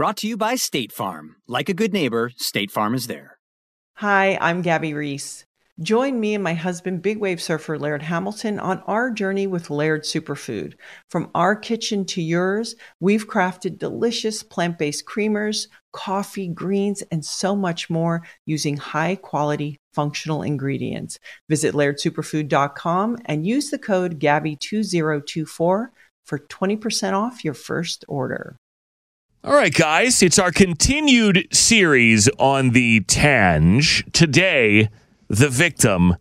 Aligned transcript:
Brought 0.00 0.16
to 0.16 0.26
you 0.26 0.38
by 0.38 0.54
State 0.54 0.92
Farm. 0.92 1.36
Like 1.46 1.68
a 1.68 1.74
good 1.74 1.92
neighbor, 1.92 2.30
State 2.34 2.70
Farm 2.70 2.94
is 2.94 3.06
there. 3.06 3.36
Hi, 3.96 4.38
I'm 4.40 4.62
Gabby 4.62 4.94
Reece. 4.94 5.44
Join 5.78 6.18
me 6.18 6.34
and 6.34 6.42
my 6.42 6.54
husband, 6.54 7.02
big 7.02 7.18
wave 7.18 7.38
surfer 7.38 7.78
Laird 7.78 8.00
Hamilton, 8.00 8.58
on 8.58 8.82
our 8.86 9.10
journey 9.10 9.46
with 9.46 9.68
Laird 9.68 10.04
Superfood. 10.04 10.72
From 11.10 11.30
our 11.34 11.54
kitchen 11.54 12.06
to 12.06 12.22
yours, 12.22 12.76
we've 13.00 13.28
crafted 13.28 13.76
delicious 13.76 14.42
plant 14.42 14.78
based 14.78 15.04
creamers, 15.04 15.68
coffee, 15.92 16.48
greens, 16.48 17.02
and 17.12 17.22
so 17.22 17.54
much 17.54 17.90
more 17.90 18.22
using 18.46 18.78
high 18.78 19.16
quality 19.16 19.76
functional 19.92 20.42
ingredients. 20.42 21.18
Visit 21.50 21.74
lairdsuperfood.com 21.74 23.18
and 23.26 23.46
use 23.46 23.68
the 23.68 23.78
code 23.78 24.18
GABBY2024 24.18 25.88
for 26.24 26.38
20% 26.38 27.12
off 27.12 27.44
your 27.44 27.52
first 27.52 28.06
order. 28.08 28.56
All 29.42 29.54
right, 29.54 29.72
guys, 29.72 30.22
it's 30.22 30.38
our 30.38 30.52
continued 30.52 31.48
series 31.50 32.28
on 32.38 32.70
the 32.70 33.00
Tange. 33.00 34.04
Today, 34.12 34.90
the 35.28 35.48
victim 35.48 36.16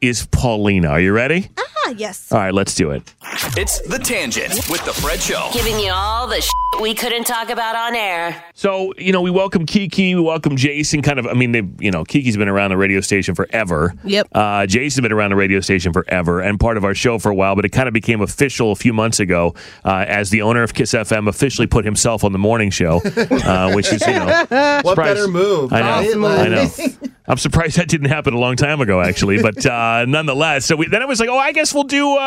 is 0.00 0.26
Paulina. 0.26 0.88
Are 0.88 1.00
you 1.00 1.12
ready? 1.12 1.50
Ah, 1.56 1.90
yes. 1.96 2.32
All 2.32 2.38
right, 2.40 2.52
let's 2.52 2.74
do 2.74 2.90
it. 2.90 3.14
It's 3.56 3.78
The 3.82 3.98
Tangent 3.98 4.68
with 4.68 4.84
The 4.84 4.92
Fred 4.92 5.20
Show. 5.20 5.50
Giving 5.52 5.78
you 5.78 5.92
all 5.94 6.26
the 6.26 6.40
shit 6.40 6.50
we 6.80 6.94
couldn't 6.94 7.24
talk 7.24 7.50
about 7.50 7.76
on 7.76 7.94
air. 7.94 8.42
So, 8.54 8.92
you 8.98 9.12
know, 9.12 9.22
we 9.22 9.30
welcome 9.30 9.64
Kiki, 9.66 10.14
we 10.14 10.20
welcome 10.20 10.56
Jason. 10.56 11.02
Kind 11.02 11.18
of, 11.18 11.26
I 11.26 11.32
mean, 11.34 11.52
they, 11.52 11.62
you 11.78 11.90
know, 11.90 12.04
Kiki's 12.04 12.36
been 12.36 12.48
around 12.48 12.70
the 12.70 12.76
radio 12.76 13.00
station 13.00 13.34
forever. 13.34 13.94
Yep. 14.04 14.28
Uh, 14.32 14.66
Jason's 14.66 15.02
been 15.02 15.12
around 15.12 15.30
the 15.30 15.36
radio 15.36 15.60
station 15.60 15.92
forever 15.92 16.40
and 16.40 16.58
part 16.58 16.76
of 16.76 16.84
our 16.84 16.94
show 16.94 17.18
for 17.18 17.30
a 17.30 17.34
while, 17.34 17.54
but 17.56 17.64
it 17.64 17.70
kind 17.70 17.88
of 17.88 17.94
became 17.94 18.20
official 18.20 18.72
a 18.72 18.76
few 18.76 18.92
months 18.92 19.20
ago 19.20 19.54
uh, 19.84 20.04
as 20.08 20.30
the 20.30 20.42
owner 20.42 20.62
of 20.62 20.74
Kiss 20.74 20.92
FM 20.92 21.28
officially 21.28 21.66
put 21.66 21.84
himself 21.84 22.24
on 22.24 22.32
the 22.32 22.38
morning 22.38 22.70
show, 22.70 23.00
uh, 23.04 23.72
which 23.72 23.92
is, 23.92 24.00
you 24.06 24.12
know, 24.12 24.26
What 24.48 24.86
surprise- 24.86 25.14
better 25.14 25.28
move? 25.28 25.72
I 25.72 25.80
know. 25.80 26.26
I 26.28 26.48
know. 26.48 26.68
I'm 27.26 27.38
surprised 27.38 27.78
that 27.78 27.88
didn't 27.88 28.08
happen 28.08 28.34
a 28.34 28.38
long 28.38 28.54
time 28.56 28.80
ago, 28.82 29.00
actually. 29.00 29.40
But 29.40 29.64
uh, 29.64 30.04
nonetheless, 30.06 30.66
so 30.66 30.76
we, 30.76 30.88
then 30.88 31.00
I 31.02 31.06
was 31.06 31.20
like, 31.20 31.30
oh, 31.30 31.38
I 31.38 31.52
guess 31.52 31.72
we'll 31.72 31.84
do. 31.84 32.18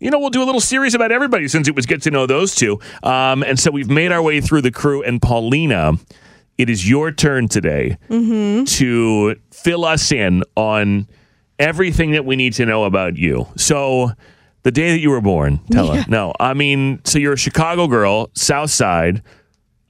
You 0.00 0.10
know, 0.12 0.18
we'll 0.20 0.30
do 0.30 0.42
a 0.42 0.46
little 0.46 0.60
series 0.60 0.94
about 0.94 1.10
everybody 1.10 1.48
since 1.48 1.66
it 1.66 1.74
was 1.74 1.84
get 1.84 2.02
to 2.02 2.10
know 2.10 2.26
those 2.26 2.54
two. 2.54 2.78
Um, 3.02 3.42
and 3.42 3.58
so 3.58 3.70
we've 3.72 3.90
made 3.90 4.12
our 4.12 4.22
way 4.22 4.40
through 4.40 4.62
the 4.62 4.70
crew. 4.70 5.02
And 5.02 5.20
Paulina, 5.20 5.94
it 6.56 6.70
is 6.70 6.88
your 6.88 7.10
turn 7.10 7.48
today 7.48 7.96
to 8.66 9.36
fill 9.50 9.84
us 9.84 10.12
in 10.12 10.44
on 10.56 11.08
everything 11.58 12.12
that 12.12 12.24
we 12.24 12.36
need 12.36 12.52
to 12.54 12.64
know 12.66 12.84
about 12.84 13.16
you. 13.16 13.48
So, 13.56 14.12
the 14.64 14.70
day 14.72 14.90
that 14.92 15.00
you 15.00 15.10
were 15.10 15.20
born, 15.20 15.60
tell 15.70 15.90
us. 15.90 16.08
No, 16.08 16.32
I 16.38 16.52
mean, 16.54 17.00
so 17.04 17.18
you're 17.18 17.32
a 17.34 17.38
Chicago 17.38 17.86
girl, 17.86 18.30
South 18.34 18.70
Side. 18.70 19.22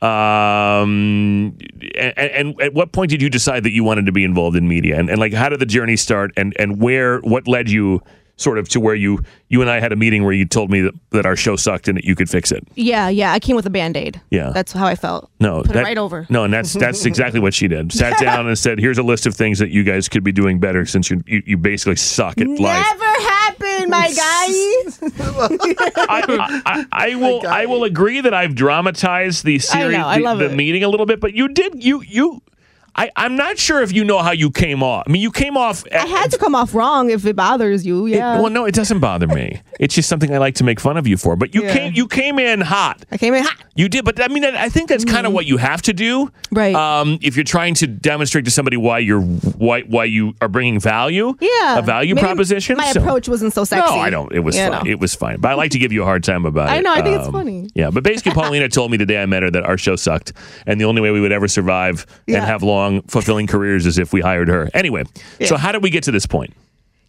Um, 0.00 1.58
and, 1.96 2.18
and 2.18 2.62
at 2.62 2.72
what 2.74 2.92
point 2.92 3.10
did 3.10 3.20
you 3.20 3.28
decide 3.28 3.64
that 3.64 3.72
you 3.72 3.82
wanted 3.82 4.06
to 4.06 4.12
be 4.12 4.24
involved 4.24 4.56
in 4.56 4.68
media? 4.68 4.98
And, 4.98 5.10
and 5.10 5.18
like, 5.18 5.32
how 5.32 5.48
did 5.48 5.58
the 5.58 5.66
journey 5.66 5.96
start? 5.96 6.32
And 6.36 6.54
and 6.58 6.80
where, 6.80 7.18
what 7.20 7.48
led 7.48 7.68
you 7.68 8.00
sort 8.38 8.56
of 8.58 8.68
to 8.70 8.80
where 8.80 8.94
you 8.94 9.20
you 9.48 9.60
and 9.60 9.70
I 9.70 9.78
had 9.80 9.92
a 9.92 9.96
meeting 9.96 10.24
where 10.24 10.32
you 10.32 10.46
told 10.46 10.70
me 10.70 10.80
that, 10.80 10.94
that 11.10 11.26
our 11.26 11.36
show 11.36 11.56
sucked 11.56 11.86
and 11.88 11.96
that 11.98 12.04
you 12.04 12.14
could 12.14 12.30
fix 12.30 12.50
it? 12.50 12.66
Yeah, 12.74 13.08
yeah. 13.10 13.32
I 13.32 13.38
came 13.40 13.56
with 13.56 13.66
a 13.66 13.70
band 13.70 13.96
aid. 13.96 14.20
Yeah. 14.30 14.50
That's 14.50 14.72
how 14.72 14.86
I 14.86 14.94
felt. 14.94 15.30
No, 15.40 15.62
Put 15.62 15.72
that- 15.72 15.80
it 15.80 15.84
right 15.84 15.98
over. 15.98 16.26
No, 16.30 16.44
and 16.44 16.52
that's 16.52 16.72
that's 16.72 17.04
exactly 17.10 17.40
what 17.40 17.52
she 17.52 17.68
did. 17.68 17.92
Sat 17.92 18.18
down 18.18 18.46
and 18.46 18.58
said, 18.58 18.78
"Here's 18.78 18.98
a 18.98 19.02
list 19.02 19.26
of 19.26 19.34
things 19.34 19.58
that 19.58 19.68
you 19.70 19.84
guys 19.84 20.08
could 20.08 20.24
be 20.24 20.32
doing 20.32 20.58
better 20.58 20.86
since 20.86 21.10
you 21.10 21.22
you, 21.26 21.42
you 21.44 21.56
basically 21.58 21.96
suck 21.96 22.40
at 22.40 22.48
life." 22.48 22.86
Never 22.98 23.28
happened, 23.28 23.90
my 23.90 24.08
guy. 24.16 25.08
I, 26.08 26.24
I, 26.28 26.62
I, 26.66 26.86
I 26.92 27.14
will 27.16 27.46
I 27.46 27.66
will 27.66 27.84
agree 27.84 28.20
that 28.20 28.34
I've 28.34 28.54
dramatized 28.54 29.44
the 29.44 29.58
series, 29.58 29.96
know, 29.96 30.06
I 30.06 30.18
the, 30.18 30.24
love 30.24 30.38
the 30.38 30.50
it. 30.50 30.54
meeting 30.56 30.84
a 30.84 30.88
little 30.88 31.06
bit, 31.06 31.20
but 31.20 31.34
you 31.34 31.48
did 31.48 31.82
you 31.82 32.02
you. 32.02 32.42
I, 32.98 33.10
I'm 33.16 33.36
not 33.36 33.58
sure 33.58 33.80
if 33.80 33.92
you 33.92 34.02
know 34.04 34.18
how 34.18 34.32
you 34.32 34.50
came 34.50 34.82
off. 34.82 35.04
I 35.06 35.10
mean, 35.12 35.22
you 35.22 35.30
came 35.30 35.56
off. 35.56 35.84
I 35.92 36.04
had 36.06 36.30
to 36.32 36.38
come 36.38 36.54
off 36.54 36.74
wrong 36.74 37.10
if 37.10 37.24
it 37.24 37.36
bothers 37.36 37.86
you. 37.86 38.06
Yeah. 38.06 38.40
well, 38.40 38.50
no, 38.50 38.64
it 38.64 38.74
doesn't 38.74 38.98
bother 39.00 39.26
me. 39.28 39.62
It's 39.78 39.94
just 39.94 40.08
something 40.08 40.34
I 40.34 40.38
like 40.38 40.56
to 40.56 40.64
make 40.64 40.80
fun 40.80 40.96
of 40.96 41.06
you 41.06 41.16
for. 41.16 41.36
But 41.36 41.54
you 41.54 41.62
Yeah. 41.62 41.72
came 41.72 41.92
you 41.94 42.08
came 42.08 42.40
in 42.40 42.60
hot. 42.60 43.04
I 43.12 43.16
came 43.16 43.32
in 43.32 43.44
hot. 43.44 43.54
You 43.76 43.88
did, 43.88 44.04
but 44.04 44.20
I 44.20 44.26
mean, 44.26 44.44
I 44.44 44.68
think 44.68 44.88
that's 44.88 45.04
kind 45.04 45.24
of 45.24 45.32
what 45.32 45.46
you 45.46 45.56
have 45.56 45.82
to 45.82 45.92
do, 45.92 46.26
Mm-hmm. 46.26 46.58
Right. 46.58 46.74
Um, 46.74 47.18
if 47.22 47.36
you're 47.36 47.44
trying 47.44 47.74
to 47.74 47.86
demonstrate 47.86 48.44
to 48.46 48.50
somebody 48.50 48.76
why 48.76 48.98
you're 48.98 49.20
why 49.20 49.82
why 49.82 50.04
you 50.06 50.34
are 50.40 50.48
bringing 50.48 50.80
value, 50.80 51.36
Yeah. 51.40 51.78
a 51.78 51.82
value 51.82 52.16
Maybe 52.16 52.26
proposition. 52.26 52.76
My 52.76 52.90
So- 52.90 53.00
approach 53.00 53.28
wasn't 53.28 53.52
so 53.52 53.62
sexy. 53.62 53.94
No, 53.94 54.00
I 54.00 54.10
don't. 54.10 54.32
It 54.32 54.40
was 54.40 54.56
fine. 54.58 54.86
It 54.88 54.98
was 54.98 55.14
fine. 55.14 55.38
But 55.40 55.52
I 55.52 55.54
like 55.54 55.70
to 55.70 55.78
give 55.78 55.92
you 55.92 56.02
a 56.02 56.04
hard 56.04 56.24
time 56.24 56.44
about 56.44 56.68
it. 56.70 56.72
I 56.72 56.80
know, 56.80 56.92
I 56.92 57.02
think 57.02 57.16
it's 57.18 57.26
Um, 57.28 57.32
funny. 57.32 57.68
Yeah, 57.76 57.90
but 57.90 58.02
basically, 58.02 58.32
Paulina 58.40 58.68
told 58.68 58.90
me 58.90 58.96
the 58.96 59.06
day 59.06 59.22
I 59.22 59.26
met 59.26 59.44
her 59.44 59.50
that 59.52 59.62
our 59.62 59.78
show 59.78 59.94
sucked, 59.94 60.32
and 60.66 60.80
the 60.80 60.86
only 60.86 61.00
way 61.00 61.12
we 61.12 61.20
would 61.20 61.32
ever 61.32 61.46
survive 61.46 62.04
and 62.26 62.42
have 62.52 62.64
long, 62.64 62.87
fulfilling 63.08 63.46
careers 63.46 63.86
as 63.86 63.98
if 63.98 64.12
we 64.12 64.20
hired 64.20 64.48
her. 64.48 64.68
Anyway, 64.74 65.04
so 65.44 65.56
how 65.56 65.72
did 65.72 65.82
we 65.82 65.90
get 65.90 66.04
to 66.04 66.12
this 66.12 66.26
point? 66.26 66.54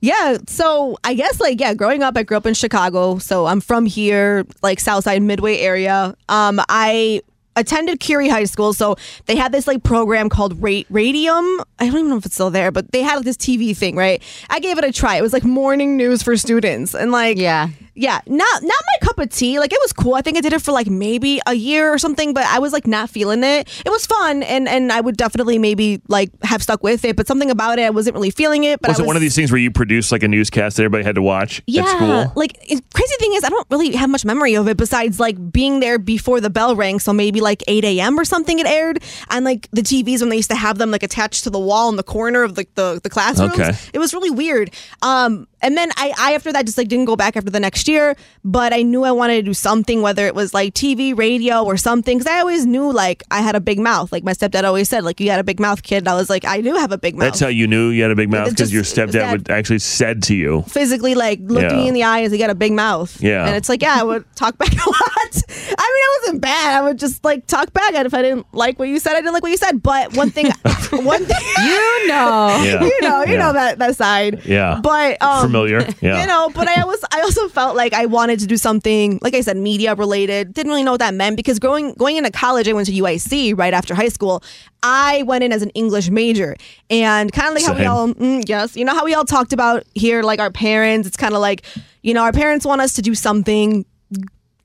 Yeah, 0.02 0.38
so 0.48 0.98
I 1.04 1.14
guess 1.14 1.42
like 1.42 1.60
yeah, 1.60 1.74
growing 1.74 2.04
up 2.04 2.16
I 2.18 2.24
grew 2.24 2.38
up 2.38 2.46
in 2.46 2.54
Chicago, 2.54 3.18
so 3.18 3.46
I'm 3.46 3.60
from 3.60 3.86
here, 3.86 4.46
like 4.62 4.80
Southside 4.80 5.22
Midway 5.22 5.58
area. 5.60 6.16
Um 6.30 6.62
I 6.70 7.22
attended 7.56 8.00
Curie 8.00 8.30
High 8.30 8.46
School, 8.46 8.74
so 8.74 8.96
they 9.26 9.36
had 9.36 9.52
this 9.52 9.68
like 9.68 9.84
program 9.84 10.30
called 10.30 10.62
Ra- 10.62 10.84
Radium. 10.90 11.44
I 11.80 11.88
don't 11.88 11.98
even 11.98 12.10
know 12.10 12.18
if 12.18 12.26
it's 12.26 12.36
still 12.36 12.50
there, 12.50 12.72
but 12.72 12.92
they 12.94 13.02
had 13.02 13.18
like, 13.18 13.26
this 13.26 13.36
TV 13.36 13.76
thing, 13.76 13.98
right? 13.98 14.24
I 14.50 14.60
gave 14.62 14.78
it 14.78 14.86
a 14.86 14.92
try. 14.94 15.18
It 15.18 15.22
was 15.22 15.34
like 15.34 15.44
morning 15.44 15.98
news 15.98 16.24
for 16.24 16.38
students, 16.38 16.96
and 16.96 17.12
like 17.12 17.38
Yeah. 17.38 17.68
Yeah, 18.00 18.22
not 18.28 18.64
not 18.64 18.64
my 18.64 19.06
cup 19.06 19.20
of 19.20 19.30
tea. 19.30 19.60
Like 19.60 19.74
it 19.74 19.80
was 19.82 19.92
cool. 19.92 20.16
I 20.16 20.22
think 20.22 20.38
I 20.38 20.42
did 20.42 20.54
it 20.54 20.62
for 20.62 20.72
like 20.72 20.88
maybe 20.88 21.42
a 21.46 21.54
year 21.54 21.94
or 21.94 21.98
something, 21.98 22.34
but 22.34 22.46
I 22.46 22.60
was 22.60 22.72
like 22.72 22.88
not 22.88 23.10
feeling 23.10 23.44
it. 23.44 23.68
It 23.86 23.90
was 23.90 24.06
fun, 24.06 24.42
and 24.44 24.70
and 24.70 24.90
I 24.90 25.02
would 25.02 25.18
definitely 25.18 25.60
maybe 25.60 26.02
like 26.08 26.32
have 26.44 26.64
stuck 26.64 26.82
with 26.82 27.04
it, 27.04 27.18
but 27.18 27.28
something 27.28 27.52
about 27.52 27.78
it 27.78 27.84
I 27.84 27.90
wasn't 27.90 28.16
really 28.16 28.32
feeling 28.32 28.64
it. 28.64 28.80
But 28.80 28.88
was 28.92 29.02
I 29.02 29.04
it 29.04 29.08
one 29.08 29.18
of 29.18 29.22
these 29.22 29.36
things 29.36 29.52
where 29.52 29.60
you 29.60 29.70
produced 29.70 30.14
like 30.14 30.24
a 30.24 30.30
newscast 30.30 30.78
that 30.78 30.84
everybody 30.84 31.04
had 31.04 31.16
to 31.16 31.22
watch 31.22 31.62
yeah, 31.68 31.82
at 31.82 31.90
school? 31.90 32.32
like 32.38 32.58
crazy 32.94 33.16
thing 33.20 33.34
is, 33.34 33.44
I 33.44 33.50
don't 33.50 33.68
really 33.70 33.92
have 33.92 34.10
much 34.10 34.24
memory 34.24 34.56
of 34.56 34.70
it 34.70 34.78
besides 34.78 35.20
like 35.20 35.52
being 35.52 35.82
there 35.82 36.00
before 36.00 36.40
the 36.40 36.50
bell 36.50 36.78
rang. 36.78 37.00
So 37.00 37.12
maybe 37.12 37.42
like 37.42 37.64
8 37.68 37.84
a.m. 37.84 38.18
or 38.18 38.24
something 38.24 38.60
it 38.60 38.66
aired, 38.66 39.04
and 39.30 39.44
like 39.44 39.68
the 39.72 39.82
TVs 39.82 40.22
when 40.22 40.30
they 40.30 40.38
used 40.38 40.52
to 40.52 40.56
have 40.56 40.78
them 40.78 40.90
like 40.90 41.04
attached 41.04 41.44
to 41.44 41.50
the 41.50 41.60
wall 41.60 41.90
in 41.90 41.98
the 41.98 42.04
corner 42.04 42.44
of 42.44 42.56
like 42.56 42.74
the 42.76 43.02
the 43.04 43.10
classrooms. 43.10 43.60
Okay. 43.60 43.74
It 43.94 44.00
was 44.00 44.14
really 44.14 44.32
weird. 44.32 44.72
Um, 45.02 45.49
and 45.62 45.76
then 45.78 45.90
I, 45.98 46.14
I 46.18 46.34
after 46.34 46.52
that 46.54 46.66
just 46.66 46.78
like 46.78 46.88
didn't 46.88 47.06
go 47.06 47.16
back 47.16 47.36
after 47.38 47.50
the 47.50 47.60
next 47.60 47.88
year, 47.88 48.16
but 48.44 48.74
I 48.74 48.82
knew 48.84 49.04
I 49.04 49.12
wanted 49.12 49.36
to 49.38 49.42
do 49.44 49.54
something, 49.54 50.02
whether 50.02 50.26
it 50.28 50.36
was 50.36 50.54
like 50.54 50.74
TV, 50.74 51.18
radio, 51.18 51.64
or 51.64 51.78
something, 51.78 52.18
because 52.18 52.32
I 52.32 52.40
always 52.40 52.66
knew 52.66 52.92
like 52.92 53.24
I 53.32 53.42
had 53.42 53.56
a 53.56 53.60
big 53.62 53.80
mouth. 53.80 54.12
Like 54.12 54.24
my 54.24 54.34
stepdad 54.34 54.64
always 54.64 54.90
said, 54.90 55.04
like 55.04 55.20
you 55.20 55.26
got 55.28 55.40
a 55.40 55.44
big 55.44 55.60
mouth, 55.60 55.84
kid. 55.84 56.00
And 56.00 56.08
I 56.10 56.16
was 56.16 56.30
like, 56.30 56.46
I 56.46 56.62
do 56.62 56.74
have 56.76 56.92
a 56.92 56.98
big 56.98 57.16
mouth. 57.16 57.26
That's 57.28 57.40
how 57.40 57.48
you 57.48 57.68
knew 57.68 57.90
you 57.90 58.02
had 58.02 58.12
a 58.12 58.16
big 58.16 58.30
mouth 58.30 58.50
because 58.50 58.72
your 58.74 58.84
stepdad 58.84 59.32
would 59.32 59.50
actually 59.50 59.80
said 59.80 60.24
to 60.24 60.36
you. 60.36 60.62
physically 60.64 61.16
like 61.16 61.40
looked 61.42 61.72
Yeah. 61.72 61.78
me 61.78 61.88
in 61.88 61.94
the 61.94 62.04
eye 62.04 62.22
as 62.24 62.32
he 62.32 62.38
got 62.38 62.50
a 62.50 62.56
big 62.56 62.72
mouth. 62.74 63.22
Yeah. 63.22 63.46
And 63.46 63.56
it's 63.56 63.70
like, 63.70 63.82
yeah, 63.82 63.96
I 64.00 64.04
would 64.04 64.26
talk 64.36 64.58
back 64.58 64.72
a 64.86 64.90
lot. 64.90 65.44
I 65.78 65.89
it 66.10 66.22
wasn't 66.24 66.42
bad. 66.42 66.78
I 66.78 66.82
would 66.82 67.00
just 67.00 67.24
like 67.24 67.46
talk 67.48 67.72
back. 67.74 67.94
And 67.94 68.06
if 68.06 68.14
I 68.14 68.22
didn't 68.22 68.46
like 68.54 68.80
what 68.80 68.88
you 68.90 69.00
said, 69.00 69.14
I 69.14 69.22
didn't 69.22 69.34
like 69.34 69.44
what 69.44 69.52
you 69.52 69.58
said. 69.58 69.82
But 69.84 70.16
one 70.16 70.30
thing, 70.32 70.48
one 70.92 71.26
thing, 71.26 71.38
You 71.64 72.08
know. 72.08 72.60
Yeah. 72.64 72.84
you 72.84 73.02
know, 73.02 73.24
you 73.24 73.34
Yeah. 73.34 73.40
know 73.40 73.54
that 73.54 73.80
that 73.80 73.96
side. 73.96 74.46
Yeah. 74.46 74.80
But 74.82 75.22
um, 75.22 75.42
Familiar. 75.46 75.88
Yeah. 76.02 76.22
You 76.22 76.28
know, 76.28 76.50
but 76.56 76.68
I 76.68 76.86
was 76.86 77.04
I 77.12 77.22
also 77.22 77.48
felt 77.50 77.76
like 77.76 77.94
I 77.94 78.06
wanted 78.06 78.40
to 78.40 78.48
do 78.48 78.58
something, 78.58 79.20
like 79.22 79.34
I 79.36 79.42
said, 79.42 79.58
media 79.58 79.96
related. 79.96 80.54
Didn't 80.54 80.70
really 80.72 80.84
know 80.84 80.92
what 80.92 81.00
that 81.02 81.14
meant 81.14 81.36
because 81.38 81.60
growing 81.60 81.94
going 81.94 82.16
into 82.18 82.32
college, 82.32 82.68
I 82.68 82.74
went 82.74 82.88
to 82.88 82.94
UIC 82.94 83.58
right 83.58 83.74
after 83.74 83.94
high 83.96 84.08
school. 84.10 84.44
I 84.82 85.24
went 85.24 85.44
in 85.44 85.52
as 85.52 85.62
an 85.62 85.72
English 85.72 86.10
major, 86.10 86.56
and 86.90 87.32
kind 87.34 87.50
of 87.50 87.56
like 87.56 87.66
how 87.66 87.74
we 87.74 87.80
Same. 87.80 87.90
all, 87.92 88.08
mm, 88.14 88.44
yes, 88.48 88.78
you 88.78 88.86
know 88.86 88.94
how 88.94 89.04
we 89.04 89.14
all 89.14 89.26
talked 89.26 89.52
about 89.52 89.84
here, 89.94 90.24
like 90.24 90.40
our 90.40 90.52
parents. 90.52 91.06
It's 91.06 91.18
kind 91.18 91.34
of 91.34 91.42
like, 91.42 91.66
you 92.02 92.14
know, 92.14 92.24
our 92.24 92.32
parents 92.32 92.66
want 92.66 92.80
us 92.80 92.94
to 92.94 93.02
do 93.02 93.14
something 93.14 93.84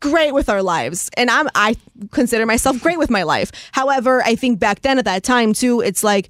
great 0.04 0.34
with 0.34 0.50
our 0.50 0.62
lives 0.62 1.08
and 1.16 1.30
i'm 1.30 1.48
i 1.54 1.74
consider 2.10 2.44
myself 2.44 2.78
great 2.82 2.98
with 2.98 3.08
my 3.08 3.22
life. 3.22 3.50
However 3.72 4.22
i 4.22 4.34
think 4.34 4.58
back 4.58 4.82
then 4.82 4.98
at 4.98 5.06
that 5.06 5.22
time 5.22 5.54
too 5.54 5.80
it's 5.80 6.04
like 6.04 6.28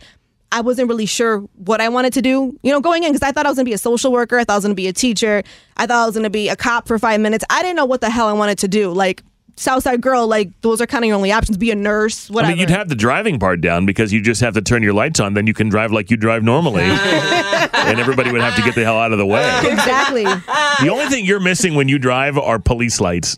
i 0.52 0.60
wasn't 0.60 0.88
really 0.88 1.06
sure 1.06 1.38
what 1.56 1.80
i 1.80 1.88
wanted 1.88 2.12
to 2.12 2.22
do 2.22 2.56
you 2.62 2.70
know 2.70 2.80
going 2.80 3.02
in 3.02 3.12
because 3.12 3.26
i 3.26 3.32
thought 3.32 3.46
i 3.46 3.48
was 3.48 3.56
going 3.56 3.64
to 3.64 3.68
be 3.68 3.74
a 3.74 3.78
social 3.78 4.12
worker 4.12 4.38
i 4.38 4.44
thought 4.44 4.52
i 4.52 4.56
was 4.56 4.64
going 4.64 4.76
to 4.76 4.76
be 4.76 4.86
a 4.86 4.92
teacher 4.92 5.42
i 5.76 5.86
thought 5.86 6.04
i 6.04 6.06
was 6.06 6.14
going 6.14 6.22
to 6.22 6.30
be 6.30 6.48
a 6.48 6.54
cop 6.54 6.86
for 6.86 7.00
five 7.00 7.20
minutes. 7.20 7.44
I 7.50 7.62
didn't 7.62 7.74
know 7.74 7.84
what 7.84 8.00
the 8.00 8.10
hell 8.10 8.28
i 8.28 8.32
wanted 8.32 8.58
to 8.58 8.68
do 8.68 8.92
like 8.92 9.24
southside 9.56 10.00
girl 10.00 10.26
like 10.26 10.50
those 10.62 10.80
are 10.80 10.86
kind 10.86 11.04
of 11.04 11.08
your 11.08 11.16
only 11.16 11.30
options 11.30 11.56
be 11.56 11.70
a 11.70 11.74
nurse 11.74 12.30
I 12.30 12.34
whatever 12.34 12.52
mean, 12.52 12.60
you'd 12.60 12.70
have 12.70 12.88
the 12.88 12.94
driving 12.94 13.38
part 13.38 13.60
down 13.60 13.86
because 13.86 14.12
you 14.12 14.20
just 14.20 14.40
have 14.40 14.54
to 14.54 14.62
turn 14.62 14.82
your 14.82 14.92
lights 14.92 15.20
on. 15.20 15.34
Then 15.34 15.46
you 15.46 15.54
can 15.54 15.68
drive 15.68 15.92
like 15.92 16.10
you 16.10 16.16
drive 16.16 16.42
normally, 16.42 16.82
and 16.84 18.00
everybody 18.00 18.32
would 18.32 18.40
have 18.40 18.56
to 18.56 18.62
get 18.62 18.74
the 18.74 18.84
hell 18.84 18.98
out 18.98 19.12
of 19.12 19.18
the 19.18 19.26
way. 19.26 19.44
exactly 19.64 20.24
The 20.24 20.88
only 20.90 21.06
thing 21.06 21.24
you're 21.24 21.40
missing 21.40 21.74
when 21.74 21.88
you 21.88 21.98
drive 21.98 22.36
are 22.36 22.58
police 22.58 23.00
lights. 23.00 23.36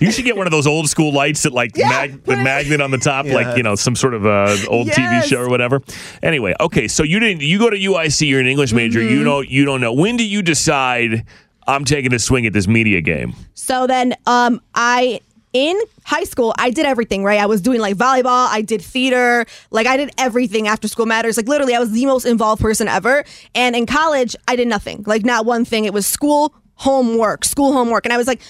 You 0.00 0.10
should 0.10 0.24
get 0.24 0.36
one 0.36 0.48
of 0.48 0.50
those 0.50 0.66
old 0.66 0.88
school 0.88 1.12
lights 1.12 1.44
that 1.44 1.52
like 1.52 1.76
mag- 1.76 2.24
the 2.24 2.36
magnet 2.36 2.80
on 2.80 2.90
the 2.90 2.98
top, 2.98 3.24
like 3.26 3.56
you 3.56 3.62
know 3.62 3.76
some 3.76 3.94
sort 3.94 4.14
of 4.14 4.26
uh, 4.26 4.56
old 4.68 4.88
TV 4.88 5.22
show 5.22 5.40
or 5.40 5.48
whatever. 5.48 5.80
Anyway, 6.22 6.54
okay, 6.60 6.88
so 6.88 7.04
you 7.04 7.20
didn't. 7.20 7.42
You 7.42 7.58
go 7.58 7.70
to 7.70 7.76
UIC. 7.76 8.28
You're 8.28 8.40
an 8.40 8.46
English 8.46 8.72
major. 8.72 8.98
Mm-hmm. 8.98 9.14
You 9.14 9.24
don't. 9.24 9.48
You 9.48 9.64
don't 9.64 9.80
know. 9.80 9.92
When 9.92 10.16
do 10.16 10.26
you 10.26 10.42
decide 10.42 11.24
I'm 11.66 11.84
taking 11.84 12.12
a 12.12 12.18
swing 12.18 12.46
at 12.46 12.52
this 12.52 12.66
media 12.66 13.00
game? 13.00 13.34
So 13.54 13.86
then 13.86 14.14
um 14.26 14.60
I 14.74 15.20
in 15.52 15.78
high 16.04 16.24
school 16.24 16.54
I 16.58 16.70
did 16.70 16.86
everything, 16.86 17.24
right? 17.24 17.40
I 17.40 17.46
was 17.46 17.60
doing 17.60 17.80
like 17.80 17.96
volleyball, 17.96 18.48
I 18.48 18.62
did 18.62 18.82
theater, 18.82 19.46
like 19.70 19.86
I 19.86 19.96
did 19.96 20.10
everything 20.18 20.68
after 20.68 20.88
school 20.88 21.06
matters. 21.06 21.36
Like 21.36 21.48
literally 21.48 21.74
I 21.74 21.78
was 21.78 21.92
the 21.92 22.06
most 22.06 22.24
involved 22.24 22.62
person 22.62 22.88
ever. 22.88 23.24
And 23.54 23.76
in 23.76 23.86
college 23.86 24.34
I 24.48 24.56
did 24.56 24.68
nothing. 24.68 25.04
Like 25.06 25.24
not 25.24 25.46
one 25.46 25.64
thing. 25.64 25.84
It 25.84 25.92
was 25.92 26.06
school, 26.06 26.54
homework, 26.74 27.44
school 27.44 27.72
homework. 27.72 28.06
And 28.06 28.12
I 28.12 28.16
was 28.16 28.26
like 28.26 28.40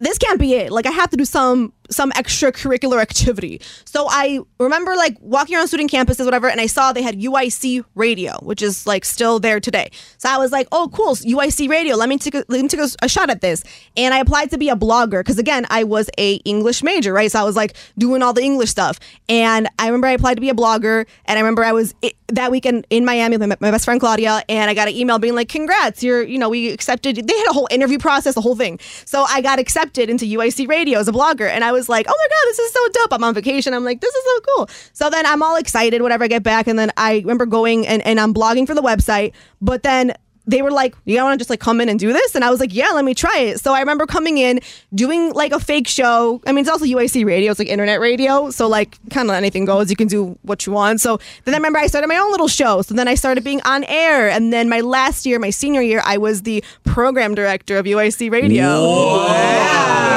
this 0.00 0.18
can't 0.18 0.38
be 0.38 0.54
it. 0.54 0.70
Like 0.70 0.86
I 0.86 0.90
have 0.90 1.10
to 1.10 1.16
do 1.16 1.24
some 1.24 1.72
some 1.90 2.10
extracurricular 2.12 3.00
activity. 3.00 3.60
So 3.84 4.06
I 4.08 4.40
remember 4.58 4.94
like 4.96 5.16
walking 5.20 5.56
around 5.56 5.68
student 5.68 5.90
campuses, 5.90 6.24
whatever, 6.24 6.48
and 6.48 6.60
I 6.60 6.66
saw 6.66 6.92
they 6.92 7.02
had 7.02 7.20
UIC 7.20 7.84
radio, 7.94 8.38
which 8.42 8.62
is 8.62 8.86
like 8.86 9.04
still 9.04 9.38
there 9.40 9.60
today. 9.60 9.90
So 10.18 10.28
I 10.28 10.38
was 10.38 10.52
like, 10.52 10.68
oh, 10.72 10.90
cool, 10.92 11.14
UIC 11.14 11.68
radio. 11.68 11.96
Let 11.96 12.08
me 12.08 12.18
take 12.18 12.34
a, 12.34 12.44
let 12.48 12.62
me 12.62 12.68
take 12.68 12.80
a, 12.80 12.88
a 13.02 13.08
shot 13.08 13.30
at 13.30 13.40
this. 13.40 13.64
And 13.96 14.14
I 14.14 14.18
applied 14.18 14.50
to 14.50 14.58
be 14.58 14.68
a 14.68 14.76
blogger 14.76 15.20
because 15.20 15.38
again, 15.38 15.66
I 15.70 15.84
was 15.84 16.10
a 16.18 16.36
English 16.36 16.82
major, 16.82 17.12
right? 17.12 17.30
So 17.30 17.40
I 17.40 17.44
was 17.44 17.56
like 17.56 17.76
doing 17.96 18.22
all 18.22 18.32
the 18.32 18.42
English 18.42 18.70
stuff. 18.70 18.98
And 19.28 19.68
I 19.78 19.86
remember 19.86 20.06
I 20.06 20.12
applied 20.12 20.34
to 20.34 20.40
be 20.40 20.50
a 20.50 20.54
blogger, 20.54 21.06
and 21.26 21.38
I 21.38 21.40
remember 21.40 21.64
I 21.64 21.72
was 21.72 21.94
i 22.02 22.12
that 22.30 22.50
weekend 22.50 22.86
in 22.90 23.06
Miami 23.06 23.38
with 23.38 23.48
my, 23.48 23.56
my 23.60 23.70
best 23.70 23.86
friend 23.86 23.98
Claudia, 23.98 24.42
and 24.50 24.70
I 24.70 24.74
got 24.74 24.86
an 24.86 24.94
email 24.94 25.18
being 25.18 25.34
like, 25.34 25.48
congrats, 25.48 26.02
you're 26.02 26.22
you 26.22 26.38
know 26.38 26.48
we 26.48 26.70
accepted. 26.70 27.16
They 27.16 27.38
had 27.38 27.48
a 27.48 27.52
whole 27.52 27.68
interview 27.70 27.98
process, 27.98 28.34
the 28.34 28.40
whole 28.40 28.56
thing. 28.56 28.78
So 29.04 29.24
I 29.24 29.40
got 29.40 29.58
accepted 29.58 30.10
into 30.10 30.26
UIC 30.26 30.68
radio 30.68 30.98
as 30.98 31.08
a 31.08 31.12
blogger, 31.12 31.48
and 31.48 31.64
I 31.64 31.72
was 31.72 31.77
like, 31.86 32.06
oh 32.08 32.14
my 32.16 32.28
god, 32.28 32.44
this 32.46 32.58
is 32.58 32.72
so 32.72 32.88
dope. 32.94 33.12
I'm 33.12 33.22
on 33.24 33.34
vacation. 33.34 33.74
I'm 33.74 33.84
like, 33.84 34.00
this 34.00 34.14
is 34.14 34.24
so 34.24 34.40
cool. 34.40 34.70
So 34.94 35.10
then 35.10 35.26
I'm 35.26 35.42
all 35.42 35.56
excited 35.56 36.00
whenever 36.00 36.24
I 36.24 36.28
get 36.28 36.42
back, 36.42 36.66
and 36.66 36.78
then 36.78 36.90
I 36.96 37.18
remember 37.18 37.44
going 37.44 37.86
and, 37.86 38.00
and 38.06 38.18
I'm 38.18 38.32
blogging 38.32 38.66
for 38.66 38.74
the 38.74 38.80
website, 38.82 39.34
but 39.60 39.82
then 39.82 40.14
they 40.48 40.62
were 40.62 40.70
like, 40.70 40.96
you 41.04 41.14
don't 41.14 41.26
want 41.26 41.38
to 41.38 41.42
just 41.42 41.50
like 41.50 41.60
come 41.60 41.78
in 41.78 41.90
and 41.90 42.00
do 42.00 42.10
this? 42.10 42.34
And 42.34 42.42
I 42.42 42.48
was 42.48 42.58
like, 42.58 42.74
yeah, 42.74 42.88
let 42.92 43.04
me 43.04 43.14
try 43.14 43.38
it. 43.38 43.60
So 43.60 43.74
I 43.74 43.80
remember 43.80 44.06
coming 44.06 44.38
in, 44.38 44.60
doing 44.94 45.34
like 45.34 45.52
a 45.52 45.60
fake 45.60 45.86
show. 45.86 46.40
I 46.46 46.52
mean, 46.52 46.62
it's 46.62 46.70
also 46.70 46.86
UIC 46.86 47.26
radio, 47.26 47.50
it's 47.50 47.58
like 47.58 47.68
internet 47.68 48.00
radio. 48.00 48.50
So 48.50 48.66
like 48.66 48.96
kind 49.10 49.28
of 49.28 49.36
anything 49.36 49.66
goes. 49.66 49.90
You 49.90 49.96
can 49.96 50.08
do 50.08 50.38
what 50.42 50.64
you 50.64 50.72
want. 50.72 51.02
So 51.02 51.18
then 51.44 51.52
I 51.54 51.58
remember 51.58 51.78
I 51.78 51.86
started 51.86 52.08
my 52.08 52.16
own 52.16 52.30
little 52.30 52.48
show. 52.48 52.80
So 52.80 52.94
then 52.94 53.08
I 53.08 53.14
started 53.14 53.44
being 53.44 53.60
on 53.62 53.84
air. 53.84 54.30
And 54.30 54.50
then 54.50 54.70
my 54.70 54.80
last 54.80 55.26
year, 55.26 55.38
my 55.38 55.50
senior 55.50 55.82
year, 55.82 56.00
I 56.02 56.16
was 56.16 56.42
the 56.42 56.64
program 56.82 57.34
director 57.34 57.76
of 57.76 57.84
UIC 57.84 58.32
radio. 58.32 58.54
Yeah, 58.54 60.07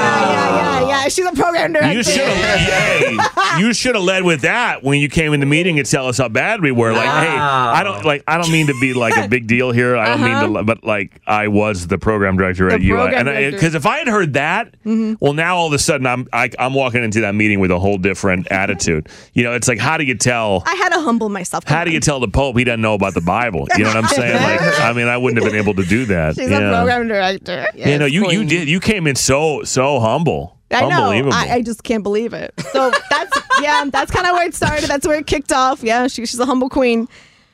yeah, 1.02 1.04
yeah. 1.04 1.10
She's 1.10 1.26
a 1.26 1.32
program 1.32 1.74
director. 1.74 1.94
You 1.94 2.04
should 2.04 2.22
have. 2.28 3.60
you 3.60 3.74
should 3.74 3.96
have 3.96 4.04
led 4.04 4.24
with 4.24 4.42
that 4.42 4.84
when 4.84 5.00
you 5.00 5.10
came 5.10 5.34
in 5.34 5.40
the 5.40 5.46
meeting 5.46 5.80
and 5.80 5.88
tell 5.88 6.08
us 6.08 6.18
how 6.18 6.30
bad 6.30 6.62
we 6.62 6.72
were. 6.72 6.94
Like, 6.94 7.06
hey, 7.06 7.38
I 7.38 7.84
don't 7.84 8.06
like. 8.06 8.24
I 8.28 8.38
don't 8.38 8.52
mean 8.52 8.68
to 8.68 8.80
be 8.80 8.94
like 8.94 9.18
a 9.18 9.28
big 9.28 9.48
deal 9.48 9.72
here. 9.72 9.96
I 9.96 10.06
don't 10.06 10.22
mean 10.22 10.30
to, 10.32 10.60
uh-huh. 10.60 10.64
but 10.64 10.84
like, 10.84 11.22
I 11.26 11.48
was 11.48 11.88
the 11.88 11.98
program 11.98 12.38
director 12.38 12.70
at 12.70 12.82
UI, 12.82 12.90
program 12.90 13.28
and 13.28 13.52
because 13.52 13.76
if 13.76 13.86
I 13.86 13.98
had 14.00 14.08
heard 14.08 14.34
that, 14.34 14.72
mm-hmm. 14.86 15.14
well, 15.20 15.34
now 15.34 15.58
all 15.58 15.68
of 15.68 15.74
a 15.74 15.80
sudden 15.80 16.06
I'm 16.06 16.28
I, 16.34 16.50
I'm 16.60 16.74
walking 16.74 17.04
into 17.04 17.22
that 17.22 17.36
meeting 17.36 17.60
with 17.60 17.72
a 17.72 17.80
whole 17.80 17.98
different 17.98 18.48
attitude. 18.52 19.10
You 19.34 19.44
know, 19.44 19.54
it's 19.54 19.68
like, 19.68 19.80
how 19.80 19.98
do 19.98 20.04
you 20.04 20.16
tell? 20.16 20.64
I 20.66 20.76
had 20.76 20.90
to 20.90 21.02
humble 21.02 21.30
myself. 21.30 21.64
How 21.66 21.84
do 21.84 21.92
you 21.92 22.00
tell 22.00 22.20
the 22.20 22.28
Pope 22.28 22.58
he 22.58 22.64
doesn't 22.64 22.82
know 22.82 22.94
about 22.94 23.14
the 23.14 23.22
Bible? 23.22 23.68
You 23.78 23.84
know 23.84 23.90
what 23.90 23.98
I'm 23.98 24.08
saying? 24.08 24.42
Like, 24.42 24.80
I 24.80 24.94
mean, 24.94 25.08
I 25.08 25.18
wouldn't 25.18 25.42
have 25.42 25.52
been 25.52 25.60
able 25.60 25.76
to 25.76 25.84
do 25.84 26.06
that. 26.06 26.36
She's 26.36 26.50
yeah. 26.50 26.60
a 26.60 26.72
program 26.72 27.08
director. 27.08 27.68
Yeah, 27.76 27.98
no, 27.98 28.06
you 28.06 28.30
you 28.32 28.46
did. 28.46 28.70
You 28.70 28.80
came 28.80 29.08
in 29.08 29.16
so 29.16 29.64
so 29.64 30.00
humble. 30.00 30.58
I 30.72 30.88
know. 30.88 31.30
I, 31.32 31.56
I 31.56 31.62
just 31.62 31.84
can't 31.84 32.04
believe 32.04 32.34
it. 32.34 32.54
So 32.72 32.92
that's 33.10 33.40
yeah, 33.62 33.86
that's 33.92 34.12
kind 34.12 34.28
of 34.28 34.34
where 34.34 34.48
it 34.48 34.56
started. 34.56 34.88
That's 34.88 35.08
where 35.08 35.18
it 35.18 35.28
kicked 35.28 35.52
off. 35.52 35.84
Yeah, 35.84 36.08
she, 36.08 36.26
she's 36.26 36.40
a 36.40 36.46
humble 36.46 36.70
queen. 36.70 37.08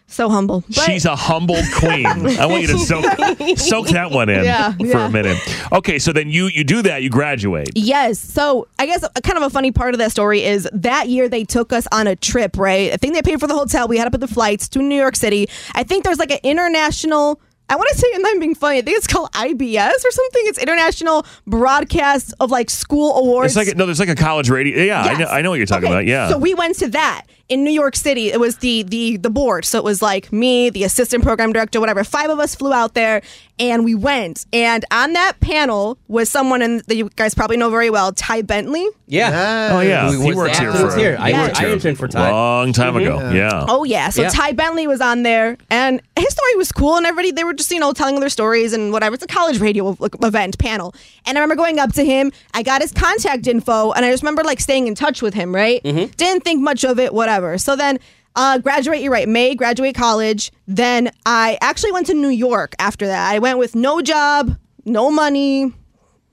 So 0.09 0.29
humble. 0.29 0.63
But 0.67 0.85
She's 0.85 1.03
a 1.03 1.17
humble 1.17 1.59
queen. 1.75 2.05
I 2.05 2.45
want 2.45 2.61
you 2.61 2.67
to 2.69 2.77
soak, 2.77 3.03
soak 3.57 3.89
that 3.89 4.09
one 4.09 4.29
in 4.29 4.45
Yeah, 4.45 4.71
for 4.71 4.85
yeah. 4.85 5.05
a 5.05 5.09
minute. 5.09 5.37
Okay, 5.73 5.99
so 5.99 6.13
then 6.13 6.29
you 6.29 6.45
you 6.47 6.63
do 6.63 6.81
that, 6.83 7.03
you 7.03 7.09
graduate. 7.09 7.71
Yes. 7.75 8.17
So 8.17 8.69
I 8.79 8.85
guess 8.85 9.03
a, 9.03 9.21
kind 9.21 9.35
of 9.37 9.43
a 9.43 9.49
funny 9.49 9.71
part 9.71 9.93
of 9.93 9.97
that 9.97 10.11
story 10.11 10.43
is 10.43 10.67
that 10.71 11.09
year 11.09 11.27
they 11.27 11.43
took 11.43 11.73
us 11.73 11.87
on 11.91 12.07
a 12.07 12.15
trip, 12.15 12.57
right? 12.57 12.93
I 12.93 12.95
think 12.97 13.15
they 13.15 13.21
paid 13.21 13.41
for 13.41 13.47
the 13.47 13.53
hotel. 13.53 13.89
We 13.89 13.97
had 13.97 14.05
to 14.05 14.11
put 14.11 14.21
the 14.21 14.29
flights 14.29 14.69
to 14.69 14.79
New 14.81 14.95
York 14.95 15.17
City. 15.17 15.49
I 15.75 15.83
think 15.83 16.05
there's 16.05 16.19
like 16.19 16.31
an 16.31 16.39
international. 16.41 17.41
I 17.69 17.75
want 17.75 17.89
to 17.89 17.97
say, 17.97 18.07
and 18.15 18.25
I'm 18.25 18.39
being 18.39 18.55
funny. 18.55 18.77
I 18.77 18.81
think 18.81 18.97
it's 18.97 19.07
called 19.07 19.31
IBS 19.33 19.91
or 19.91 20.11
something. 20.11 20.41
It's 20.45 20.57
International 20.57 21.25
Broadcast 21.45 22.33
of 22.39 22.49
like 22.51 22.69
School 22.69 23.15
Awards. 23.17 23.57
It's 23.57 23.67
like 23.67 23.75
no, 23.77 23.85
there's 23.85 23.99
like 23.99 24.09
a 24.09 24.15
college 24.15 24.49
radio. 24.49 24.81
Yeah, 24.83 25.01
I 25.01 25.17
know 25.17 25.25
I 25.25 25.41
know 25.41 25.49
what 25.49 25.57
you're 25.57 25.65
talking 25.65 25.85
Okay, 25.85 25.93
about. 25.93 26.05
Yeah. 26.05 26.29
So 26.29 26.37
we 26.37 26.53
went 26.53 26.77
to 26.79 26.87
that 26.89 27.23
in 27.49 27.63
New 27.63 27.71
York 27.71 27.95
City. 27.95 28.31
It 28.31 28.39
was 28.39 28.57
the 28.57 28.83
the 28.83 29.17
the 29.17 29.29
board. 29.29 29.65
So 29.65 29.77
it 29.77 29.83
was 29.83 30.01
like 30.01 30.31
me, 30.31 30.69
the 30.69 30.83
assistant 30.83 31.23
program 31.23 31.53
director, 31.53 31.79
whatever. 31.79 32.03
Five 32.03 32.29
of 32.29 32.39
us 32.39 32.55
flew 32.55 32.73
out 32.73 32.93
there 32.93 33.21
and 33.59 33.83
we 33.85 33.95
went. 33.95 34.45
And 34.53 34.85
on 34.91 35.13
that 35.13 35.39
panel 35.39 35.97
was 36.07 36.29
someone 36.29 36.61
in 36.61 36.81
that 36.87 36.95
you 36.95 37.09
guys 37.15 37.33
probably 37.33 37.57
know 37.57 37.69
very 37.69 37.89
well, 37.89 38.11
Ty 38.11 38.43
Bentley. 38.43 38.85
Yeah. 39.07 39.69
oh 39.73 39.79
yeah, 39.79 40.11
Who 40.11 40.21
he 40.21 40.27
was 40.29 40.35
works 40.35 40.59
here 40.59 40.73
for. 40.73 40.95
here. 40.97 41.15
I 41.19 41.31
he 41.31 41.33
worked- 41.33 41.47
worked 41.47 41.57
I 41.57 41.61
here 41.63 41.69
interned 41.73 41.97
for 41.97 42.07
Ty. 42.07 42.29
long 42.31 42.73
time 42.73 42.93
mm-hmm. 42.93 43.03
ago. 43.17 43.31
Yeah. 43.31 43.65
Oh 43.67 43.83
yeah. 43.85 44.09
So 44.09 44.23
Yeah. 44.23 44.29
Ty 44.29 44.51
Bentley 44.51 44.85
was 44.87 44.99
on 45.01 45.23
there 45.23 45.57
and 45.69 46.01
his 46.17 46.29
story 46.29 46.55
was 46.55 46.71
cool 46.71 46.97
and 46.97 47.05
everybody 47.05 47.31
they 47.31 47.43
were 47.45 47.53
just, 47.53 47.71
you 47.71 47.79
know, 47.79 47.93
telling 47.93 48.19
their 48.19 48.29
stories 48.29 48.73
and 48.73 48.91
whatever. 48.91 49.15
It's 49.15 49.23
a 49.23 49.27
college 49.27 49.59
radio 49.59 49.95
event 50.21 50.57
panel. 50.59 50.93
And 51.25 51.37
I 51.37 51.41
remember 51.41 51.55
going 51.61 51.79
up 51.79 51.93
to 51.93 52.03
him, 52.03 52.31
I 52.53 52.63
got 52.63 52.81
his 52.81 52.91
contact 52.91 53.47
info 53.47 53.91
and 53.93 54.03
I 54.05 54.11
just 54.11 54.23
remember 54.23 54.43
like 54.43 54.59
staying 54.59 54.87
in 54.87 54.95
touch 54.95 55.21
with 55.21 55.33
him, 55.33 55.55
right? 55.55 55.81
Mm-hmm. 55.83 56.11
Didn't 56.17 56.43
think 56.43 56.61
much 56.61 56.83
of 56.83 56.99
it, 56.99 57.13
whatever. 57.13 57.36
So 57.57 57.75
then 57.75 57.99
uh, 58.35 58.59
graduate, 58.59 59.01
you're 59.01 59.11
right, 59.11 59.27
May, 59.27 59.55
graduate 59.55 59.95
college. 59.95 60.51
Then 60.67 61.11
I 61.25 61.57
actually 61.61 61.91
went 61.91 62.07
to 62.07 62.13
New 62.13 62.29
York 62.29 62.75
after 62.79 63.07
that. 63.07 63.31
I 63.33 63.39
went 63.39 63.57
with 63.57 63.75
no 63.75 64.01
job, 64.01 64.55
no 64.85 65.09
money. 65.11 65.73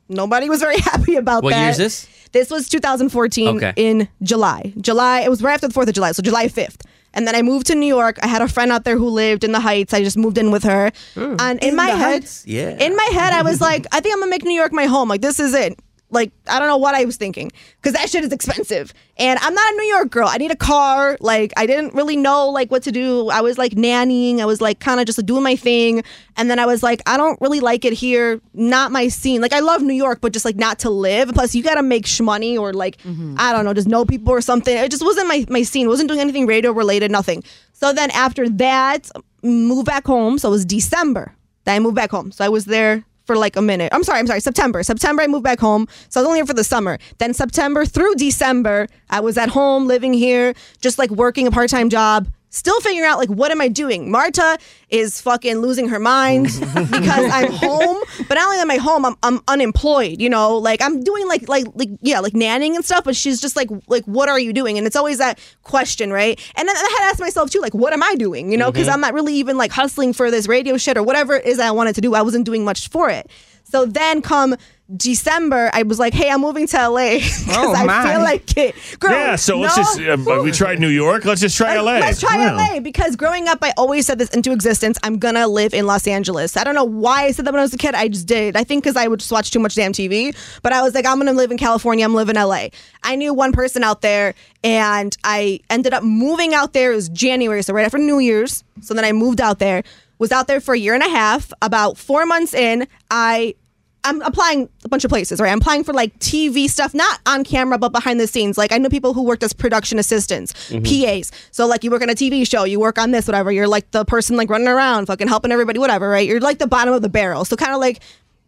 Nobody 0.08 0.48
was 0.50 0.60
very 0.60 0.78
happy 0.90 1.16
about 1.16 1.42
What 1.42 1.50
that. 1.50 1.60
year 1.62 1.70
is 1.70 1.76
this? 1.78 2.08
This 2.32 2.50
was 2.50 2.68
2014 2.68 3.56
Okay. 3.56 3.72
in 3.76 4.08
July. 4.22 4.72
July, 4.80 5.20
it 5.20 5.30
was 5.30 5.40
right 5.42 5.54
after 5.54 5.68
the 5.68 5.74
4th 5.74 5.88
of 5.88 5.94
July, 5.94 6.12
so 6.12 6.22
July 6.22 6.46
5th. 6.48 6.80
And 7.16 7.28
then 7.28 7.36
I 7.36 7.42
moved 7.42 7.68
to 7.68 7.76
New 7.76 7.86
York. 7.86 8.18
I 8.24 8.26
had 8.26 8.42
a 8.42 8.48
friend 8.48 8.72
out 8.72 8.82
there 8.84 8.98
who 8.98 9.08
lived 9.08 9.44
in 9.44 9.52
the 9.52 9.60
Heights. 9.60 9.94
I 9.94 10.02
just 10.02 10.16
moved 10.18 10.36
in 10.36 10.50
with 10.50 10.64
her. 10.64 10.90
and 11.14 11.62
in, 11.62 11.76
my 11.76 11.92
the 11.92 11.96
head, 11.96 12.22
Heights? 12.22 12.44
Yeah. 12.44 12.70
in 12.70 12.96
my 12.96 13.08
head, 13.12 13.32
I 13.32 13.42
was 13.42 13.60
like, 13.60 13.86
I 13.92 14.00
think 14.00 14.12
I'm 14.14 14.18
gonna 14.20 14.30
make 14.30 14.42
New 14.44 14.52
York 14.56 14.72
my 14.72 14.86
home. 14.86 15.08
Like 15.08 15.20
this 15.22 15.38
is 15.38 15.54
it. 15.54 15.78
Like 16.14 16.32
I 16.48 16.58
don't 16.58 16.68
know 16.68 16.76
what 16.76 16.94
I 16.94 17.04
was 17.04 17.16
thinking 17.16 17.50
because 17.76 17.92
that 17.92 18.08
shit 18.08 18.24
is 18.24 18.32
expensive, 18.32 18.94
and 19.18 19.38
I'm 19.40 19.52
not 19.52 19.72
a 19.72 19.76
New 19.76 19.86
York 19.86 20.10
girl. 20.10 20.28
I 20.28 20.38
need 20.38 20.50
a 20.50 20.56
car. 20.56 21.18
Like 21.20 21.52
I 21.56 21.66
didn't 21.66 21.94
really 21.94 22.16
know 22.16 22.48
like 22.48 22.70
what 22.70 22.82
to 22.84 22.92
do. 22.92 23.28
I 23.28 23.40
was 23.40 23.58
like 23.58 23.72
nannying. 23.72 24.40
I 24.40 24.46
was 24.46 24.60
like 24.60 24.80
kind 24.80 25.00
of 25.00 25.06
just 25.06 25.24
doing 25.26 25.42
my 25.42 25.56
thing, 25.56 26.02
and 26.36 26.50
then 26.50 26.58
I 26.58 26.66
was 26.66 26.82
like, 26.82 27.02
I 27.06 27.16
don't 27.16 27.38
really 27.40 27.60
like 27.60 27.84
it 27.84 27.92
here. 27.92 28.40
Not 28.54 28.92
my 28.92 29.08
scene. 29.08 29.40
Like 29.40 29.52
I 29.52 29.60
love 29.60 29.82
New 29.82 29.94
York, 29.94 30.20
but 30.20 30.32
just 30.32 30.44
like 30.44 30.56
not 30.56 30.78
to 30.80 30.90
live. 30.90 31.32
Plus, 31.34 31.54
you 31.54 31.62
gotta 31.62 31.82
make 31.82 32.06
shmoney 32.06 32.58
or 32.58 32.72
like 32.72 32.98
mm-hmm. 32.98 33.34
I 33.38 33.52
don't 33.52 33.64
know, 33.64 33.74
just 33.74 33.88
know 33.88 34.04
people 34.04 34.32
or 34.32 34.40
something. 34.40 34.76
It 34.76 34.90
just 34.90 35.04
wasn't 35.04 35.28
my 35.28 35.44
my 35.48 35.62
scene. 35.62 35.88
wasn't 35.88 36.08
doing 36.08 36.20
anything 36.20 36.46
radio 36.46 36.72
related. 36.72 37.10
Nothing. 37.10 37.42
So 37.72 37.92
then 37.92 38.10
after 38.12 38.48
that, 38.48 39.10
moved 39.42 39.86
back 39.86 40.06
home. 40.06 40.38
So 40.38 40.48
it 40.48 40.52
was 40.52 40.64
December 40.64 41.34
that 41.64 41.74
I 41.74 41.78
moved 41.80 41.96
back 41.96 42.10
home. 42.10 42.32
So 42.32 42.44
I 42.44 42.48
was 42.48 42.66
there 42.66 43.04
for 43.24 43.36
like 43.36 43.56
a 43.56 43.62
minute. 43.62 43.92
I'm 43.92 44.04
sorry, 44.04 44.18
I'm 44.18 44.26
sorry. 44.26 44.40
September. 44.40 44.82
September, 44.82 45.22
I 45.22 45.26
moved 45.26 45.44
back 45.44 45.60
home. 45.60 45.88
So 46.08 46.20
I 46.20 46.22
was 46.22 46.28
only 46.28 46.38
here 46.38 46.46
for 46.46 46.54
the 46.54 46.64
summer. 46.64 46.98
Then 47.18 47.34
September 47.34 47.84
through 47.84 48.14
December, 48.16 48.86
I 49.10 49.20
was 49.20 49.38
at 49.38 49.48
home 49.48 49.86
living 49.86 50.12
here, 50.12 50.54
just 50.80 50.98
like 50.98 51.10
working 51.10 51.46
a 51.46 51.50
part 51.50 51.70
time 51.70 51.88
job. 51.88 52.28
Still 52.54 52.80
figuring 52.82 53.10
out 53.10 53.18
like 53.18 53.30
what 53.30 53.50
am 53.50 53.60
I 53.60 53.66
doing? 53.66 54.12
Marta 54.12 54.58
is 54.88 55.20
fucking 55.20 55.56
losing 55.56 55.88
her 55.88 55.98
mind 55.98 56.44
because 56.74 57.28
I'm 57.32 57.50
home. 57.50 57.98
But 58.28 58.36
not 58.36 58.46
only 58.46 58.58
am 58.58 58.70
I 58.70 58.76
home, 58.76 59.04
I'm, 59.04 59.16
I'm 59.24 59.40
unemployed. 59.48 60.20
You 60.20 60.30
know, 60.30 60.56
like 60.58 60.80
I'm 60.80 61.02
doing 61.02 61.26
like 61.26 61.48
like 61.48 61.66
like 61.74 61.88
yeah, 62.00 62.20
like 62.20 62.34
nannying 62.34 62.76
and 62.76 62.84
stuff. 62.84 63.02
But 63.02 63.16
she's 63.16 63.40
just 63.40 63.56
like 63.56 63.70
like 63.88 64.04
what 64.04 64.28
are 64.28 64.38
you 64.38 64.52
doing? 64.52 64.78
And 64.78 64.86
it's 64.86 64.94
always 64.94 65.18
that 65.18 65.40
question, 65.64 66.12
right? 66.12 66.40
And 66.54 66.68
then 66.68 66.76
I 66.76 66.78
had 66.78 66.98
to 67.00 67.04
ask 67.06 67.18
myself 67.18 67.50
too, 67.50 67.58
like 67.60 67.74
what 67.74 67.92
am 67.92 68.04
I 68.04 68.14
doing? 68.14 68.52
You 68.52 68.56
know, 68.56 68.70
because 68.70 68.86
mm-hmm. 68.86 68.94
I'm 68.94 69.00
not 69.00 69.14
really 69.14 69.34
even 69.34 69.58
like 69.58 69.72
hustling 69.72 70.12
for 70.12 70.30
this 70.30 70.46
radio 70.46 70.76
shit 70.76 70.96
or 70.96 71.02
whatever 71.02 71.34
it 71.34 71.46
is 71.46 71.58
I 71.58 71.72
wanted 71.72 71.96
to 71.96 72.00
do. 72.00 72.14
I 72.14 72.22
wasn't 72.22 72.46
doing 72.46 72.64
much 72.64 72.88
for 72.88 73.10
it. 73.10 73.28
So 73.64 73.84
then 73.84 74.22
come 74.22 74.54
December, 74.94 75.70
I 75.72 75.82
was 75.82 75.98
like, 75.98 76.12
hey, 76.12 76.30
I'm 76.30 76.42
moving 76.42 76.66
to 76.66 76.88
LA 76.90 77.14
because 77.14 77.48
Oh, 77.56 77.74
I 77.74 77.84
my. 77.84 78.12
feel 78.12 78.20
like 78.20 78.56
it. 78.56 78.74
Girl, 79.00 79.12
Yeah, 79.12 79.36
so 79.36 79.58
let's 79.58 79.74
just 79.76 79.98
uh, 79.98 80.40
we 80.42 80.52
tried 80.52 80.78
New 80.78 80.88
York. 80.88 81.24
Let's 81.24 81.40
just 81.40 81.56
try 81.56 81.78
LA. 81.80 81.92
Let's 82.00 82.20
try 82.20 82.36
Yeah. 82.36 82.54
LA 82.54 82.80
because 82.80 83.16
growing 83.16 83.48
up, 83.48 83.58
I 83.62 83.72
always 83.78 84.06
said 84.06 84.18
this 84.18 84.28
into 84.30 84.52
existence. 84.52 84.98
I'm 85.02 85.18
gonna 85.18 85.48
live 85.48 85.72
in 85.72 85.86
Los 85.86 86.06
Angeles. 86.06 86.56
I 86.58 86.64
don't 86.64 86.74
know 86.74 86.84
why 86.84 87.24
I 87.24 87.30
said 87.30 87.46
that 87.46 87.52
when 87.52 87.60
I 87.60 87.62
was 87.64 87.72
a 87.72 87.78
kid. 87.78 87.94
I 87.94 88.08
just 88.08 88.26
did. 88.26 88.56
I 88.56 88.64
think 88.64 88.84
because 88.84 88.96
I 88.96 89.08
would 89.08 89.20
just 89.20 89.32
watch 89.32 89.50
too 89.50 89.58
much 89.58 89.74
damn 89.74 89.92
TV. 89.92 90.36
But 90.62 90.74
I 90.74 90.82
was 90.82 90.94
like, 90.94 91.06
I'm 91.06 91.16
gonna 91.18 91.32
live 91.32 91.50
in 91.50 91.56
California. 91.58 92.04
I'm 92.04 92.14
living 92.14 92.36
in 92.36 92.42
LA. 92.42 92.66
I 93.02 93.16
knew 93.16 93.32
one 93.32 93.52
person 93.52 93.82
out 93.84 94.02
there, 94.02 94.34
and 94.62 95.16
I 95.24 95.60
ended 95.70 95.94
up 95.94 96.02
moving 96.04 96.52
out 96.52 96.74
there. 96.74 96.92
It 96.92 96.96
was 96.96 97.08
January, 97.08 97.62
so 97.62 97.72
right 97.72 97.86
after 97.86 97.96
New 97.98 98.18
Year's. 98.18 98.64
So 98.82 98.92
then 98.92 99.06
I 99.06 99.12
moved 99.12 99.40
out 99.40 99.60
there. 99.60 99.82
Was 100.18 100.30
out 100.30 100.46
there 100.46 100.60
for 100.60 100.74
a 100.74 100.78
year 100.78 100.92
and 100.94 101.02
a 101.02 101.08
half. 101.08 101.52
About 101.62 101.96
four 101.98 102.24
months 102.26 102.52
in, 102.54 102.86
I 103.10 103.54
I'm 104.04 104.20
applying 104.22 104.68
a 104.84 104.88
bunch 104.88 105.04
of 105.04 105.08
places, 105.08 105.40
right? 105.40 105.50
I'm 105.50 105.58
applying 105.58 105.82
for 105.82 105.94
like 105.94 106.18
TV 106.18 106.68
stuff, 106.68 106.92
not 106.94 107.20
on 107.26 107.42
camera, 107.42 107.78
but 107.78 107.90
behind 107.90 108.20
the 108.20 108.26
scenes. 108.26 108.58
Like 108.58 108.70
I 108.70 108.78
know 108.78 108.88
people 108.90 109.14
who 109.14 109.22
worked 109.22 109.42
as 109.42 109.52
production 109.54 109.98
assistants, 109.98 110.52
PAs. 110.68 111.32
So 111.50 111.66
like 111.66 111.82
you 111.84 111.90
work 111.90 112.02
on 112.02 112.10
a 112.10 112.14
TV 112.14 112.46
show, 112.48 112.64
you 112.64 112.78
work 112.78 112.98
on 112.98 113.12
this, 113.12 113.26
whatever. 113.26 113.50
You're 113.50 113.66
like 113.66 113.90
the 113.92 114.04
person 114.04 114.36
like 114.36 114.50
running 114.50 114.68
around, 114.68 115.06
fucking 115.06 115.26
helping 115.28 115.52
everybody, 115.52 115.78
whatever, 115.78 116.08
right? 116.08 116.28
You're 116.28 116.40
like 116.40 116.58
the 116.58 116.66
bottom 116.66 116.92
of 116.92 117.00
the 117.02 117.08
barrel. 117.08 117.44
So 117.46 117.56
kind 117.56 117.72
of 117.72 117.80
like 117.80 118.00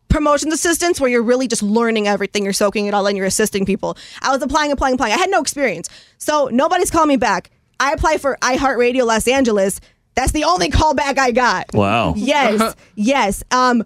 promotions 0.09 0.53
assistants 0.53 1.01
where 1.01 1.11
you're 1.11 1.23
really 1.23 1.49
just 1.49 1.63
learning 1.63 2.07
everything. 2.07 2.45
You're 2.45 2.53
soaking 2.53 2.87
it 2.87 2.95
all 2.95 3.07
in. 3.07 3.17
You're 3.17 3.27
assisting 3.27 3.65
people. 3.65 3.97
I 4.23 4.31
was 4.33 4.43
applying, 4.43 4.73
applying, 4.73 4.95
applying. 4.95 5.15
I 5.15 5.17
had 5.19 5.31
no 5.31 5.41
experience. 5.41 5.89
So 6.19 6.49
nobody's 6.53 6.91
calling 6.91 7.09
me 7.09 7.17
back. 7.17 7.51
I 7.81 7.93
apply 7.93 8.19
for 8.19 8.39
iHeartRadio 8.43 9.07
Los 9.07 9.27
Angeles. 9.27 9.81
That's 10.15 10.33
the 10.33 10.45
only 10.45 10.71
callback 10.71 11.19
I 11.19 11.31
got. 11.31 11.67
Wow. 11.75 12.15
Yes, 12.17 12.75
yes. 12.95 13.43
Um, 13.51 13.85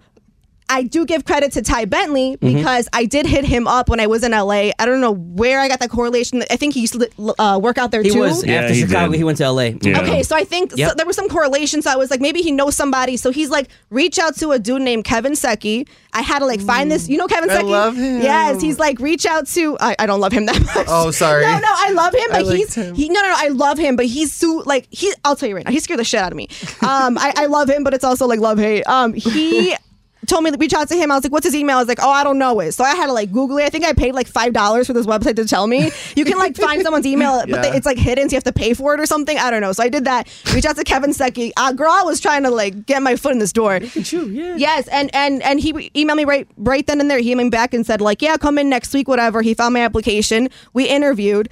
I 0.70 0.84
do 0.84 1.04
give 1.04 1.24
credit 1.24 1.52
to 1.52 1.62
Ty 1.62 1.84
Bentley 1.86 2.36
because 2.36 2.88
I 2.92 3.04
did 3.04 3.26
hit 3.26 3.44
him 3.44 3.66
up 3.66 3.88
when 3.88 3.98
I 4.00 4.06
was 4.06 4.22
in 4.24 4.30
LA. 4.32 4.70
I 4.78 4.86
don't 4.86 5.00
know 5.00 5.12
where 5.12 5.60
I 5.60 5.68
got 5.68 5.80
that 5.80 5.90
correlation. 5.90 6.42
I 6.50 6.56
think 6.56 6.72
he 6.74 6.80
used 6.80 6.94
to 6.94 7.34
uh, 7.38 7.58
work 7.58 7.76
out 7.76 7.90
there 7.90 8.02
He 8.02 8.10
too. 8.10 8.20
was 8.20 8.46
Yeah, 8.46 8.60
after 8.62 8.74
he 8.74 8.80
Chicago. 8.82 9.10
did. 9.12 9.18
He 9.18 9.24
went 9.24 9.38
to 9.38 9.44
L.A. 9.44 9.70
Yeah. 9.82 10.00
Okay, 10.00 10.22
so 10.22 10.36
I 10.36 10.44
think 10.44 10.72
Yep. 10.76 10.88
so 10.90 10.94
there 10.94 11.06
was 11.06 11.16
some 11.16 11.28
correlation. 11.28 11.82
So 11.82 11.90
I 11.90 11.96
was 11.96 12.10
like, 12.10 12.20
maybe 12.20 12.40
he 12.40 12.52
knows 12.52 12.76
somebody. 12.76 13.16
So 13.16 13.30
he's 13.32 13.50
like, 13.50 13.68
reach 13.90 14.18
out 14.18 14.36
to 14.36 14.52
a 14.52 14.58
dude 14.60 14.82
named 14.82 15.04
Kevin 15.04 15.32
Secchi. 15.32 15.88
I 16.12 16.22
had 16.22 16.38
to 16.38 16.46
like 16.46 16.60
find 16.60 16.90
this. 16.90 17.08
You 17.08 17.18
know 17.18 17.26
Kevin 17.26 17.50
I 17.50 17.62
love 17.62 17.96
him. 17.96 18.22
Yes, 18.22 18.60
he's 18.62 18.78
like, 18.78 18.98
reach 19.00 19.26
out 19.26 19.46
to. 19.48 19.76
I, 19.80 19.96
I 19.98 20.06
don't 20.06 20.20
love 20.20 20.32
him 20.32 20.46
that 20.46 20.60
much. 20.74 20.86
Oh, 20.88 21.10
sorry. 21.10 21.42
No, 21.42 21.58
no, 21.58 21.68
I 21.68 21.90
love 21.92 22.14
him, 22.14 22.26
but 22.30 22.44
liked 22.46 22.56
he's 22.58 22.74
him. 22.74 22.94
he. 22.94 23.08
No, 23.08 23.20
no, 23.20 23.28
no, 23.28 23.34
I 23.36 23.48
love 23.48 23.76
him, 23.78 23.96
but 23.96 24.06
he's 24.06 24.32
so 24.32 24.62
like 24.66 24.86
he. 24.90 25.12
I'll 25.24 25.34
tell 25.36 25.48
you 25.48 25.56
right 25.56 25.64
now, 25.64 25.72
he 25.72 25.80
scared 25.80 25.98
the 26.00 26.04
shit 26.04 26.20
out 26.20 26.32
of 26.32 26.36
me. 26.36 26.48
Um, 26.82 27.18
I, 27.18 27.32
I 27.36 27.46
love 27.46 27.68
him, 27.68 27.82
but 27.84 27.92
it's 27.92 28.04
also 28.04 28.26
like 28.26 28.38
love 28.40 28.58
hate. 28.58 28.84
Um, 28.86 29.12
he. 29.14 29.76
Told 30.30 30.44
me 30.44 30.52
to 30.52 30.56
reach 30.58 30.74
out 30.74 30.86
to 30.88 30.94
him. 30.94 31.10
I 31.10 31.16
was 31.16 31.24
like, 31.24 31.32
"What's 31.32 31.44
his 31.46 31.56
email?" 31.56 31.76
I 31.78 31.80
was 31.80 31.88
like, 31.88 31.98
"Oh, 32.00 32.08
I 32.08 32.22
don't 32.22 32.38
know 32.38 32.60
it." 32.60 32.70
So 32.70 32.84
I 32.84 32.94
had 32.94 33.06
to 33.06 33.12
like 33.12 33.32
Google 33.32 33.58
it. 33.58 33.64
I 33.64 33.68
think 33.68 33.84
I 33.84 33.92
paid 33.92 34.14
like 34.14 34.28
five 34.28 34.52
dollars 34.52 34.86
for 34.86 34.92
this 34.92 35.04
website 35.04 35.34
to 35.36 35.44
tell 35.44 35.66
me. 35.66 35.90
You 36.14 36.24
can 36.24 36.38
like 36.38 36.56
find 36.56 36.80
someone's 36.82 37.04
email, 37.04 37.40
but 37.40 37.48
Yeah. 37.48 37.62
they, 37.62 37.70
it's 37.76 37.84
like 37.84 37.98
hidden, 37.98 38.28
so 38.28 38.34
you 38.34 38.36
have 38.36 38.44
to 38.44 38.52
pay 38.52 38.72
for 38.74 38.94
it 38.94 39.00
or 39.00 39.06
something. 39.06 39.36
I 39.36 39.50
don't 39.50 39.60
know. 39.60 39.72
So 39.72 39.82
I 39.82 39.88
did 39.88 40.04
that. 40.04 40.28
Reach 40.54 40.64
out 40.66 40.76
to 40.76 40.84
Kevin 40.84 41.10
Secchi. 41.10 41.50
Uh, 41.56 41.72
girl, 41.72 41.90
I 41.90 42.02
was 42.04 42.20
trying 42.20 42.44
to 42.44 42.50
like 42.50 42.86
get 42.86 43.02
my 43.02 43.16
foot 43.16 43.32
in 43.32 43.40
this 43.40 43.52
door. 43.52 43.78
You, 43.82 44.26
yeah. 44.28 44.54
Yes, 44.56 44.86
and 44.86 45.12
and 45.12 45.42
and 45.42 45.58
he 45.58 45.72
emailed 45.72 46.16
me 46.16 46.24
right 46.24 46.46
right 46.56 46.86
then 46.86 47.00
and 47.00 47.10
there. 47.10 47.18
He 47.18 47.34
emailed 47.34 47.44
me 47.44 47.50
back 47.50 47.74
and 47.74 47.84
said 47.84 48.00
like, 48.00 48.22
"Yeah, 48.22 48.36
come 48.36 48.56
in 48.56 48.68
next 48.68 48.94
week, 48.94 49.08
whatever." 49.08 49.42
He 49.42 49.54
found 49.54 49.74
my 49.74 49.80
application. 49.80 50.48
We 50.72 50.86
interviewed. 50.88 51.48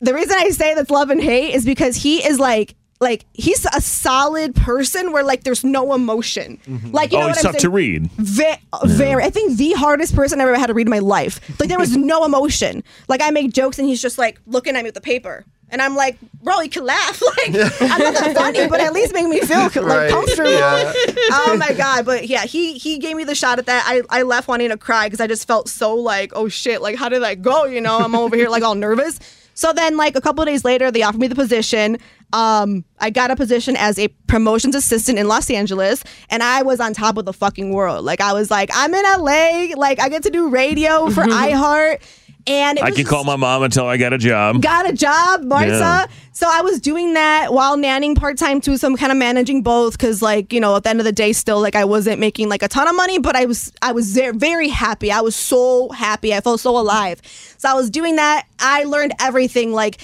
The 0.00 0.14
reason 0.14 0.36
I 0.38 0.48
say 0.50 0.74
that's 0.74 0.90
love 0.90 1.10
and 1.10 1.20
hate 1.22 1.54
is 1.54 1.64
because 1.66 1.96
he 1.96 2.24
is 2.26 2.38
like 2.38 2.74
like 3.04 3.26
he's 3.34 3.64
a 3.66 3.80
solid 3.80 4.56
person 4.56 5.12
where 5.12 5.22
like 5.22 5.44
there's 5.44 5.62
no 5.62 5.94
emotion. 5.94 6.58
Mm-hmm. 6.66 6.90
Like 6.90 7.12
you 7.12 7.18
know 7.18 7.24
oh, 7.24 7.28
what 7.28 7.36
it's 7.36 7.44
I'm 7.44 7.52
tough 7.52 7.60
saying? 7.60 7.70
to 7.70 7.70
read. 7.70 8.10
Ve- 8.12 8.56
very. 8.84 9.22
I 9.22 9.30
think 9.30 9.56
the 9.56 9.72
hardest 9.74 10.16
person 10.16 10.40
I 10.40 10.44
ever 10.44 10.56
had 10.58 10.66
to 10.66 10.74
read 10.74 10.88
in 10.88 10.90
my 10.90 10.98
life. 10.98 11.38
Like 11.60 11.68
there 11.68 11.78
was 11.78 11.96
no 12.12 12.24
emotion. 12.24 12.82
Like 13.06 13.22
I 13.22 13.30
make 13.30 13.52
jokes 13.52 13.78
and 13.78 13.86
he's 13.86 14.02
just 14.02 14.18
like 14.18 14.40
looking 14.46 14.74
at 14.74 14.82
me 14.82 14.88
with 14.88 14.94
the 14.94 15.00
paper. 15.00 15.44
And 15.70 15.80
I'm 15.82 15.96
like, 15.96 16.18
bro, 16.42 16.60
you 16.60 16.68
can 16.70 16.84
laugh. 16.84 17.20
Like, 17.36 17.48
I'm 17.80 18.00
not 18.00 18.14
that 18.14 18.34
funny, 18.36 18.68
but 18.68 18.80
at 18.80 18.92
least 18.92 19.12
make 19.12 19.26
me 19.26 19.40
feel 19.40 19.58
like 19.58 19.74
Right. 19.76 20.10
comfortable. 20.10 20.50
Yeah. 20.50 20.92
Oh 21.32 21.56
my 21.58 21.72
god! 21.72 22.04
But 22.04 22.28
yeah, 22.28 22.44
he 22.44 22.74
he 22.74 22.98
gave 22.98 23.16
me 23.16 23.24
the 23.24 23.34
shot 23.34 23.58
at 23.58 23.66
that. 23.66 23.84
I, 23.86 24.02
I 24.10 24.22
left 24.22 24.46
wanting 24.48 24.68
to 24.70 24.76
cry 24.76 25.06
because 25.06 25.20
I 25.20 25.26
just 25.26 25.46
felt 25.46 25.68
so 25.68 25.94
like, 25.94 26.32
oh 26.34 26.48
shit, 26.48 26.80
like 26.80 26.96
how 26.96 27.08
did 27.08 27.22
that 27.22 27.42
go? 27.42 27.64
You 27.64 27.80
know, 27.80 27.98
I'm 27.98 28.14
over 28.14 28.36
here 28.36 28.48
like 28.48 28.62
all 28.62 28.74
nervous. 28.74 29.18
So 29.54 29.72
then, 29.72 29.96
like 29.96 30.16
a 30.16 30.20
couple 30.20 30.42
of 30.42 30.48
days 30.48 30.64
later, 30.64 30.90
they 30.90 31.02
offered 31.02 31.20
me 31.20 31.28
the 31.28 31.34
position. 31.34 31.98
Um, 32.32 32.84
I 32.98 33.10
got 33.10 33.30
a 33.30 33.36
position 33.36 33.76
as 33.76 33.98
a 33.98 34.08
promotions 34.26 34.74
assistant 34.74 35.18
in 35.18 35.28
Los 35.28 35.48
Angeles, 35.50 36.02
and 36.30 36.42
I 36.42 36.62
was 36.62 36.80
on 36.80 36.92
top 36.92 37.16
of 37.16 37.24
the 37.24 37.32
fucking 37.32 37.72
world. 37.72 38.04
Like 38.04 38.20
I 38.20 38.32
was 38.32 38.50
like, 38.50 38.70
I'm 38.74 38.92
in 38.92 39.02
LA. 39.04 39.68
Like 39.76 40.00
I 40.00 40.08
get 40.08 40.24
to 40.24 40.30
do 40.30 40.48
radio 40.48 41.08
for 41.10 41.22
iHeart, 41.24 42.02
and 42.46 42.78
I 42.78 42.90
can 42.90 43.04
call 43.04 43.24
my 43.24 43.36
mom 43.36 43.62
and 43.62 43.72
tell 43.72 43.86
her 43.86 43.90
I 43.90 43.96
got 43.96 44.12
a 44.12 44.18
job. 44.18 44.60
got 44.60 44.88
a 44.88 44.92
job, 44.92 45.42
Marta. 45.44 45.70
Yeah. 45.70 46.06
So 46.32 46.46
I 46.50 46.62
was 46.62 46.80
doing 46.80 47.14
that 47.14 47.52
while 47.52 47.76
nanning 47.76 48.16
part 48.16 48.36
time 48.38 48.60
too. 48.60 48.76
So 48.76 48.88
I'm 48.88 48.96
kind 48.96 49.12
of 49.12 49.18
managing 49.18 49.62
both 49.62 49.92
because, 49.92 50.20
like, 50.20 50.52
you 50.52 50.60
know, 50.60 50.76
at 50.76 50.82
the 50.82 50.90
end 50.90 51.00
of 51.00 51.04
the 51.04 51.12
day, 51.12 51.32
still 51.32 51.60
like 51.60 51.76
I 51.76 51.84
wasn't 51.84 52.18
making 52.18 52.48
like 52.48 52.62
a 52.62 52.68
ton 52.68 52.88
of 52.88 52.96
money, 52.96 53.18
but 53.18 53.36
I 53.36 53.46
was 53.46 53.72
I 53.80 53.92
was 53.92 54.12
very, 54.14 54.36
very 54.36 54.68
happy. 54.68 55.10
I 55.12 55.20
was 55.20 55.36
so 55.36 55.90
happy. 55.90 56.34
I 56.34 56.40
felt 56.40 56.60
so 56.60 56.76
alive. 56.76 57.20
So 57.56 57.68
I 57.68 57.74
was 57.74 57.88
doing 57.88 58.16
that. 58.16 58.46
I 58.58 58.84
learned 58.84 59.12
everything. 59.20 59.72
Like 59.72 59.98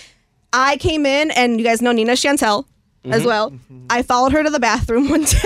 I 0.52 0.76
came 0.76 1.04
in, 1.06 1.30
and 1.32 1.59
you 1.59 1.64
guys 1.66 1.82
know 1.82 1.92
Nina 1.92 2.12
Chantele. 2.12 2.64
As 3.02 3.25
well, 3.25 3.50
I 3.88 4.02
followed 4.02 4.33
her 4.33 4.42
to 4.42 4.50
the 4.50 4.61
bathroom 4.61 5.09
one 5.09 5.25
day. 5.25 5.38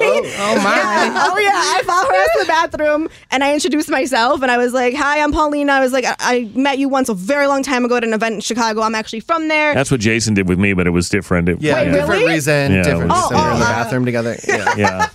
Oh, 0.00 0.60
my. 0.64 1.28
oh 1.30 1.38
yeah, 1.38 1.50
I 1.52 1.82
followed 1.84 2.08
her 2.08 2.24
to 2.24 2.38
the 2.40 2.46
bathroom 2.46 3.10
and 3.30 3.44
I 3.44 3.52
introduced 3.52 3.90
myself 3.90 4.40
and 4.40 4.50
I 4.50 4.56
was 4.56 4.72
like, 4.72 4.94
"Hi, 4.94 5.20
I'm 5.20 5.30
Paulina." 5.30 5.72
I 5.74 5.80
was 5.80 5.92
like, 5.92 6.06
I, 6.06 6.14
"I 6.20 6.50
met 6.54 6.78
you 6.78 6.88
once 6.88 7.10
a 7.10 7.14
very 7.14 7.46
long 7.46 7.62
time 7.62 7.84
ago 7.84 7.96
at 7.96 8.04
an 8.04 8.14
event 8.14 8.36
in 8.36 8.40
Chicago. 8.40 8.80
I'm 8.80 8.94
actually 8.94 9.20
from 9.20 9.48
there." 9.48 9.74
That's 9.74 9.90
what 9.90 10.00
Jason 10.00 10.32
did 10.32 10.48
with 10.48 10.58
me, 10.58 10.72
but 10.72 10.86
it 10.86 10.90
was 10.90 11.10
different. 11.10 11.50
It- 11.50 11.60
Yeah, 11.60 11.74
Wait, 11.82 11.84
different 11.92 12.08
really? 12.08 12.32
reason, 12.32 12.72
Yeah, 12.72 12.82
different. 12.82 13.04
it 13.04 13.08
was- 13.14 13.28
so 13.28 13.36
we're 13.36 13.52
in 13.52 13.58
the 13.58 13.64
Oh, 13.66 13.68
oh, 13.68 13.70
uh, 13.72 13.84
bathroom 13.84 14.04
together. 14.06 14.36
Yeah. 14.48 14.74
Yeah. 14.76 15.08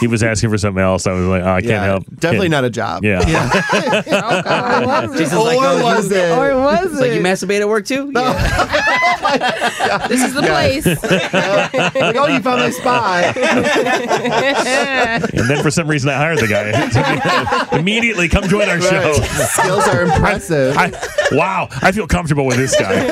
he 0.00 0.06
was 0.06 0.22
asking 0.22 0.50
for 0.50 0.58
something 0.58 0.82
else. 0.82 1.06
I 1.06 1.12
was 1.12 1.24
like, 1.26 1.42
oh, 1.42 1.48
I 1.52 1.60
can't 1.62 1.70
Yeah, 1.70 1.84
help. 1.84 2.04
Definitely 2.18 2.50
Can't- 2.50 2.62
not 2.62 2.64
a 2.64 2.70
job. 2.70 3.02
Yeah. 3.04 3.20
oh 3.24 4.42
god 4.42 5.12
Jason's 5.16 5.32
Or 5.34 5.44
like, 5.44 5.58
oh, 5.60 5.82
was 5.84 6.10
you, 6.10 6.16
it? 6.18 6.30
or 6.38 6.54
was 6.60 6.84
it's 6.92 7.00
like 7.00 7.12
you 7.12 7.20
it? 7.20 7.22
masturbate 7.22 7.60
at 7.60 7.68
work 7.68 7.86
too? 7.86 8.10
Yeah. 8.14 10.06
This 10.08 10.22
is 10.22 10.34
the 10.34 10.42
place. 10.42 10.84
Like, 11.14 12.16
oh, 12.16 12.26
you 12.26 12.40
found 12.40 12.60
my 12.60 12.70
spy. 12.70 13.32
And 15.44 15.50
then 15.50 15.62
for 15.62 15.70
some 15.70 15.88
reason, 15.88 16.08
I 16.10 16.14
hired 16.14 16.38
the 16.38 16.48
guy. 16.48 17.68
Immediately, 17.78 18.28
come 18.28 18.48
join 18.48 18.68
our 18.68 18.80
show. 18.80 19.12
Right. 19.12 19.48
Skills 19.50 19.86
are 19.88 20.02
impressive. 20.02 20.76
I, 20.76 20.90
wow, 21.32 21.68
I 21.82 21.92
feel 21.92 22.06
comfortable 22.06 22.46
with 22.46 22.56
this 22.56 22.76
guy. 22.78 23.06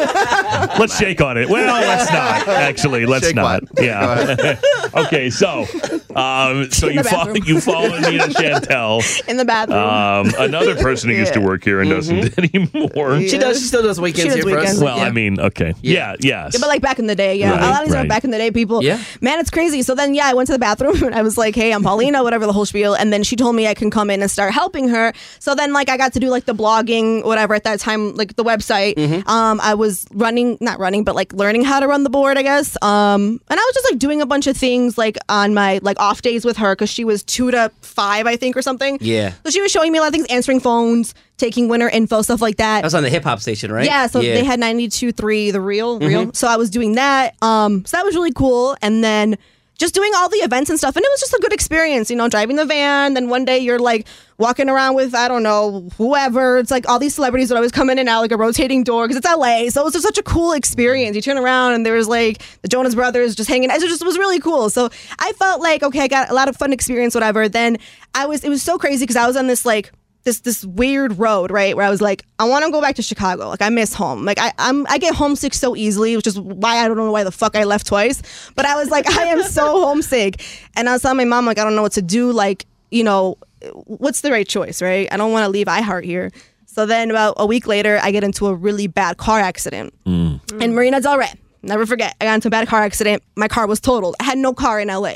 Let's 0.79 0.99
shake 0.99 1.21
on 1.21 1.37
it. 1.37 1.49
Well, 1.49 1.81
let's 1.81 2.11
not. 2.11 2.49
Actually, 2.49 3.07
let's 3.07 3.27
Shake 3.27 3.37
not. 3.37 3.63
what? 3.63 3.85
Yeah. 3.85 4.61
okay, 4.95 5.29
so 5.31 5.67
um, 6.15 6.71
so 6.71 6.89
you 6.89 7.03
the 7.03 7.09
follow 7.09 7.33
bathroom. 7.33 7.45
you 7.47 7.61
follow 7.61 7.99
Nina 7.99 8.25
Chantele, 8.29 9.29
in 9.29 9.37
the 9.37 9.45
bathroom. 9.45 9.79
um, 9.79 10.33
another 10.39 10.77
person 10.77 11.11
who 11.11 11.17
used 11.17 11.35
to 11.35 11.41
work 11.41 11.65
here 11.65 11.81
and 11.81 11.91
doesn't 11.91 12.39
anymore. 12.55 13.21
She 13.21 13.39
does. 13.39 13.61
She 13.61 13.67
still 13.67 13.83
does 13.83 14.01
weekends 14.01 14.35
does 14.35 14.45
here 14.45 14.45
for 14.45 14.59
us. 14.59 14.63
weekends. 14.63 14.83
Well, 14.83 14.99
yeah. 14.99 15.05
I 15.05 15.11
mean, 15.11 15.41
okay, 15.41 15.75
yeah, 15.83 16.15
yes. 16.21 16.55
Yeah, 16.55 16.61
but 16.61 16.69
like 16.69 16.83
back 16.83 16.99
in 16.99 17.07
the 17.07 17.15
day, 17.15 17.37
yeah. 17.37 17.53
Right, 17.53 17.63
a 17.63 17.71
lot 17.71 17.83
of 17.83 17.89
these 17.89 17.95
right. 17.95 18.05
are 18.05 18.09
back 18.09 18.25
in 18.25 18.31
the 18.31 18.39
day 18.39 18.51
people. 18.51 18.83
Yeah. 18.83 19.03
Man, 19.21 19.39
it's 19.41 19.51
crazy. 19.51 19.83
So 19.83 19.95
then, 19.95 20.15
yeah, 20.15 20.27
I 20.27 20.35
went 20.35 20.47
to 20.47 20.53
the 20.53 20.59
bathroom 20.59 21.03
and 21.03 21.15
I 21.15 21.23
was 21.23 21.39
like, 21.39 21.55
hey, 21.55 21.73
I'm 21.73 21.83
Paulina, 21.83 22.23
whatever 22.23 22.47
the 22.47 22.53
whole 22.53 22.67
spiel. 22.67 22.95
And 22.95 23.13
then 23.13 23.23
she 23.23 23.37
told 23.37 23.57
me 23.57 23.67
I 23.67 23.75
can 23.75 23.91
come 23.91 24.11
in 24.11 24.23
and 24.23 24.31
start 24.31 24.53
helping 24.53 24.89
her. 24.89 25.13
So 25.39 25.55
then, 25.55 25.73
like, 25.73 25.89
I 25.89 25.97
got 25.97 26.13
to 26.15 26.21
do 26.21 26.29
like 26.29 26.45
the 26.45 26.55
blogging, 26.55 27.25
whatever, 27.25 27.55
at 27.55 27.65
that 27.65 27.81
time, 27.81 28.12
like 28.17 28.37
the 28.37 28.45
website. 28.45 28.95
Mm-hmm. 28.95 29.29
Um, 29.29 29.61
I 29.61 29.75
was 29.75 30.07
running, 30.13 30.59
not 30.61 30.79
running, 30.79 31.05
but 31.05 31.15
like 31.15 31.33
learning 31.33 31.65
how 31.65 31.81
to 31.81 31.89
run 31.89 32.05
the 32.05 32.11
board, 32.11 32.39
I 32.39 32.43
guess. 32.43 32.77
Um, 32.83 33.41
and 33.49 33.61
I 33.61 33.63
was 33.63 33.75
just 33.75 33.91
like 33.91 33.99
doing 33.99 34.21
a 34.21 34.27
bunch 34.27 34.47
of 34.47 34.57
things 34.57 34.97
like 34.97 35.19
on 35.29 35.55
my 35.55 35.81
like 35.83 35.99
off 36.01 36.23
days 36.23 36.45
with 36.45 36.57
her 36.59 36.75
because 36.75 36.91
she 36.91 37.05
was 37.05 37.23
two 37.23 37.51
to 37.51 37.71
five, 37.81 38.27
I 38.27 38.37
think, 38.37 38.57
or 38.57 38.63
something. 38.63 38.99
Yeah. 39.01 39.33
So 39.45 39.51
she 39.51 39.61
was 39.61 39.71
showing 39.71 39.93
me 39.93 39.99
a 39.99 40.03
lot 40.03 40.09
of 40.09 40.15
things, 40.15 40.27
answering 40.29 40.61
phones, 40.61 41.15
taking 41.37 41.69
winter 41.69 41.89
info, 41.89 42.23
stuff 42.23 42.41
like 42.41 42.57
that. 42.57 42.85
I 42.85 42.87
was 42.87 42.95
on 42.95 43.03
the 43.03 43.11
hip 43.11 43.25
hop 43.25 43.41
station, 43.41 43.73
right? 43.73 43.85
Yeah, 43.85 44.07
so 44.07 44.21
they 44.21 44.45
had 44.45 44.61
92.3 44.61 45.53
the 45.53 45.61
real, 45.61 45.99
real. 45.99 46.33
So 46.33 46.47
I 46.49 46.57
was 46.57 46.71
doing 46.71 46.95
that. 46.95 47.35
Um, 47.43 47.85
so 47.85 47.97
that 47.97 48.05
was 48.05 48.15
really 48.15 48.33
cool. 48.33 48.77
And 48.81 49.03
then 49.03 49.37
just 49.83 49.95
doing 49.97 50.13
all 50.15 50.29
the 50.29 50.37
events 50.37 50.71
and 50.71 50.79
stuff. 50.79 50.95
And 50.95 51.05
it 51.05 51.09
was 51.11 51.19
just 51.19 51.35
a 51.35 51.41
good 51.41 51.53
experience, 51.53 52.09
you 52.09 52.15
know, 52.15 52.29
driving 52.29 52.55
the 52.55 52.65
van. 52.65 53.15
Then 53.15 53.29
one 53.29 53.45
day 53.45 53.59
you're 53.59 53.81
like 53.81 54.07
walking 54.39 54.69
around 54.69 54.95
with, 54.95 55.13
I 55.13 55.27
don't 55.27 55.43
know, 55.43 55.89
whoever. 55.99 56.59
It's 56.59 56.71
like 56.71 56.89
all 56.89 57.01
these 57.01 57.17
celebrities 57.17 57.51
would 57.51 57.57
always 57.57 57.73
come 57.73 57.91
in 57.91 57.99
and 57.99 58.09
out, 58.09 58.21
like 58.21 58.31
a 58.31 58.37
rotating 58.37 58.85
door 58.85 59.09
because 59.09 59.17
it's 59.17 59.27
LA. 59.27 59.71
So 59.71 59.81
it 59.81 59.85
was 59.85 59.95
just 59.95 60.05
such 60.05 60.19
a 60.19 60.23
cool 60.23 60.53
experience. 60.53 61.17
You 61.17 61.23
turn 61.23 61.37
around 61.37 61.73
and 61.73 61.85
there 61.85 61.95
was 61.95 62.07
like 62.07 62.43
the 62.63 62.69
Jonas 62.69 62.95
Brothers 62.95 63.35
just 63.35 63.51
hanging. 63.51 63.71
It 63.71 63.81
just 63.81 64.05
was 64.05 64.17
really 64.19 64.39
cool. 64.39 64.71
So 64.71 64.89
I 65.19 65.33
felt 65.33 65.61
like, 65.61 65.83
okay, 65.83 66.03
I 66.03 66.09
got 66.09 66.31
a 66.31 66.35
lot 66.35 66.49
of 66.49 66.57
fun 66.57 66.73
experience, 66.73 67.13
whatever. 67.13 67.49
Then 67.49 67.79
I 68.15 68.27
was, 68.27 68.45
it 68.45 68.51
was 68.51 68.63
so 68.63 68.79
crazy 68.79 69.03
because 69.03 69.17
I 69.17 69.27
was 69.27 69.37
on 69.37 69.49
this 69.49 69.67
like, 69.67 69.91
this 70.25 70.41
this 70.41 70.65
weird 70.65 71.19
road, 71.19 71.51
right? 71.51 71.77
Where 71.77 71.85
I 71.85 71.91
was 71.91 72.01
like, 72.01 72.25
I 72.39 72.45
want 72.45 72.65
to 72.65 72.71
go 72.71 72.81
back 72.81 72.97
to 72.97 73.03
Chicago. 73.03 73.49
Like 73.49 73.63
I 73.63 73.69
miss 73.69 73.95
home. 73.95 74.25
Like 74.25 74.39
I 74.39 74.53
I'm 74.59 74.87
I 74.89 74.99
get 74.99 75.15
homesick 75.15 75.55
so 75.55 75.77
easily, 75.77 76.17
which 76.17 76.27
is 76.27 76.39
why 76.39 76.79
I 76.79 76.89
don't 76.89 76.97
know 76.97 77.11
why 77.11 77.25
the 77.25 77.33
fuck 77.33 77.57
I 77.57 77.65
left 77.65 77.87
twice. 77.87 78.23
But 78.55 78.67
I 78.67 78.77
was 78.77 78.91
like, 78.91 79.09
I 79.11 79.25
am 79.25 79.43
so 79.43 79.81
homesick, 79.87 80.43
and 80.77 80.89
I 80.89 80.93
was 80.93 81.03
telling 81.03 81.17
my 81.17 81.25
mom 81.25 81.47
like 81.47 81.59
I 81.59 81.65
don't 81.65 81.75
know 81.75 81.83
what 81.83 81.93
to 81.93 82.03
do. 82.03 82.33
Like 82.33 82.67
you 82.91 83.05
know, 83.05 83.39
what's 83.85 84.21
the 84.21 84.31
right 84.31 84.47
choice, 84.47 84.81
right? 84.81 85.09
I 85.11 85.17
don't 85.17 85.33
want 85.33 85.45
to 85.45 85.49
leave 85.49 85.67
iHeart 85.67 86.05
here. 86.05 86.31
So 86.67 86.87
then 86.87 87.11
about 87.11 87.35
a 87.37 87.47
week 87.47 87.67
later, 87.67 87.99
I 88.03 88.13
get 88.13 88.25
into 88.25 88.47
a 88.47 88.55
really 88.55 88.87
bad 88.87 89.19
car 89.19 89.41
accident 89.41 89.93
mm. 90.05 90.41
in 90.61 90.75
Marina 90.75 91.01
Del 91.01 91.19
Rey. 91.19 91.33
Never 91.63 91.87
forget, 91.87 92.17
I 92.21 92.25
got 92.25 92.35
into 92.35 92.49
a 92.49 92.51
bad 92.51 92.67
car 92.67 92.83
accident. 92.83 93.23
My 93.37 93.47
car 93.47 93.67
was 93.67 93.79
totaled. 93.79 94.17
I 94.21 94.25
had 94.25 94.39
no 94.39 94.53
car 94.53 94.81
in 94.81 94.89
LA, 94.89 95.15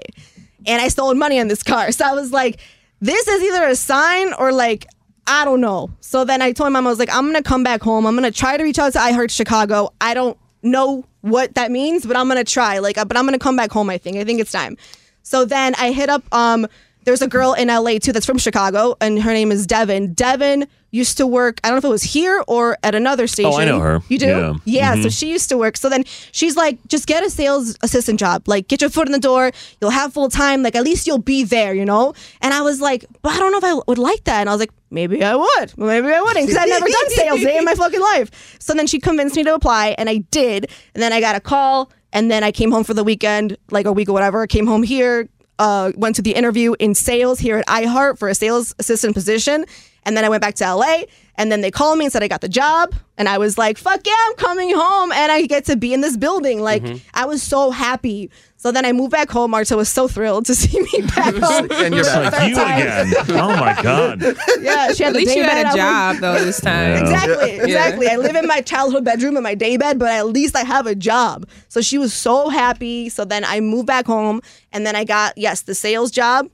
and 0.67 0.83
I 0.83 0.89
stole 0.89 1.15
money 1.15 1.41
on 1.41 1.49
this 1.49 1.63
car. 1.63 1.91
So 1.93 2.05
I 2.05 2.13
was 2.13 2.31
like, 2.31 2.61
this 3.01 3.27
is 3.27 3.43
either 3.43 3.67
a 3.67 3.77
sign 3.77 4.33
or 4.35 4.53
like 4.53 4.87
I 5.27 5.45
don't 5.45 5.61
know. 5.61 5.91
So 6.01 6.25
then 6.25 6.41
I 6.43 6.53
told 6.53 6.73
my 6.73 6.81
mom, 6.81 6.87
I 6.87 6.91
was 6.91 6.99
like, 6.99 7.13
I'm 7.13 7.27
gonna 7.27 7.43
come 7.43 7.63
back 7.63 7.83
home. 7.83 8.07
I'm 8.07 8.15
gonna 8.15 8.31
try 8.31 8.57
to 8.57 8.63
reach 8.63 8.79
out 8.79 8.93
to 8.93 9.01
I 9.01 9.13
iHeart 9.13 9.31
Chicago. 9.31 9.93
I 10.01 10.15
don't 10.15 10.39
know 10.63 11.05
what 11.21 11.55
that 11.55 11.71
means, 11.71 12.07
but 12.07 12.17
I'm 12.17 12.29
gonna 12.29 12.45
try. 12.45 12.79
Like, 12.79 12.99
uh, 12.99 13.05
but 13.05 13.17
I'm 13.17 13.25
gonna 13.25 13.39
come 13.39 13.57
back 13.57 13.71
home. 13.71 13.91
I 13.91 13.99
think. 13.99 14.17
I 14.17 14.25
think 14.25 14.41
it's 14.41 14.53
time. 14.53 14.77
So 15.23 15.45
then 15.45 15.75
I 15.77 15.93
hit 15.93 16.09
up. 16.09 16.23
Um, 16.33 16.67
there's 17.07 17.23
a 17.23 17.29
girl 17.29 17.55
in 17.55 17.69
LA 17.69 17.99
too 17.99 18.13
that's 18.13 18.27
from 18.27 18.37
Chicago, 18.37 18.97
and 19.01 19.23
her 19.23 19.33
name 19.33 19.51
is 19.53 19.67
Devin. 19.67 20.13
Devin 20.13 20.67
used 20.91 21.17
to 21.19 21.27
work. 21.27 21.61
I 21.63 21.69
don't 21.69 21.75
know 21.77 21.79
if 21.79 21.85
it 21.85 21.89
was 21.89 22.03
here 22.03 22.43
or 22.49 22.77
at 22.83 22.95
another 22.95 23.27
station. 23.27 23.53
Oh, 23.53 23.59
I 23.59 23.65
know 23.65 23.81
her. 23.81 24.01
You 24.09 24.19
do? 24.19 24.61
Yeah. 24.65 24.95
So 24.95 25.09
Mhm. 25.09 25.19
she 25.19 25.29
used 25.31 25.49
to 25.51 25.57
work. 25.59 25.77
So 25.77 25.89
then 25.89 26.05
she's 26.33 26.57
like, 26.57 26.79
just 26.89 27.07
get 27.07 27.23
a 27.25 27.31
sales 27.31 27.77
assistant 27.83 28.19
job. 28.19 28.49
Like, 28.49 28.67
get 28.69 28.81
your 28.81 28.91
foot 28.91 29.07
in 29.07 29.13
the 29.13 29.19
door. 29.21 29.53
You'll 29.81 29.91
have 29.91 30.13
full 30.15 30.29
time. 30.31 30.63
Like, 30.63 30.75
at 30.75 30.85
least 30.85 31.07
you'll 31.07 31.19
be 31.19 31.45
there, 31.45 31.75
you 31.75 31.85
know? 31.85 32.15
And 32.41 32.53
I 32.55 32.63
was 32.63 32.81
like, 32.81 33.05
but 33.23 33.33
I 33.35 33.39
don't 33.39 33.53
know 33.53 33.59
if 33.59 33.65
I 33.65 33.75
would 33.87 33.99
like 33.99 34.25
that. 34.25 34.41
And 34.41 34.49
I 34.49 34.53
was 34.53 34.61
like, 34.61 34.71
maybe 34.91 35.23
I 35.23 35.37
would. 35.37 35.77
Maybe 35.79 36.09
I 36.09 36.21
wouldn't 36.21 36.47
because 36.47 36.57
I've 36.57 36.69
never 36.69 36.87
done 36.87 37.11
sales 37.11 37.41
day 37.41 37.59
in 37.59 37.65
my 37.65 37.75
fucking 37.75 38.01
life. 38.01 38.57
So 38.59 38.73
then 38.75 38.87
she 38.87 38.99
convinced 38.99 39.37
me 39.37 39.45
to 39.45 39.55
apply, 39.55 39.95
and 39.99 40.09
I 40.09 40.19
did. 40.31 40.69
And 40.95 41.03
then 41.03 41.13
I 41.13 41.21
got 41.21 41.37
a 41.37 41.41
call, 41.41 41.93
and 42.13 42.31
then 42.31 42.43
I 42.43 42.51
came 42.53 42.71
home 42.73 42.85
for 42.85 42.95
the 42.95 43.05
weekend, 43.05 43.57
like 43.71 43.85
a 43.87 43.93
week 43.93 44.09
or 44.09 44.13
whatever. 44.13 44.47
Came 44.47 44.67
home 44.67 44.83
here, 44.83 45.29
uh, 45.59 45.93
went 45.97 46.17
to 46.17 46.23
the 46.23 46.33
interview 46.33 46.75
in 46.79 46.95
sales 46.95 47.39
here 47.39 47.59
at 47.59 47.67
iHeart 47.67 48.19
for 48.19 48.29
a 48.29 48.35
sales 48.35 48.75
assistant 48.79 49.15
position. 49.15 49.65
And 50.05 50.17
then 50.17 50.25
I 50.25 50.29
went 50.29 50.43
back 50.43 50.55
to 50.57 50.75
LA 50.75 51.03
and 51.39 51.51
then 51.53 51.61
they 51.61 51.71
called 51.71 51.99
me 51.99 52.05
and 52.07 52.13
said 52.13 52.23
I 52.23 52.29
got 52.29 52.41
the 52.41 52.49
job. 52.49 52.95
And 53.19 53.31
I 53.31 53.39
was 53.39 53.57
like, 53.57 53.79
fuck 53.79 54.01
yeah, 54.07 54.13
I'm 54.27 54.35
coming 54.37 54.75
home 54.75 55.11
and 55.11 55.33
I 55.33 55.47
get 55.47 55.65
to 55.67 55.77
be 55.77 55.95
in 55.95 56.03
this 56.03 56.19
building. 56.19 56.61
Like, 56.61 56.83
mm-hmm. 56.83 56.99
I 57.15 57.25
was 57.25 57.43
so 57.43 57.71
happy. 57.71 58.31
So 58.59 58.71
then 58.73 58.85
I 58.85 58.93
moved 58.93 59.11
back 59.13 59.31
home. 59.31 59.53
Marta 59.53 59.75
was 59.75 59.89
so 59.89 60.07
thrilled 60.07 60.45
to 60.47 60.55
see 60.63 60.79
me 60.81 61.01
back 61.15 61.35
home. 61.35 61.69
And 61.73 61.95
you're 61.95 62.01
It's 62.05 62.13
back. 62.13 62.33
like 62.33 62.49
you 62.51 62.57
again. 62.57 63.15
Oh 63.31 63.57
my 63.57 63.79
god. 63.83 64.23
Yeah, 64.61 64.93
she 64.93 65.03
had 65.05 65.11
At 65.11 65.13
the 65.15 65.19
least 65.21 65.29
day 65.33 65.37
you 65.39 65.43
bed. 65.47 65.57
had 65.57 65.67
I 65.67 65.71
a 65.71 65.73
was- 65.73 65.77
job 65.77 66.17
though 66.21 66.45
this 66.45 66.61
time. 66.61 66.91
Yeah. 66.91 67.01
Exactly, 67.01 67.57
Yeah. 67.57 67.63
exactly. 67.65 68.09
I 68.09 68.17
live 68.27 68.37
in 68.37 68.47
my 68.47 68.61
childhood 68.61 69.05
bedroom 69.05 69.37
in 69.39 69.43
my 69.43 69.55
day 69.55 69.79
bed, 69.79 69.99
but 69.99 70.09
at 70.11 70.27
least 70.27 70.55
I 70.55 70.65
have 70.65 70.87
a 70.87 70.95
job. 70.95 71.49
So 71.69 71.81
she 71.81 71.97
was 71.97 72.13
so 72.13 72.51
happy. 72.51 73.09
So 73.09 73.25
then 73.25 73.45
I 73.47 73.61
moved 73.61 73.87
back 73.87 74.07
home, 74.07 74.43
and 74.73 74.85
then 74.87 74.95
I 74.95 75.05
got 75.05 75.39
yes 75.39 75.63
the 75.63 75.75
sales 75.75 76.11
job. 76.11 76.51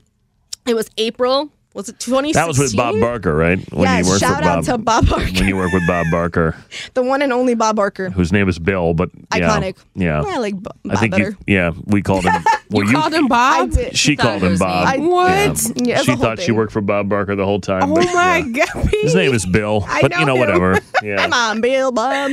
It 0.65 0.75
was 0.75 0.89
April. 0.97 1.51
Was 1.73 1.89
it 1.89 1.97
2016? 1.99 2.33
That 2.39 2.47
was 2.47 2.59
with 2.59 2.75
Bob 2.77 2.99
Barker, 2.99 3.33
right? 3.35 3.57
When 3.73 3.83
Yeah, 3.87 3.99
you 3.99 4.05
worked 4.07 4.19
shout 4.19 4.43
for 4.43 4.47
out 4.47 4.55
Bob, 4.57 4.65
to 4.65 4.77
Bob 4.77 5.07
Barker, 5.09 5.25
When 5.33 5.47
you 5.47 5.55
work 5.57 5.71
with 5.73 5.87
Bob 5.87 6.05
Barker, 6.11 6.55
the 6.93 7.01
one 7.01 7.23
and 7.23 7.33
only 7.33 7.55
Bob 7.55 7.75
Barker. 7.77 8.11
whose 8.11 8.31
name 8.31 8.47
is 8.47 8.59
Bill, 8.59 8.93
but 8.93 9.09
yeah, 9.35 9.49
Iconic. 9.49 9.77
Yeah. 9.95 10.21
I 10.23 10.37
like 10.37 10.61
Bob, 10.61 10.77
I 10.87 10.97
think 10.97 11.13
better. 11.13 11.29
you, 11.31 11.37
yeah, 11.55 11.71
we 11.85 12.01
called 12.03 12.25
him. 12.25 12.33
Well, 12.69 12.87
You, 12.87 12.93
called 12.93 13.13
him 13.13 13.25
I 13.25 13.27
Bob. 13.27 13.71
did. 13.71 13.95
She 13.95 14.15
called 14.15 14.41
him 14.41 14.57
Bob. 14.57 14.97
me. 14.97 15.05
What? 15.07 15.27
Yeah, 15.29 15.97
it's 15.97 16.05
she 16.05 16.11
a 16.11 16.15
whole 16.15 16.23
thought 16.23 16.39
she 16.39 16.51
worked 16.51 16.71
for 16.73 16.81
Bob 16.81 17.07
Barker 17.07 17.35
the 17.35 17.45
whole 17.45 17.59
time. 17.61 17.91
Oh 17.91 17.95
but, 17.95 18.05
my 18.15 18.37
yeah. 18.37 18.65
god. 18.73 18.89
His 19.03 19.13
name 19.13 19.31
is 19.33 19.45
Bill, 19.45 19.85
I 19.87 20.01
but 20.01 20.09
know 20.11 20.19
you 20.19 20.25
know 20.25 20.33
him. 20.35 20.39
whatever. 20.39 20.79
Yeah. 21.03 21.17
Come 21.17 21.33
on, 21.33 21.61
Bill, 21.61 21.91
Bob. 21.91 22.31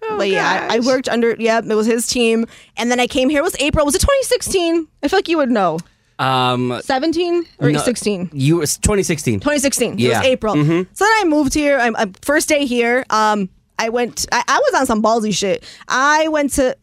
but 0.00 0.28
yeah, 0.28 0.68
I, 0.70 0.76
I 0.76 0.80
worked 0.80 1.08
under. 1.08 1.34
Yeah, 1.38 1.58
it 1.58 1.74
was 1.74 1.86
his 1.86 2.06
team, 2.06 2.46
and 2.76 2.88
then 2.90 3.00
I 3.00 3.06
came 3.08 3.28
here. 3.30 3.40
It 3.40 3.44
was 3.44 3.56
April. 3.60 3.84
Was 3.84 3.94
it 3.96 4.00
2016? 4.00 4.86
I 5.02 5.08
feel 5.08 5.18
like 5.18 5.28
you 5.28 5.38
would 5.38 5.50
know. 5.50 5.78
Um, 6.20 6.80
17 6.84 7.44
or 7.58 7.70
No. 7.72 7.78
16? 7.80 8.30
you 8.32 8.56
was 8.56 8.76
2016. 8.76 9.40
2016. 9.40 9.94
It 9.94 9.98
Yeah. 10.00 10.18
was 10.18 10.26
April. 10.26 10.54
Mhm. 10.54 10.86
So 10.92 11.04
then 11.04 11.12
I 11.18 11.24
moved 11.24 11.54
here. 11.54 11.78
I'm, 11.78 11.96
I'm 11.96 12.12
first 12.22 12.48
day 12.48 12.66
here. 12.66 13.04
Um, 13.10 13.48
I 13.78 13.88
went. 13.88 14.26
I, 14.30 14.42
I 14.46 14.58
was 14.58 14.80
on 14.80 14.86
some 14.86 15.02
ballsy 15.02 15.34
shit. 15.34 15.64
I 15.88 16.28
went 16.28 16.52
to 16.54 16.76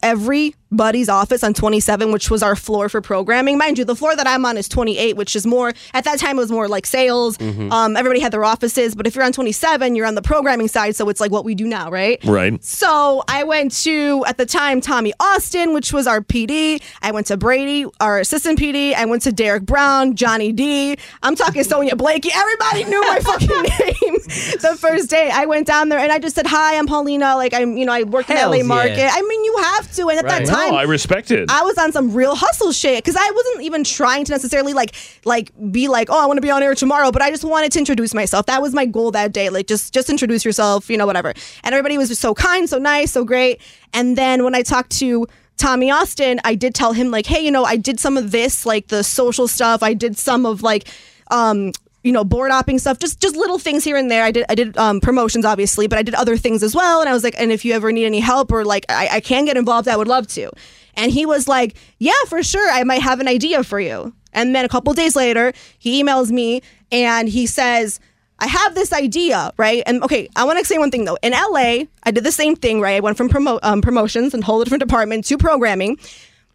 everybody's 0.72 1.10
office 1.10 1.44
on 1.44 1.54
27, 1.54 2.12
which 2.12 2.30
was 2.30 2.44
our 2.44 2.56
floor 2.56 2.90
for 2.90 3.02
programming. 3.02 3.58
Mind 3.58 3.78
you, 3.78 3.86
the 3.86 3.96
floor 3.96 4.16
that 4.16 4.28
I'm 4.28 4.46
on 4.46 4.58
is 4.58 4.68
28, 4.68 5.16
which 5.16 5.36
is 5.36 5.46
more. 5.48 5.72
At 5.94 6.04
that 6.04 6.20
time, 6.20 6.38
it 6.38 6.42
was 6.42 6.52
more 6.52 6.68
like 6.68 6.86
sales. 6.86 7.38
Mm-hmm. 7.38 7.72
Um, 7.72 7.96
everybody 7.96 8.20
had 8.20 8.34
their 8.34 8.44
offices, 8.44 8.94
but 8.94 9.08
if 9.08 9.16
you're 9.16 9.24
on 9.24 9.32
27, 9.32 9.96
you're 9.96 10.06
on 10.06 10.16
the 10.16 10.22
programming 10.22 10.68
side, 10.68 10.96
so 10.96 11.08
it's 11.10 11.22
like 11.22 11.32
what 11.32 11.46
we 11.46 11.56
do 11.56 11.66
now, 11.68 11.90
right? 11.90 12.24
Right. 12.26 12.62
So 12.64 13.24
I 13.30 13.44
went 13.44 13.72
to 13.84 14.26
at 14.28 14.38
the 14.38 14.46
time 14.46 14.82
Tommy 14.82 15.14
Austin, 15.20 15.74
which 15.74 15.94
was 15.94 16.06
our 16.06 16.22
PD. 16.22 16.82
I 17.02 17.12
went 17.12 17.28
to 17.28 17.38
Brady, 17.38 17.86
our 18.02 18.20
assistant 18.20 18.60
PD. 18.60 18.94
I 18.94 19.06
went 19.06 19.22
to 19.24 19.32
Derek 19.32 19.66
Brown, 19.66 20.16
Johnny 20.16 20.52
D. 20.52 20.98
I'm 21.24 21.36
talking 21.36 21.64
Sonya 21.64 21.96
Blakey. 21.96 22.30
Everybody 22.36 22.84
knew 22.86 23.02
my 23.02 23.20
fucking 23.22 23.48
name. 23.48 24.18
the 24.62 24.78
first 24.80 25.10
day 25.10 25.30
I 25.34 25.46
went 25.46 25.66
down 25.68 25.88
there 25.90 26.00
and 26.00 26.12
I 26.12 26.20
just 26.20 26.36
said, 26.36 26.48
"Hi, 26.48 26.78
I'm 26.78 26.88
Paulina. 26.88 27.36
Like 27.36 27.54
I'm, 27.54 27.78
you 27.78 27.86
know, 27.86 27.94
I 27.94 28.04
work 28.04 28.30
in 28.30 28.36
Hells 28.36 28.52
LA 28.52 28.58
yeah. 28.58 28.64
market. 28.64 29.10
I 29.10 29.22
mean, 29.22 29.44
you 29.46 29.58
have 29.64 29.92
to." 29.96 30.10
And 30.10 30.20
at 30.20 30.26
Right. 30.26 30.46
that 30.46 30.52
time, 30.52 30.57
No, 30.58 30.76
I 30.76 30.84
respect 30.84 31.32
it. 31.32 31.50
I 31.50 31.64
was 31.64 31.78
on 31.78 31.92
some 31.92 32.14
real 32.14 32.36
hustle 32.36 32.72
shit 32.72 33.04
because 33.04 33.16
I 33.18 33.32
wasn't 33.32 33.64
even 33.64 33.84
trying 33.84 34.26
to 34.26 34.32
necessarily 34.32 34.74
like 34.74 34.96
like 35.26 35.52
be 35.72 35.88
like, 35.88 36.10
oh, 36.10 36.22
I 36.22 36.26
want 36.26 36.38
to 36.38 36.42
be 36.42 36.52
on 36.52 36.64
air 36.64 36.76
tomorrow, 36.76 37.12
but 37.12 37.22
I 37.22 37.30
just 37.30 37.44
wanted 37.44 37.72
to 37.74 37.80
introduce 37.80 38.14
myself. 38.14 38.46
That 38.48 38.62
was 38.62 38.74
my 38.74 38.86
goal 38.86 39.12
that 39.12 39.32
day. 39.34 39.50
Like 39.50 39.68
just 39.68 39.94
just 39.94 40.10
introduce 40.10 40.46
yourself, 40.46 40.90
you 40.90 40.98
know, 40.98 41.06
whatever. 41.06 41.34
And 41.64 41.74
everybody 41.74 41.98
was 41.98 42.10
just 42.10 42.22
so 42.22 42.34
kind, 42.34 42.70
so 42.70 42.78
nice, 42.78 43.12
so 43.12 43.24
great. 43.24 43.62
And 43.94 44.18
then 44.18 44.44
when 44.44 44.56
I 44.56 44.62
talked 44.62 44.92
to 45.00 45.28
Tommy 45.58 45.90
Austin, 45.92 46.40
I 46.44 46.56
did 46.56 46.76
tell 46.76 46.94
him 46.94 47.10
like, 47.10 47.26
hey, 47.26 47.44
you 47.44 47.52
know, 47.52 47.64
I 47.64 47.78
did 47.78 48.00
some 48.00 48.18
of 48.18 48.32
this, 48.32 48.66
like 48.66 48.88
the 48.88 49.04
social 49.04 49.48
stuff. 49.48 49.82
I 49.84 49.94
did 49.94 50.18
some 50.18 50.46
of 50.46 50.62
like 50.64 50.88
um 51.30 51.72
you 52.08 52.14
know 52.14 52.24
board 52.24 52.52
opping 52.52 52.80
stuff 52.80 52.98
just 53.00 53.20
just 53.22 53.36
little 53.36 53.60
things 53.60 53.84
here 53.84 53.98
and 53.98 54.10
there 54.10 54.24
i 54.24 54.32
did 54.32 54.46
i 54.50 54.56
did 54.56 54.76
um, 54.78 55.00
promotions 55.02 55.46
obviously 55.46 55.88
but 55.88 56.00
i 56.00 56.02
did 56.02 56.16
other 56.16 56.38
things 56.38 56.64
as 56.64 56.74
well 56.74 57.02
and 57.02 57.10
i 57.10 57.14
was 57.14 57.24
like 57.24 57.36
and 57.38 57.52
if 57.52 57.66
you 57.66 57.74
ever 57.74 57.92
need 57.92 58.06
any 58.06 58.22
help 58.22 58.52
or 58.52 58.64
like 58.64 58.86
I, 58.90 59.10
I 59.14 59.20
can 59.20 59.46
get 59.46 59.58
involved 59.58 59.88
i 59.88 59.98
would 59.98 60.08
love 60.08 60.26
to 60.28 60.50
and 60.96 61.12
he 61.12 61.26
was 61.26 61.48
like 61.48 61.76
yeah 62.00 62.14
for 62.28 62.42
sure 62.42 62.72
i 62.72 62.84
might 62.84 63.02
have 63.02 63.20
an 63.20 63.28
idea 63.28 63.64
for 63.64 63.80
you 63.80 64.14
and 64.32 64.56
then 64.56 64.64
a 64.64 64.70
couple 64.70 64.94
days 64.94 65.16
later 65.16 65.52
he 65.78 66.02
emails 66.02 66.32
me 66.32 66.62
and 66.92 67.28
he 67.28 67.46
says 67.46 68.00
I 68.40 68.46
have 68.46 68.76
this 68.76 68.94
idea, 68.94 69.52
right? 69.58 69.82
And 69.88 70.04
okay, 70.04 70.30
I 70.36 70.44
want 70.44 70.60
to 70.60 70.66
say 70.66 70.78
one 70.78 70.92
thing 70.92 71.06
though. 71.06 71.18
In 71.24 71.32
LA, 71.32 71.86
I 72.04 72.12
did 72.12 72.24
the 72.24 72.32
same 72.32 72.56
thing, 72.56 72.80
right? 72.80 72.98
I 72.98 73.00
went 73.00 73.18
from 73.18 73.30
promo- 73.30 73.60
um, 73.64 73.82
promotions 73.82 74.36
and 74.36 74.44
whole 74.44 74.64
different 74.64 74.82
department 74.82 75.26
to 75.26 75.40
programming. 75.40 75.98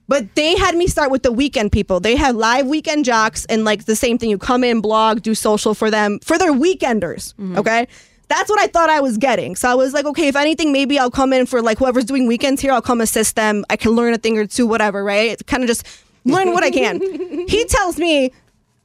But 0.08 0.34
they 0.34 0.56
had 0.56 0.76
me 0.76 0.86
start 0.88 1.10
with 1.10 1.22
the 1.22 1.32
weekend 1.32 1.72
people. 1.72 2.00
They 2.00 2.16
had 2.16 2.34
live 2.34 2.66
weekend 2.66 3.04
jocks 3.04 3.44
and 3.46 3.64
like 3.64 3.84
the 3.84 3.96
same 3.96 4.18
thing. 4.18 4.30
You 4.30 4.38
come 4.38 4.64
in, 4.64 4.80
blog, 4.80 5.22
do 5.22 5.34
social 5.34 5.74
for 5.74 5.90
them, 5.90 6.18
for 6.20 6.38
their 6.38 6.52
weekenders. 6.52 7.34
Mm-hmm. 7.34 7.58
Okay. 7.58 7.86
That's 8.28 8.48
what 8.48 8.60
I 8.60 8.66
thought 8.66 8.88
I 8.88 9.00
was 9.00 9.18
getting. 9.18 9.56
So 9.56 9.68
I 9.70 9.74
was 9.74 9.92
like, 9.92 10.06
okay, 10.06 10.28
if 10.28 10.36
anything, 10.36 10.72
maybe 10.72 10.98
I'll 10.98 11.10
come 11.10 11.32
in 11.32 11.46
for 11.46 11.60
like 11.60 11.78
whoever's 11.78 12.04
doing 12.04 12.26
weekends 12.26 12.62
here, 12.62 12.72
I'll 12.72 12.82
come 12.82 13.00
assist 13.00 13.36
them. 13.36 13.64
I 13.68 13.76
can 13.76 13.92
learn 13.92 14.14
a 14.14 14.18
thing 14.18 14.38
or 14.38 14.46
two, 14.46 14.66
whatever, 14.66 15.04
right? 15.04 15.44
Kind 15.46 15.62
of 15.62 15.66
just 15.68 15.86
learn 16.24 16.52
what 16.52 16.64
I 16.64 16.70
can. 16.70 17.00
he 17.48 17.64
tells 17.66 17.98
me, 17.98 18.32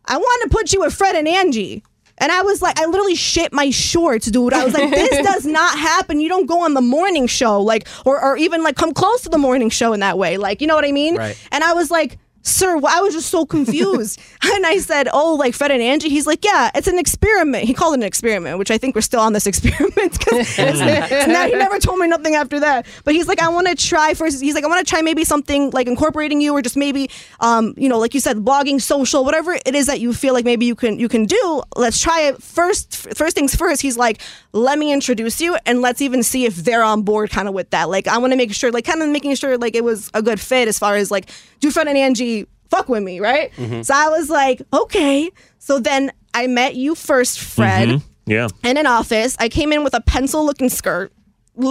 I 0.06 0.18
want 0.18 0.44
to 0.44 0.50
put 0.56 0.74
you 0.74 0.82
with 0.82 0.94
Fred 0.94 1.16
and 1.16 1.28
Angie. 1.28 1.84
And 2.20 2.32
I 2.32 2.42
was 2.42 2.62
like, 2.62 2.80
I 2.80 2.86
literally 2.86 3.16
shit 3.16 3.54
my 3.54 3.70
shorts, 3.70 4.30
dude. 4.30 4.54
I 4.54 4.66
was 4.66 4.74
like, 4.74 4.90
this 4.90 5.26
does 5.34 5.46
not 5.46 5.78
happen. 5.78 6.20
You 6.20 6.30
don't 6.30 6.48
go 6.48 6.64
on 6.64 6.74
the 6.74 6.82
morning 6.82 7.28
show, 7.28 7.62
like, 7.62 7.88
or, 8.06 8.22
or 8.22 8.38
even 8.38 8.64
like 8.64 8.76
come 8.76 8.94
close 8.94 9.22
to 9.22 9.30
the 9.30 9.38
morning 9.38 9.70
show 9.70 9.94
in 9.94 10.00
that 10.00 10.18
way. 10.18 10.38
Like, 10.38 10.62
you 10.62 10.68
know 10.68 10.76
what 10.76 10.86
I 10.86 10.92
mean? 10.92 11.16
Right. 11.16 11.38
And 11.52 11.64
I 11.64 11.74
was 11.74 11.92
like, 11.92 12.18
sir, 12.48 12.80
wh- 12.80 12.96
I 12.96 13.02
was 13.02 13.14
just 13.14 13.30
so 13.30 13.46
confused. 13.46 14.20
and 14.44 14.66
I 14.66 14.78
said, 14.80 15.08
oh, 15.12 15.36
like 15.36 15.54
Fred 15.54 15.72
and 15.72 15.82
Angie? 15.82 16.10
He's 16.10 16.28
like, 16.28 16.44
yeah, 16.44 16.72
it's 16.74 16.88
an 16.88 16.98
experiment. 16.98 17.66
He 17.66 17.74
called 17.74 17.94
it 17.94 17.98
an 17.98 18.04
experiment, 18.04 18.58
which 18.58 18.72
I 18.72 18.78
think 18.78 18.96
we're 18.96 19.02
still 19.02 19.20
on 19.20 19.34
this 19.34 19.46
experiment 19.46 20.18
because 20.18 20.58
now 21.28 21.46
he 21.48 21.54
never 21.54 21.80
told 21.80 22.00
me 22.00 22.08
nothing 22.08 22.36
after 22.36 22.60
that. 22.60 22.86
But 23.04 23.14
he's 23.14 23.28
like, 23.28 23.42
I 23.42 23.50
want 23.50 23.68
to 23.68 23.76
try 23.76 24.14
first. 24.14 24.42
He's 24.42 24.56
like, 24.56 24.64
I 24.64 24.68
want 24.68 24.86
to 24.86 24.90
try 24.90 25.02
maybe 25.02 25.24
something 25.24 25.72
like 25.72 25.88
incorporating 25.88 26.42
you 26.42 26.54
or 26.54 26.62
just 26.62 26.78
maybe, 26.78 27.10
um, 27.40 27.74
you 27.78 27.90
know, 27.90 28.00
like 28.00 28.14
you 28.14 28.20
said, 28.20 28.38
blogging, 28.38 28.82
social, 28.82 29.24
whatever 29.24 29.54
it 29.54 29.76
is 29.76 29.88
that 29.88 30.00
you 30.00 30.14
feel 30.14 30.34
like 30.34 30.46
maybe 30.46 30.66
you 30.66 30.76
can 30.76 31.00
you 31.00 31.10
can 31.10 31.26
do. 31.26 31.62
Let's 31.76 32.02
try 32.02 32.22
it 32.22 32.42
first. 32.42 32.96
First 33.16 33.36
things 33.36 33.56
first. 33.56 33.82
He's 33.82 33.98
like, 33.98 34.22
let 34.54 34.80
me 34.80 34.92
introduce 34.92 35.42
you 35.42 35.58
and 35.66 35.82
let's 35.82 36.02
even 36.02 36.24
see 36.24 36.46
if 36.46 36.56
they're 36.56 36.84
on 36.84 37.04
board 37.04 37.30
kind 37.30 37.48
of 37.48 37.54
with 37.54 37.70
that. 37.72 37.90
Like, 37.90 38.08
I 38.08 38.18
want 38.18 38.34
to 38.34 38.38
make 38.38 38.54
sure, 38.54 38.72
like, 38.72 38.86
kind 38.86 39.02
of 39.02 39.10
making 39.10 39.36
sure 39.36 39.58
like 39.58 39.76
it 39.76 39.84
was 39.84 40.10
a 40.14 40.22
good 40.22 40.40
fit 40.40 40.68
as 40.68 40.80
far 40.80 40.96
as 40.96 41.12
like, 41.12 41.30
do 41.60 41.72
Fred 41.72 41.88
and 41.88 41.98
Angie 41.98 42.37
fuck 42.70 42.90
with 42.90 43.04
me, 43.04 43.20
right? 43.20 43.52
Mm-hmm. 43.54 43.82
So 43.84 43.94
I 43.96 44.10
was 44.10 44.30
like, 44.30 44.62
okay. 44.74 45.30
So 45.60 45.80
then 45.80 46.12
I 46.34 46.48
met 46.48 46.76
you 46.76 46.96
first, 46.96 47.40
Fred, 47.40 47.90
Mhm. 47.90 48.02
Yeah. 48.26 48.48
in 48.64 48.78
an 48.78 48.86
office. 48.88 49.36
I 49.40 49.50
came 49.50 49.72
in 49.72 49.84
with 49.84 49.94
a 49.94 50.02
pencil 50.02 50.46
looking 50.46 50.70
skirt. 50.70 51.12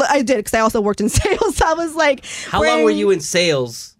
I 0.08 0.22
did 0.22 0.38
because 0.38 0.54
I 0.54 0.60
also 0.60 0.80
worked 0.80 1.00
in 1.00 1.08
sales. 1.10 1.60
I 1.60 1.74
was 1.74 1.94
like, 1.94 2.24
How 2.48 2.62
long 2.62 2.82
were 2.84 2.90
you 2.90 3.10
in 3.10 3.20
sales? 3.20 3.94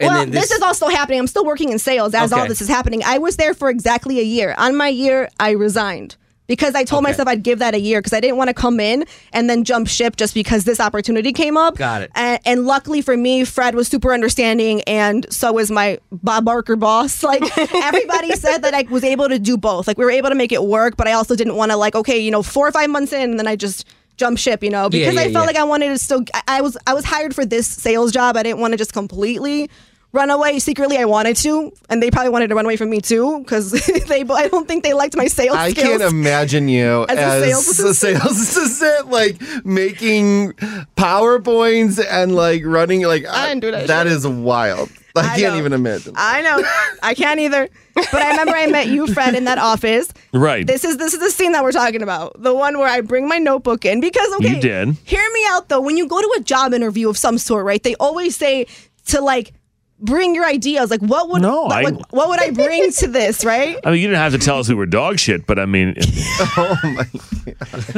well, 0.00 0.24
this, 0.26 0.50
is 0.50 0.62
all 0.62 0.72
still 0.72 0.88
happening. 0.88 1.18
I'm 1.20 1.26
still 1.26 1.44
working 1.44 1.70
in 1.70 1.78
sales 1.78 2.14
as 2.14 2.32
all 2.32 2.48
this 2.48 2.62
is 2.62 2.68
happening. 2.68 3.02
I 3.04 3.18
was 3.18 3.36
there 3.36 3.52
for 3.52 3.68
exactly 3.68 4.18
a 4.18 4.22
year. 4.22 4.54
On 4.56 4.74
my 4.76 4.88
year, 4.88 5.28
I 5.38 5.50
resigned 5.50 6.16
because 6.50 6.74
I 6.74 6.84
told 6.84 7.02
Okay. 7.04 7.12
myself 7.12 7.28
I'd 7.28 7.42
give 7.42 7.60
that 7.60 7.74
a 7.74 7.78
year 7.80 8.00
because 8.00 8.12
I 8.12 8.20
didn't 8.20 8.36
want 8.36 8.48
to 8.48 8.54
come 8.54 8.78
in 8.80 9.04
and 9.32 9.48
then 9.48 9.64
jump 9.64 9.88
ship 9.88 10.16
just 10.16 10.34
because 10.34 10.64
this 10.64 10.80
opportunity 10.80 11.32
came 11.32 11.56
up. 11.56 11.76
Got 11.76 12.02
it. 12.02 12.10
And, 12.14 12.40
and 12.44 12.66
luckily 12.66 13.00
for 13.00 13.16
me, 13.16 13.44
Fred 13.44 13.74
was 13.74 13.88
super 13.88 14.12
understanding, 14.12 14.82
and 14.82 15.24
so 15.32 15.52
was 15.52 15.70
my 15.70 15.98
Bob 16.12 16.44
Barker 16.44 16.76
boss. 16.76 17.22
Like 17.30 17.42
everybody 17.74 18.32
said 18.44 18.58
that 18.62 18.74
I 18.74 18.82
was 18.90 19.04
able 19.04 19.28
to 19.28 19.38
do 19.38 19.56
both. 19.56 19.86
Like 19.86 19.96
we 19.96 20.04
were 20.04 20.10
able 20.10 20.28
to 20.30 20.34
make 20.34 20.50
it 20.52 20.62
work, 20.64 20.96
but 20.96 21.06
I 21.08 21.12
also 21.12 21.36
didn't 21.36 21.54
want 21.56 21.70
to 21.70 21.76
like 21.76 21.94
okay, 21.94 22.18
you 22.18 22.30
know, 22.32 22.42
four 22.42 22.66
or 22.68 22.72
five 22.72 22.90
months 22.90 23.12
in, 23.12 23.30
and 23.30 23.38
then 23.38 23.46
I 23.46 23.54
just 23.56 23.86
jump 24.16 24.36
ship, 24.38 24.62
you 24.62 24.68
know, 24.70 24.82
Yeah, 24.92 25.06
because 25.08 25.16
I 25.16 25.22
felt 25.32 25.34
yeah. 25.34 25.40
like 25.46 25.56
I 25.56 25.64
wanted 25.64 25.88
to 25.88 25.98
still. 25.98 26.24
I- 26.34 26.42
I 26.48 26.60
was 26.60 26.76
I 26.86 26.92
was 26.94 27.04
hired 27.04 27.34
for 27.34 27.46
this 27.46 27.66
sales 27.68 28.10
job. 28.12 28.36
I 28.36 28.42
didn't 28.42 28.58
want 28.60 28.72
to 28.72 28.76
just 28.76 28.92
completely 28.92 29.70
run 30.12 30.28
away 30.30 30.58
secretly 30.58 30.96
i 30.98 31.04
wanted 31.04 31.36
to 31.36 31.72
and 31.88 32.02
they 32.02 32.10
probably 32.10 32.30
wanted 32.30 32.48
to 32.48 32.54
run 32.54 32.64
away 32.64 32.76
from 32.76 32.90
me 32.90 33.00
too 33.00 33.38
because 33.40 33.70
they 34.08 34.22
i 34.22 34.48
don't 34.48 34.66
think 34.66 34.82
they 34.82 34.92
liked 34.92 35.16
my 35.16 35.26
sales 35.26 35.56
I 35.56 35.70
skills 35.70 35.98
can't 35.98 36.02
imagine 36.02 36.68
you 36.68 37.06
As 37.08 37.18
a 37.18 37.22
as, 37.22 37.42
sales 37.44 37.78
a 37.80 37.94
sales 37.94 38.40
assistant, 38.40 39.08
like 39.10 39.40
making 39.64 40.52
PowerPoints 40.96 42.04
and 42.08 42.34
like 42.34 42.62
running. 42.64 43.02
Like 43.02 43.26
I 43.26 43.48
didn't 43.48 43.60
do 43.62 43.70
that 43.72 43.86
That 43.88 44.04
shit. 44.06 44.12
is 44.12 44.26
wild. 44.26 44.90
I, 45.16 45.20
I 45.20 45.38
can't 45.38 45.54
know. 45.54 45.58
even 45.58 45.72
imagine. 45.72 46.14
I 46.16 46.40
know. 46.42 46.62
I 47.02 47.14
can't 47.14 47.40
either. 47.40 47.68
But 47.94 48.14
I 48.14 48.30
remember 48.30 48.54
I 48.54 48.66
met 48.68 48.86
you, 48.86 49.08
Fred, 49.08 49.34
in 49.34 49.44
that 49.44 49.58
office. 49.58 50.12
Right. 50.32 50.64
This 50.66 50.84
is 50.84 50.96
this 50.98 51.14
is 51.14 51.20
the 51.20 51.30
scene 51.30 51.52
that 51.52 51.62
we're 51.64 51.72
talking 51.72 52.02
about. 52.02 52.40
The 52.40 52.54
one 52.54 52.78
where 52.78 52.88
I 52.88 53.00
bring 53.00 53.28
my 53.28 53.38
notebook 53.38 53.84
in 53.84 54.00
because 54.00 54.32
okay, 54.36 54.54
You 54.56 54.60
did. 54.60 54.96
Hear 55.04 55.24
me 55.32 55.44
out 55.48 55.68
though. 55.68 55.80
When 55.80 55.96
you 55.96 56.06
go 56.06 56.20
to 56.20 56.34
a 56.38 56.42
job 56.42 56.72
interview 56.72 57.08
of 57.08 57.18
some 57.18 57.38
sort, 57.38 57.64
right? 57.66 57.82
They 57.82 57.96
always 57.96 58.36
say 58.36 58.66
to 59.06 59.20
like 59.20 59.52
bring 60.00 60.34
your 60.34 60.44
ideas. 60.46 60.90
Like 60.90 61.00
what 61.00 61.28
would 61.30 61.42
No, 61.42 61.62
like, 61.64 61.86
I- 61.86 61.90
like, 61.90 62.12
what 62.12 62.28
would 62.28 62.40
I 62.40 62.50
bring 62.50 62.90
to 62.92 63.06
this, 63.08 63.44
right? 63.44 63.76
I 63.84 63.90
mean, 63.90 64.00
you 64.00 64.08
didn't 64.08 64.20
have 64.20 64.32
to 64.32 64.38
tell 64.38 64.58
us 64.58 64.68
we 64.68 64.74
were 64.74 64.86
dog 64.86 65.18
shit, 65.18 65.46
but 65.46 65.58
I 65.58 65.66
mean, 65.66 65.94
oh 66.56 66.76
my! 66.84 67.04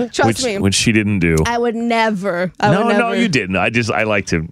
Trust 0.09 0.25
which, 0.25 0.45
me. 0.45 0.59
which 0.59 0.75
she 0.75 0.93
didn't 0.93 1.19
do. 1.21 1.37
I 1.47 1.59
would 1.59 1.75
never. 1.75 2.53
I 2.61 2.71
no, 2.71 2.79
would 2.85 2.89
never. 2.89 2.99
no, 3.01 3.13
you 3.13 3.29
didn't. 3.29 3.57
I 3.57 3.71
just 3.71 3.91
I 3.91 4.05
like 4.05 4.27
to. 4.27 4.49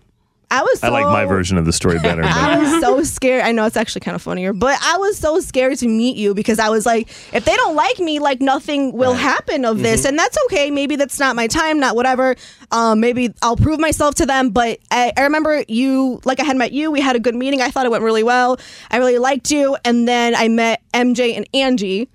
I 0.52 0.62
was. 0.62 0.80
So, 0.80 0.88
I 0.88 0.90
like 0.90 1.04
my 1.06 1.24
version 1.26 1.56
of 1.58 1.64
the 1.64 1.72
story 1.72 1.98
better. 2.02 2.22
but- 2.22 2.30
I 2.32 2.58
was 2.58 2.80
so 2.80 3.02
scared. 3.04 3.42
I 3.44 3.52
know 3.52 3.66
it's 3.66 3.76
actually 3.76 4.00
kind 4.00 4.14
of 4.14 4.22
funnier, 4.22 4.52
but 4.52 4.78
I 4.82 4.96
was 4.96 5.16
so 5.16 5.38
scared 5.40 5.78
to 5.78 5.86
meet 5.88 6.16
you 6.16 6.34
because 6.34 6.58
I 6.58 6.68
was 6.70 6.84
like, 6.86 7.08
if 7.32 7.44
they 7.44 7.54
don't 7.56 7.76
like 7.76 7.98
me, 8.00 8.18
like 8.18 8.40
nothing 8.40 8.92
will 8.92 9.14
happen 9.14 9.64
of 9.64 9.78
this, 9.80 10.00
Mm-hmm. 10.00 10.08
and 10.08 10.18
that's 10.18 10.36
okay. 10.46 10.70
Maybe 10.70 10.96
that's 10.96 11.18
not 11.20 11.36
my 11.36 11.46
time, 11.46 11.78
not 11.78 11.94
whatever. 11.94 12.34
Um, 12.72 12.98
maybe 13.00 13.32
I'll 13.42 13.56
prove 13.56 13.78
myself 13.78 14.16
to 14.16 14.26
them. 14.26 14.50
But 14.50 14.80
I, 14.90 15.12
I 15.16 15.22
remember 15.22 15.64
you, 15.68 16.20
like 16.24 16.40
I 16.40 16.44
had 16.44 16.56
met 16.56 16.72
you. 16.72 16.90
We 16.90 17.00
had 17.00 17.14
a 17.16 17.20
good 17.20 17.34
meeting. 17.36 17.60
I 17.62 17.70
thought 17.70 17.86
it 17.86 17.90
went 17.90 18.02
really 18.02 18.22
well. 18.24 18.58
I 18.90 18.96
really 18.98 19.18
liked 19.18 19.50
you, 19.50 19.76
and 19.84 20.08
then 20.08 20.34
I 20.34 20.48
met 20.48 20.82
MJ 20.92 21.36
and 21.36 21.48
Angie, 21.54 22.08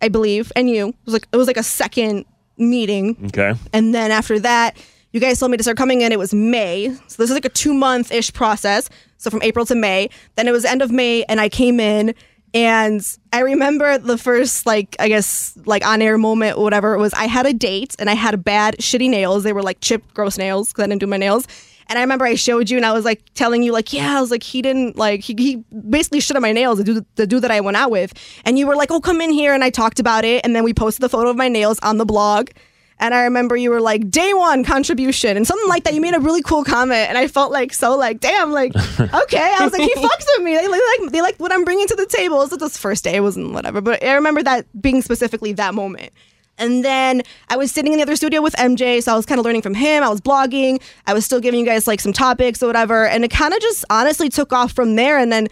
I 0.00 0.08
believe, 0.08 0.50
and 0.56 0.70
you. 0.70 0.88
It 0.88 0.94
was 1.04 1.12
like 1.14 1.28
it 1.32 1.36
was 1.36 1.46
like 1.46 1.56
a 1.58 1.62
second 1.62 2.24
meeting. 2.56 3.16
okay. 3.26 3.52
And 3.74 3.94
then 3.94 4.10
after 4.10 4.38
that, 4.40 4.76
you 5.16 5.20
guys 5.20 5.40
told 5.40 5.50
me 5.50 5.56
to 5.56 5.62
start 5.62 5.78
coming 5.78 6.02
in. 6.02 6.12
It 6.12 6.18
was 6.18 6.34
May. 6.34 6.90
So 6.90 7.22
this 7.22 7.30
is 7.30 7.32
like 7.32 7.46
a 7.46 7.48
two 7.48 7.72
month 7.72 8.12
ish 8.12 8.34
process. 8.34 8.90
So 9.16 9.30
from 9.30 9.40
April 9.42 9.64
to 9.64 9.74
May. 9.74 10.10
Then 10.34 10.46
it 10.46 10.52
was 10.52 10.66
end 10.66 10.82
of 10.82 10.90
May, 10.90 11.24
and 11.24 11.40
I 11.40 11.48
came 11.48 11.80
in. 11.80 12.14
And 12.52 13.00
I 13.32 13.40
remember 13.40 13.96
the 13.96 14.18
first, 14.18 14.66
like, 14.66 14.94
I 14.98 15.08
guess, 15.08 15.58
like 15.64 15.86
on 15.86 16.02
air 16.02 16.18
moment 16.18 16.58
or 16.58 16.64
whatever 16.64 16.94
it 16.94 16.98
was. 16.98 17.14
I 17.14 17.24
had 17.24 17.46
a 17.46 17.54
date 17.54 17.96
and 17.98 18.10
I 18.10 18.14
had 18.14 18.44
bad, 18.44 18.76
shitty 18.76 19.08
nails. 19.08 19.42
They 19.42 19.54
were 19.54 19.62
like 19.62 19.80
chipped, 19.80 20.12
gross 20.12 20.36
nails 20.36 20.68
because 20.68 20.84
I 20.84 20.86
didn't 20.86 21.00
do 21.00 21.06
my 21.06 21.16
nails. 21.16 21.48
And 21.88 21.98
I 21.98 22.02
remember 22.02 22.26
I 22.26 22.34
showed 22.34 22.68
you 22.68 22.76
and 22.76 22.84
I 22.84 22.92
was 22.92 23.06
like 23.06 23.22
telling 23.32 23.62
you, 23.62 23.72
like, 23.72 23.92
yeah, 23.94 24.18
I 24.18 24.20
was 24.20 24.30
like, 24.30 24.42
he 24.42 24.60
didn't, 24.60 24.96
like, 24.96 25.20
he, 25.20 25.34
he 25.38 25.56
basically 25.88 26.20
shit 26.20 26.36
on 26.36 26.42
my 26.42 26.52
nails, 26.52 26.78
the 26.78 26.84
dude, 26.84 27.06
the 27.14 27.26
dude 27.26 27.42
that 27.42 27.50
I 27.50 27.60
went 27.60 27.78
out 27.78 27.90
with. 27.90 28.12
And 28.44 28.58
you 28.58 28.66
were 28.66 28.76
like, 28.76 28.90
oh, 28.90 29.00
come 29.00 29.22
in 29.22 29.30
here. 29.30 29.54
And 29.54 29.64
I 29.64 29.70
talked 29.70 29.98
about 29.98 30.26
it. 30.26 30.44
And 30.44 30.54
then 30.54 30.62
we 30.62 30.74
posted 30.74 31.02
the 31.02 31.08
photo 31.08 31.30
of 31.30 31.36
my 31.36 31.48
nails 31.48 31.78
on 31.80 31.96
the 31.96 32.06
blog. 32.06 32.50
And 32.98 33.12
I 33.14 33.24
remember 33.24 33.56
you 33.56 33.70
were 33.70 33.80
like, 33.80 34.10
day 34.10 34.32
one 34.32 34.64
contribution 34.64 35.36
and 35.36 35.46
something 35.46 35.68
like 35.68 35.84
that. 35.84 35.92
You 35.94 36.00
made 36.00 36.14
a 36.14 36.20
really 36.20 36.42
cool 36.42 36.64
comment. 36.64 37.08
And 37.10 37.18
I 37.18 37.28
felt 37.28 37.52
like, 37.52 37.74
so 37.74 37.96
like, 37.96 38.20
damn, 38.20 38.52
like, 38.52 38.74
okay. 39.00 39.54
I 39.58 39.64
was 39.64 39.72
like, 39.72 39.82
he 39.82 39.94
fucks 39.94 40.26
with 40.36 40.44
me. 40.44 40.56
They, 40.56 40.66
like, 40.66 41.12
they 41.12 41.20
like 41.20 41.36
what 41.36 41.52
I'm 41.52 41.64
bringing 41.64 41.86
to 41.88 41.94
the 41.94 42.06
table. 42.06 42.40
It 42.40 42.50
was 42.50 42.58
this 42.58 42.78
first 42.78 43.04
day. 43.04 43.16
It 43.16 43.20
wasn't 43.20 43.52
whatever. 43.52 43.80
But 43.82 44.02
I 44.02 44.14
remember 44.14 44.42
that 44.42 44.66
being 44.80 45.02
specifically 45.02 45.52
that 45.54 45.74
moment. 45.74 46.10
And 46.58 46.84
then 46.84 47.22
I 47.48 47.56
was 47.56 47.70
sitting 47.70 47.92
in 47.92 47.98
the 47.98 48.02
other 48.02 48.16
studio 48.16 48.40
with 48.40 48.54
MJ, 48.54 49.02
so 49.02 49.12
I 49.12 49.16
was 49.16 49.26
kind 49.26 49.38
of 49.38 49.44
learning 49.44 49.60
from 49.60 49.74
him. 49.74 50.02
I 50.02 50.08
was 50.08 50.22
blogging. 50.22 50.80
I 51.06 51.12
was 51.12 51.24
still 51.24 51.40
giving 51.40 51.60
you 51.60 51.66
guys 51.66 51.86
like 51.86 52.00
some 52.00 52.14
topics 52.14 52.62
or 52.62 52.66
whatever. 52.66 53.06
And 53.06 53.24
it 53.24 53.30
kind 53.30 53.52
of 53.52 53.60
just 53.60 53.84
honestly 53.90 54.28
took 54.28 54.52
off 54.54 54.72
from 54.72 54.96
there. 54.96 55.18
And 55.18 55.30
then 55.30 55.48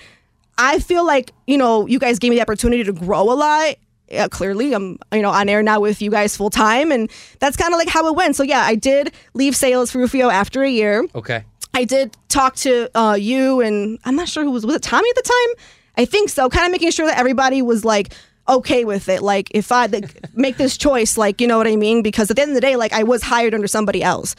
I 0.57 0.78
feel 0.78 1.04
like, 1.04 1.33
you 1.46 1.59
know, 1.59 1.87
you 1.87 1.98
guys 1.98 2.18
gave 2.18 2.30
me 2.30 2.37
the 2.37 2.42
opportunity 2.42 2.85
to 2.85 2.92
grow 2.92 3.30
a 3.30 3.35
lot. 3.35 3.76
Yeah, 4.14 4.29
clearly, 4.29 4.72
I'm 4.72 4.98
you 5.12 5.22
know 5.22 5.31
on 5.31 5.48
air 5.48 5.62
now 5.62 5.81
with 5.81 6.00
you 6.00 6.11
guys 6.11 6.37
full 6.37 6.50
time, 6.50 6.92
and 6.92 7.11
that's 7.40 7.57
kind 7.57 7.74
of 7.74 7.79
like 7.79 7.88
how 7.88 8.07
it 8.07 8.14
went. 8.16 8.37
So 8.37 8.42
yeah, 8.42 8.62
I 8.62 8.74
did 8.74 9.12
leave 9.35 9.57
sales 9.57 9.90
for 9.90 9.98
Rufio 9.98 10.31
after 10.31 10.62
a 10.62 10.70
year. 10.70 11.07
Okay. 11.14 11.44
I 11.74 11.85
did 11.85 12.16
talk 12.29 12.55
to 12.57 12.88
uh, 12.96 13.14
you, 13.14 13.61
and 13.61 13.98
I'm 14.05 14.14
not 14.14 14.29
sure 14.29 14.44
who 14.44 14.53
was 14.53 14.64
was 14.64 14.77
it 14.77 14.83
Tommy 14.83 15.09
at 15.11 15.16
the 15.16 15.22
time. 15.22 15.66
I 15.96 16.05
think 16.05 16.29
so. 16.29 16.48
Kind 16.48 16.66
of 16.66 16.72
making 16.72 16.90
sure 16.92 17.07
that 17.07 17.18
everybody 17.18 17.62
was 17.62 17.85
like 17.85 18.14
okay 18.48 18.85
with 18.85 19.09
it. 19.09 19.22
Like 19.22 19.48
if 19.53 19.72
I 19.72 19.87
like, 19.87 20.35
make 20.35 20.57
this 20.57 20.77
choice, 20.77 21.16
like 21.18 21.40
you 21.40 21.46
know 21.46 21.59
what 21.59 21.66
I 21.66 21.77
mean? 21.77 22.03
Because 22.03 22.31
at 22.31 22.37
the 22.37 22.42
end 22.42 22.53
of 22.53 22.55
the 22.55 22.61
day, 22.61 22.77
like 22.77 22.92
I 22.92 23.03
was 23.03 23.22
hired 23.22 23.55
under 23.55 23.66
somebody 23.66 24.03
else. 24.03 24.37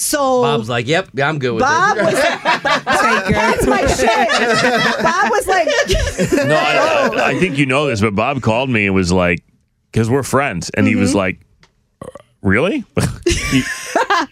So 0.00 0.42
Bob's 0.42 0.68
like, 0.68 0.86
yep, 0.86 1.08
yeah, 1.12 1.28
I'm 1.28 1.40
good 1.40 1.50
with 1.54 1.62
Bob 1.62 1.96
it. 1.98 2.04
was 2.04 2.14
that's 2.14 3.66
my 3.66 3.84
shit. 3.84 5.02
Bob 5.02 5.30
was 5.30 5.46
like, 5.48 5.66
No, 6.46 6.54
I, 6.54 7.10
I, 7.24 7.28
I 7.30 7.38
think 7.40 7.58
you 7.58 7.66
know 7.66 7.88
this, 7.88 8.00
but 8.00 8.14
Bob 8.14 8.40
called 8.40 8.70
me 8.70 8.86
and 8.86 8.94
was 8.94 9.10
like, 9.10 9.42
because 9.90 10.08
we're 10.08 10.22
friends, 10.22 10.70
and 10.70 10.86
he 10.86 10.94
was 10.94 11.10
Mm-hmm. 11.10 11.18
like, 11.18 11.40
"Uh, 12.00 12.06
"Really?" 12.42 12.84
He- 13.26 13.62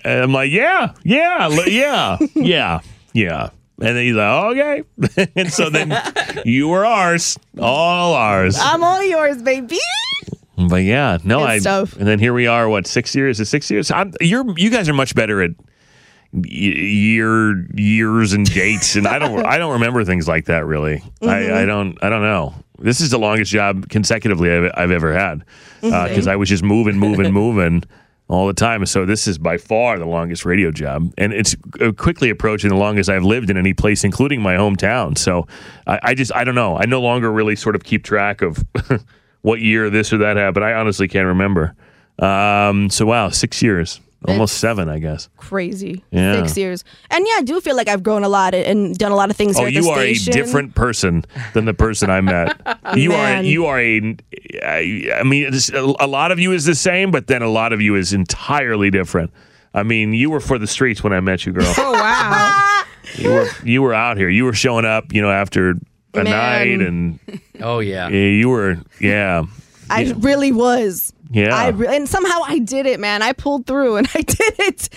and 0.05 0.23
I'm 0.23 0.33
like, 0.33 0.53
"Yeah, 0.53 0.93
yeah, 1.03 1.49
yeah, 1.67 2.19
yeah, 2.37 2.81
yeah." 3.13 3.51
And 3.81 3.97
then 3.97 4.05
he's 4.05 4.15
like, 4.15 4.27
oh, 4.29 4.51
"Okay," 4.51 5.29
and 5.37 5.53
so 5.53 5.69
then 5.71 5.93
you 6.45 6.69
were 6.69 6.87
ours, 6.87 7.39
all 7.59 8.15
ours. 8.15 8.57
I'm 8.61 8.85
all 8.85 9.03
yours, 9.03 9.43
baby. 9.43 9.79
But 10.57 10.83
yeah, 10.85 11.19
no, 11.25 11.41
Good 11.41 11.49
I. 11.49 11.59
stuff. 11.59 11.97
And 11.97 12.07
then 12.07 12.19
here 12.19 12.33
we 12.33 12.47
are. 12.47 12.69
What 12.69 12.87
six 12.87 13.15
years? 13.15 13.41
Is 13.41 13.49
six 13.49 13.71
years? 13.71 13.91
I'm, 13.91 14.13
you're 14.21 14.45
you 14.59 14.71
guys 14.71 14.89
are 14.89 14.95
much 14.95 15.15
better 15.15 15.43
at 15.43 15.51
y- 16.33 16.41
year 16.49 17.67
years 17.75 18.33
and 18.33 18.47
dates, 18.53 18.97
and 18.97 19.07
I 19.07 19.19
don't 19.19 19.45
I 19.55 19.59
don't 19.59 19.75
remember 19.75 20.05
things 20.05 20.27
like 20.27 20.47
that 20.47 20.65
really. 20.67 21.03
I, 21.23 21.27
Mm-hmm. 21.27 21.55
I 21.57 21.65
don't 21.67 21.99
I 22.05 22.09
don't 22.09 22.23
know. 22.23 22.55
This 22.79 23.01
is 23.01 23.11
the 23.11 23.19
longest 23.19 23.51
job 23.51 23.89
consecutively 23.89 24.51
I've, 24.53 24.71
I've 24.75 24.91
ever 24.91 25.13
had 25.15 25.45
because 25.81 25.93
Mm-hmm. 26.25 26.29
I 26.29 26.37
was 26.37 26.49
just 26.49 26.63
moving, 26.63 26.99
moving, 26.99 27.33
moving 27.45 27.85
all 28.29 28.47
the 28.47 28.53
time. 28.55 28.85
So 28.87 29.07
this 29.07 29.27
is 29.27 29.39
by 29.39 29.57
far 29.57 29.99
the 29.99 30.05
longest 30.07 30.45
radio 30.45 30.71
job, 30.71 31.13
and 31.17 31.33
it's 31.33 31.55
uh, 31.81 31.93
quickly 31.93 32.29
approaching 32.29 32.71
the 32.71 32.77
longest 32.77 33.09
I've 33.09 33.23
lived 33.25 33.51
in 33.51 33.57
any 33.57 33.73
place, 33.73 34.05
including 34.05 34.41
my 34.43 34.57
hometown. 34.57 35.17
So 35.17 35.47
I, 35.87 36.01
I 36.03 36.15
just 36.15 36.35
I 36.35 36.45
don't 36.45 36.55
know. 36.55 36.77
I 36.77 36.87
no 36.87 37.01
longer 37.01 37.31
really 37.31 37.57
sort 37.57 37.77
of 37.77 37.85
keep 37.85 38.05
track 38.05 38.43
of 38.43 38.65
what 39.47 39.61
year 39.61 39.89
this 39.91 40.13
or 40.13 40.19
that 40.19 40.37
happened. 40.37 40.65
I 40.65 40.73
honestly 40.73 41.07
can't 41.07 41.29
remember. 41.29 41.77
Um, 42.19 42.91
so 42.91 43.07
wow, 43.07 43.29
six 43.29 43.63
years, 43.63 44.01
almost 44.27 44.59
seven, 44.59 44.89
I 44.89 44.99
guess. 44.99 45.29
Crazy. 45.37 46.03
Yeah. 46.11 46.43
Six 46.43 46.57
years. 46.59 46.83
And 47.11 47.25
yeah, 47.25 47.35
I 47.37 47.43
do 47.43 47.61
feel 47.61 47.77
like 47.77 47.87
I've 47.87 48.03
grown 48.03 48.25
a 48.25 48.29
lot 48.29 48.55
and 48.57 48.99
done 48.99 49.13
a 49.13 49.15
lot 49.15 49.31
of 49.31 49.37
things 49.37 49.57
Oh, 49.57 49.61
here 49.61 49.69
at 49.69 49.75
the 49.75 49.81
you 49.83 49.91
are 49.91 50.01
a 50.01 50.15
different 50.15 50.75
person 50.75 51.25
than 51.55 51.65
the 51.65 51.75
person 51.75 52.11
I 52.11 52.21
met. 52.21 52.61
You 52.97 53.13
are. 53.13 53.17
Man. 53.17 53.45
You 53.45 53.67
are 53.67 53.81
a. 53.81 54.17
I 54.65 55.11
I 55.17 55.23
mean, 55.23 55.53
it's, 55.53 55.71
a 55.71 55.95
a 56.01 56.07
lot 56.07 56.33
of 56.33 56.39
you 56.41 56.53
is 56.53 56.65
the 56.65 56.75
same, 56.75 57.11
but 57.11 57.27
then 57.27 57.43
a 57.43 57.49
lot 57.49 57.73
of 57.73 57.81
you 57.81 57.95
is 57.95 58.13
entirely 58.13 58.91
different. 58.91 59.33
I 59.75 59.83
mean, 59.83 60.13
you 60.13 60.31
were 60.31 60.41
for 60.41 60.59
the 60.59 60.67
streets 60.69 61.03
when 61.05 61.13
I 61.13 61.21
met 61.21 61.47
you, 61.47 61.53
girl. 61.53 61.73
Oh 61.79 61.93
wow. 61.93 62.83
you 63.17 63.31
were. 63.31 63.49
You 63.65 63.83
were 63.83 63.93
out 63.95 64.17
here. 64.17 64.29
You 64.29 64.45
were 64.45 64.55
showing 64.55 64.85
up. 64.85 65.13
You 65.13 65.21
know, 65.21 65.31
after 65.31 65.75
a 66.17 66.25
Man. 66.25 66.33
night, 66.79 66.81
and 66.87 67.19
Oh 67.61 67.79
yeah. 67.81 68.09
yeah, 68.09 68.29
you 68.29 68.49
were. 68.49 68.79
Yeah. 69.01 69.45
I 69.89 70.13
really 70.19 70.51
was. 70.53 71.13
Yeah. 71.31 71.55
I 71.55 71.69
re- 71.69 71.95
and 71.97 72.09
somehow 72.09 72.41
I 72.45 72.59
did 72.59 72.87
it, 72.87 72.99
man. 73.01 73.23
I 73.23 73.33
pulled 73.33 73.67
through 73.67 73.97
and 73.97 74.09
I 74.15 74.23
did 74.23 74.55
it. 74.59 74.89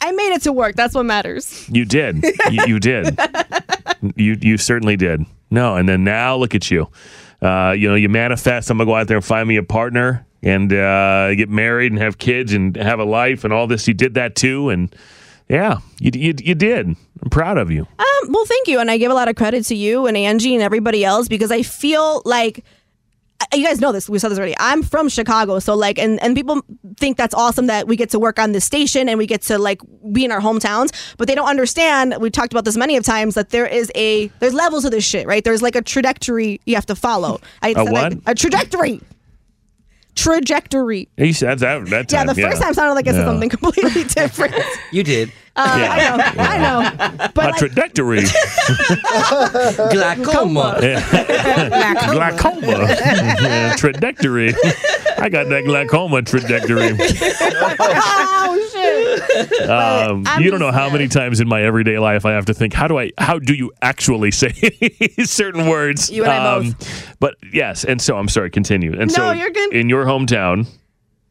I 0.00 0.12
made 0.12 0.34
it 0.34 0.42
to 0.42 0.52
work. 0.52 0.76
That's 0.76 0.94
what 0.94 1.04
matters. 1.06 1.66
You 1.70 1.84
did. 1.86 2.22
you, 2.50 2.64
you 2.66 2.78
did. 2.80 3.18
You 4.16 4.36
you 4.38 4.58
certainly 4.58 4.96
did. 4.96 5.24
No, 5.50 5.76
and 5.76 5.88
then 5.88 6.04
now 6.04 6.36
look 6.36 6.54
at 6.54 6.70
you. 6.70 6.90
Uh, 7.40 7.74
you 7.76 7.88
know, 7.88 7.94
you 7.94 8.10
manifest. 8.10 8.68
I'm 8.68 8.76
gonna 8.76 8.86
go 8.86 8.94
out 8.94 9.08
there 9.08 9.16
and 9.16 9.24
find 9.24 9.48
me 9.48 9.56
a 9.56 9.62
partner 9.62 10.26
and 10.42 10.70
uh, 10.70 11.34
get 11.34 11.48
married 11.48 11.90
and 11.90 11.98
have 11.98 12.18
kids 12.18 12.52
and 12.52 12.76
have 12.76 12.98
a 12.98 13.04
life 13.04 13.44
and 13.44 13.52
all 13.52 13.66
this. 13.66 13.88
You 13.88 13.94
did 13.94 14.12
that 14.14 14.36
too, 14.36 14.68
and 14.68 14.94
Yeah, 15.48 15.78
you, 16.00 16.10
you 16.14 16.34
you 16.42 16.54
did. 16.54 16.86
I'm 16.86 17.30
proud 17.30 17.58
of 17.58 17.70
you. 17.70 17.86
Um, 17.98 18.32
well, 18.32 18.46
thank 18.46 18.66
you, 18.66 18.80
and 18.80 18.90
I 18.90 18.96
give 18.98 19.10
a 19.10 19.14
lot 19.14 19.28
of 19.28 19.36
credit 19.36 19.64
to 19.66 19.74
you 19.74 20.06
and 20.06 20.16
Angie 20.16 20.54
and 20.54 20.62
everybody 20.62 21.04
else 21.04 21.28
because 21.28 21.50
I 21.50 21.62
feel 21.62 22.22
like 22.24 22.64
uh, 23.40 23.46
you 23.56 23.64
guys 23.66 23.80
know 23.80 23.92
this. 23.92 24.08
We 24.08 24.18
said 24.18 24.30
this 24.30 24.38
already. 24.38 24.54
I'm 24.58 24.82
from 24.82 25.08
Chicago, 25.08 25.58
so 25.58 25.74
like, 25.74 25.98
and 25.98 26.22
and 26.22 26.34
people 26.34 26.62
think 26.96 27.18
that's 27.18 27.34
awesome 27.34 27.66
that 27.66 27.86
we 27.86 27.96
get 27.96 28.08
to 28.10 28.18
work 28.18 28.38
on 28.38 28.52
this 28.52 28.64
station 28.64 29.08
and 29.08 29.18
we 29.18 29.26
get 29.26 29.42
to 29.42 29.58
like 29.58 29.80
be 30.12 30.24
in 30.24 30.32
our 30.32 30.40
hometowns, 30.40 30.92
but 31.18 31.28
they 31.28 31.34
don't 31.34 31.48
understand. 31.48 32.14
We've 32.20 32.32
talked 32.32 32.52
about 32.52 32.64
this 32.64 32.76
many 32.76 32.96
of 32.96 33.04
times 33.04 33.34
that 33.34 33.50
there 33.50 33.66
is 33.66 33.92
a 33.94 34.28
there's 34.40 34.54
levels 34.54 34.84
of 34.86 34.92
this 34.92 35.04
shit, 35.04 35.26
right? 35.26 35.44
There's 35.44 35.62
like 35.62 35.76
a 35.76 35.82
trajectory 35.82 36.60
you 36.64 36.74
have 36.74 36.86
to 36.86 36.94
follow. 36.94 37.40
I 37.60 37.70
A 37.70 37.84
like, 37.84 37.92
what? 37.92 38.12
a 38.26 38.34
trajectory. 38.34 39.00
Trajectory. 40.14 41.08
You 41.16 41.32
said 41.32 41.58
that 41.60 41.86
that 41.90 42.10
Yeah, 42.12 42.18
time. 42.24 42.26
the 42.28 42.34
first 42.34 42.62
time 42.62 42.72
sounded 42.74 42.94
like 42.94 43.06
I 43.08 43.12
said 43.12 43.18
Yeah. 43.20 43.26
something 43.26 43.48
completely 43.50 44.04
different. 44.08 44.54
You 44.92 45.02
did. 45.02 45.32
Uh, 45.56 45.76
Yeah. 45.78 45.92
I 45.92 45.98
know, 45.98 46.42
I 46.42 46.58
know. 46.58 47.28
But 47.34 47.44
A 47.44 47.48
like, 47.50 47.56
trajectory. 47.58 48.20
Glaucoma. 49.90 50.78
Yeah. 50.82 52.12
glaucoma. 52.12 52.86
Yeah, 53.44 53.74
trajectory. 53.76 54.54
I 55.18 55.28
got 55.28 55.48
that 55.48 55.64
glaucoma 55.64 56.22
trajectory. 56.22 56.96
oh 56.98 57.06
shit. 57.06 58.53
Um, 59.64 60.24
you 60.40 60.50
don't 60.50 60.60
know 60.60 60.70
how 60.72 60.90
many 60.90 61.08
times 61.08 61.40
in 61.40 61.48
my 61.48 61.62
everyday 61.62 61.98
life 61.98 62.24
I 62.26 62.32
have 62.32 62.44
to 62.46 62.54
think, 62.54 62.72
how 62.72 62.86
do 62.88 62.98
I, 62.98 63.10
how 63.18 63.38
do 63.38 63.54
you 63.54 63.72
actually 63.82 64.30
say 64.30 64.52
certain 65.24 65.68
words? 65.68 66.10
Um, 66.10 66.16
You 66.16 66.24
and 66.24 66.32
I 66.32 66.58
both. 66.60 67.16
But 67.20 67.36
yes, 67.52 67.84
and 67.84 68.00
so 68.00 68.16
I'm 68.16 68.28
sorry. 68.28 68.50
Continue. 68.50 68.92
And 68.92 69.10
No, 69.10 69.14
so 69.14 69.30
you're 69.32 69.50
good. 69.50 69.72
in 69.72 69.88
your 69.88 70.04
hometown, 70.04 70.66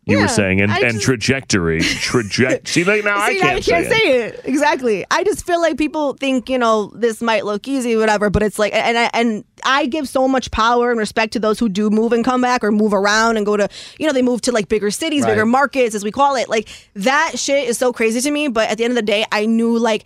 you 0.06 0.18
Yeah, 0.18 0.24
were 0.24 0.28
saying, 0.28 0.60
and, 0.62 0.72
I 0.72 0.80
and 0.80 0.94
just- 0.94 1.06
trajectory, 1.06 1.80
traject. 1.82 2.68
See, 2.68 2.84
like 2.84 3.04
now 3.04 3.18
I 3.22 3.38
can't, 3.38 3.66
you 3.66 3.74
can't 3.74 3.88
say, 3.88 3.98
it. 3.98 4.34
it. 4.36 4.42
exactly. 4.46 5.06
I 5.10 5.24
just 5.24 5.46
feel 5.46 5.62
like 5.62 5.78
people 5.78 6.14
think 6.14 6.50
you 6.50 6.58
know 6.58 6.92
this 6.96 7.22
might 7.22 7.46
look 7.46 7.68
easy, 7.68 7.96
whatever, 7.96 8.30
but 8.30 8.44
it's 8.44 8.60
like, 8.60 8.74
and 8.74 8.98
I, 8.98 9.10
and 9.14 9.46
I 9.64 9.86
give 9.86 10.08
so 10.10 10.28
much 10.28 10.52
power 10.52 10.90
and 10.92 11.00
respect 11.00 11.34
to 11.34 11.40
those 11.40 11.58
who 11.60 11.70
do 11.70 11.90
move 11.90 12.12
and 12.12 12.24
come 12.26 12.42
back 12.42 12.64
or 12.64 12.72
move 12.72 12.94
around 12.94 13.38
and 13.38 13.46
go 13.46 13.56
to, 13.56 13.70
you 13.98 14.06
know, 14.08 14.14
they 14.14 14.22
move 14.22 14.42
to 14.42 14.52
like 14.52 14.68
bigger 14.68 14.92
cities, 14.92 15.26
bigger 15.26 15.46
markets, 15.46 15.96
as 15.96 16.04
we 16.04 16.12
call 16.12 16.36
it. 16.36 16.50
Like 16.50 16.68
that 16.96 17.34
shit 17.40 17.70
is 17.70 17.78
so 17.78 17.94
crazy 17.94 18.20
to 18.22 18.30
me. 18.32 18.50
But 18.50 18.70
at 18.70 18.78
the 18.78 18.84
end 18.84 18.92
of 18.92 18.96
the 18.96 19.02
day, 19.04 19.26
I 19.32 19.46
knew 19.46 19.78
like. 19.78 20.04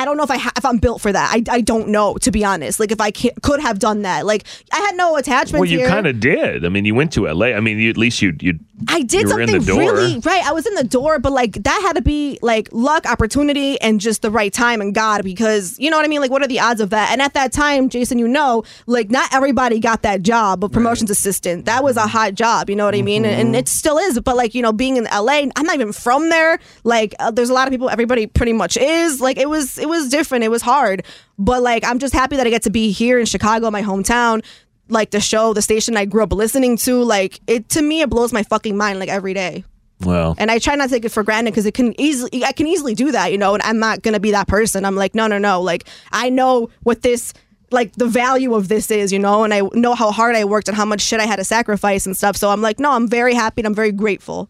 I 0.00 0.04
don't 0.04 0.16
know 0.16 0.22
if 0.24 0.30
I 0.30 0.38
ha- 0.38 0.52
if 0.56 0.64
I'm 0.64 0.78
built 0.78 1.00
for 1.00 1.12
that. 1.12 1.30
I, 1.34 1.42
I 1.56 1.60
don't 1.60 1.88
know 1.88 2.14
to 2.18 2.30
be 2.30 2.44
honest. 2.44 2.80
Like 2.80 2.92
if 2.92 3.00
I 3.00 3.10
could 3.10 3.60
have 3.60 3.78
done 3.78 4.02
that. 4.02 4.26
Like 4.26 4.44
I 4.72 4.78
had 4.80 4.96
no 4.96 5.16
attachment. 5.16 5.60
Well, 5.60 5.68
you 5.70 5.86
kind 5.86 6.06
of 6.06 6.20
did. 6.20 6.64
I 6.64 6.68
mean, 6.68 6.84
you 6.84 6.94
went 6.94 7.12
to 7.14 7.26
LA. 7.32 7.46
I 7.48 7.60
mean, 7.60 7.78
you, 7.78 7.90
at 7.90 7.96
least 7.96 8.22
you 8.22 8.34
you. 8.40 8.58
I 8.88 9.02
did 9.02 9.22
you 9.22 9.28
something 9.28 9.62
really 9.76 10.18
right. 10.20 10.44
I 10.44 10.52
was 10.52 10.66
in 10.66 10.74
the 10.74 10.82
door, 10.84 11.18
but 11.20 11.30
like 11.32 11.52
that 11.62 11.82
had 11.82 11.92
to 11.94 12.02
be 12.02 12.38
like 12.42 12.68
luck, 12.72 13.06
opportunity, 13.06 13.80
and 13.80 14.00
just 14.00 14.22
the 14.22 14.30
right 14.30 14.52
time 14.52 14.80
and 14.80 14.92
God, 14.94 15.22
because 15.22 15.78
you 15.78 15.88
know 15.90 15.96
what 15.96 16.04
I 16.04 16.08
mean. 16.08 16.20
Like, 16.20 16.30
what 16.32 16.42
are 16.42 16.48
the 16.48 16.58
odds 16.60 16.80
of 16.80 16.90
that? 16.90 17.12
And 17.12 17.22
at 17.22 17.34
that 17.34 17.52
time, 17.52 17.88
Jason, 17.88 18.18
you 18.18 18.26
know, 18.26 18.64
like 18.86 19.10
not 19.10 19.32
everybody 19.32 19.78
got 19.78 20.02
that 20.02 20.22
job 20.22 20.64
of 20.64 20.72
promotions 20.72 21.10
assistant. 21.10 21.66
That 21.66 21.84
was 21.84 21.96
a 21.96 22.06
hot 22.08 22.34
job. 22.34 22.68
You 22.70 22.76
know 22.76 22.84
what 22.84 22.94
I 22.94 23.02
mean? 23.02 23.24
And, 23.24 23.32
Mm-hmm. 23.32 23.40
and 23.40 23.56
it 23.56 23.68
still 23.68 23.98
is. 23.98 24.18
But 24.20 24.36
like 24.36 24.54
you 24.54 24.62
know, 24.62 24.72
being 24.72 24.96
in 24.96 25.04
LA, 25.04 25.44
I'm 25.56 25.64
not 25.64 25.74
even 25.74 25.92
from 25.92 26.28
there. 26.28 26.58
Like, 26.84 27.14
uh, 27.20 27.30
there's 27.30 27.50
a 27.50 27.54
lot 27.54 27.68
of 27.68 27.72
people. 27.72 27.88
Everybody 27.88 28.26
pretty 28.26 28.52
much 28.52 28.76
is. 28.76 29.20
Like, 29.20 29.36
it 29.38 29.48
was 29.48 29.78
it 29.82 29.86
was 29.88 30.08
different. 30.08 30.44
It 30.44 30.50
was 30.50 30.62
hard. 30.62 31.04
But 31.38 31.62
like, 31.62 31.84
I'm 31.84 31.98
just 31.98 32.14
happy 32.14 32.36
that 32.36 32.46
I 32.46 32.50
get 32.50 32.62
to 32.62 32.70
be 32.70 32.90
here 32.92 33.18
in 33.18 33.26
Chicago, 33.26 33.70
my 33.70 33.82
hometown 33.82 34.42
like 34.88 35.10
the 35.10 35.20
show, 35.20 35.52
the 35.54 35.62
station 35.62 35.96
I 35.96 36.04
grew 36.04 36.22
up 36.22 36.32
listening 36.32 36.76
to, 36.78 37.02
like 37.02 37.40
it 37.46 37.68
to 37.70 37.82
me, 37.82 38.02
it 38.02 38.10
blows 38.10 38.32
my 38.32 38.42
fucking 38.42 38.76
mind 38.76 38.98
like 38.98 39.08
every 39.08 39.34
day. 39.34 39.64
Well, 40.00 40.34
And 40.36 40.50
I 40.50 40.58
try 40.58 40.74
not 40.74 40.88
to 40.88 40.94
take 40.94 41.04
it 41.04 41.10
for 41.10 41.22
granted 41.22 41.52
because 41.52 41.64
it 41.64 41.74
can 41.74 41.98
easily, 42.00 42.44
I 42.44 42.50
can 42.52 42.66
easily 42.66 42.94
do 42.94 43.12
that, 43.12 43.30
you 43.30 43.38
know. 43.38 43.54
And 43.54 43.62
I'm 43.62 43.78
not 43.78 44.02
gonna 44.02 44.20
be 44.20 44.32
that 44.32 44.48
person. 44.48 44.84
I'm 44.84 44.96
like, 44.96 45.14
no, 45.14 45.26
no, 45.26 45.38
no. 45.38 45.60
Like 45.60 45.88
I 46.10 46.28
know 46.28 46.70
what 46.82 47.02
this, 47.02 47.32
like 47.70 47.92
the 47.94 48.06
value 48.06 48.54
of 48.54 48.68
this 48.68 48.90
is, 48.90 49.12
you 49.12 49.18
know, 49.18 49.44
and 49.44 49.54
I 49.54 49.62
know 49.74 49.94
how 49.94 50.10
hard 50.10 50.34
I 50.34 50.44
worked 50.44 50.68
and 50.68 50.76
how 50.76 50.84
much 50.84 51.00
shit 51.00 51.20
I 51.20 51.26
had 51.26 51.36
to 51.36 51.44
sacrifice 51.44 52.04
and 52.04 52.16
stuff. 52.16 52.36
So 52.36 52.50
I'm 52.50 52.60
like, 52.60 52.80
no, 52.80 52.92
I'm 52.92 53.08
very 53.08 53.34
happy 53.34 53.62
and 53.62 53.66
I'm 53.66 53.74
very 53.74 53.92
grateful. 53.92 54.48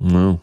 no, 0.00 0.40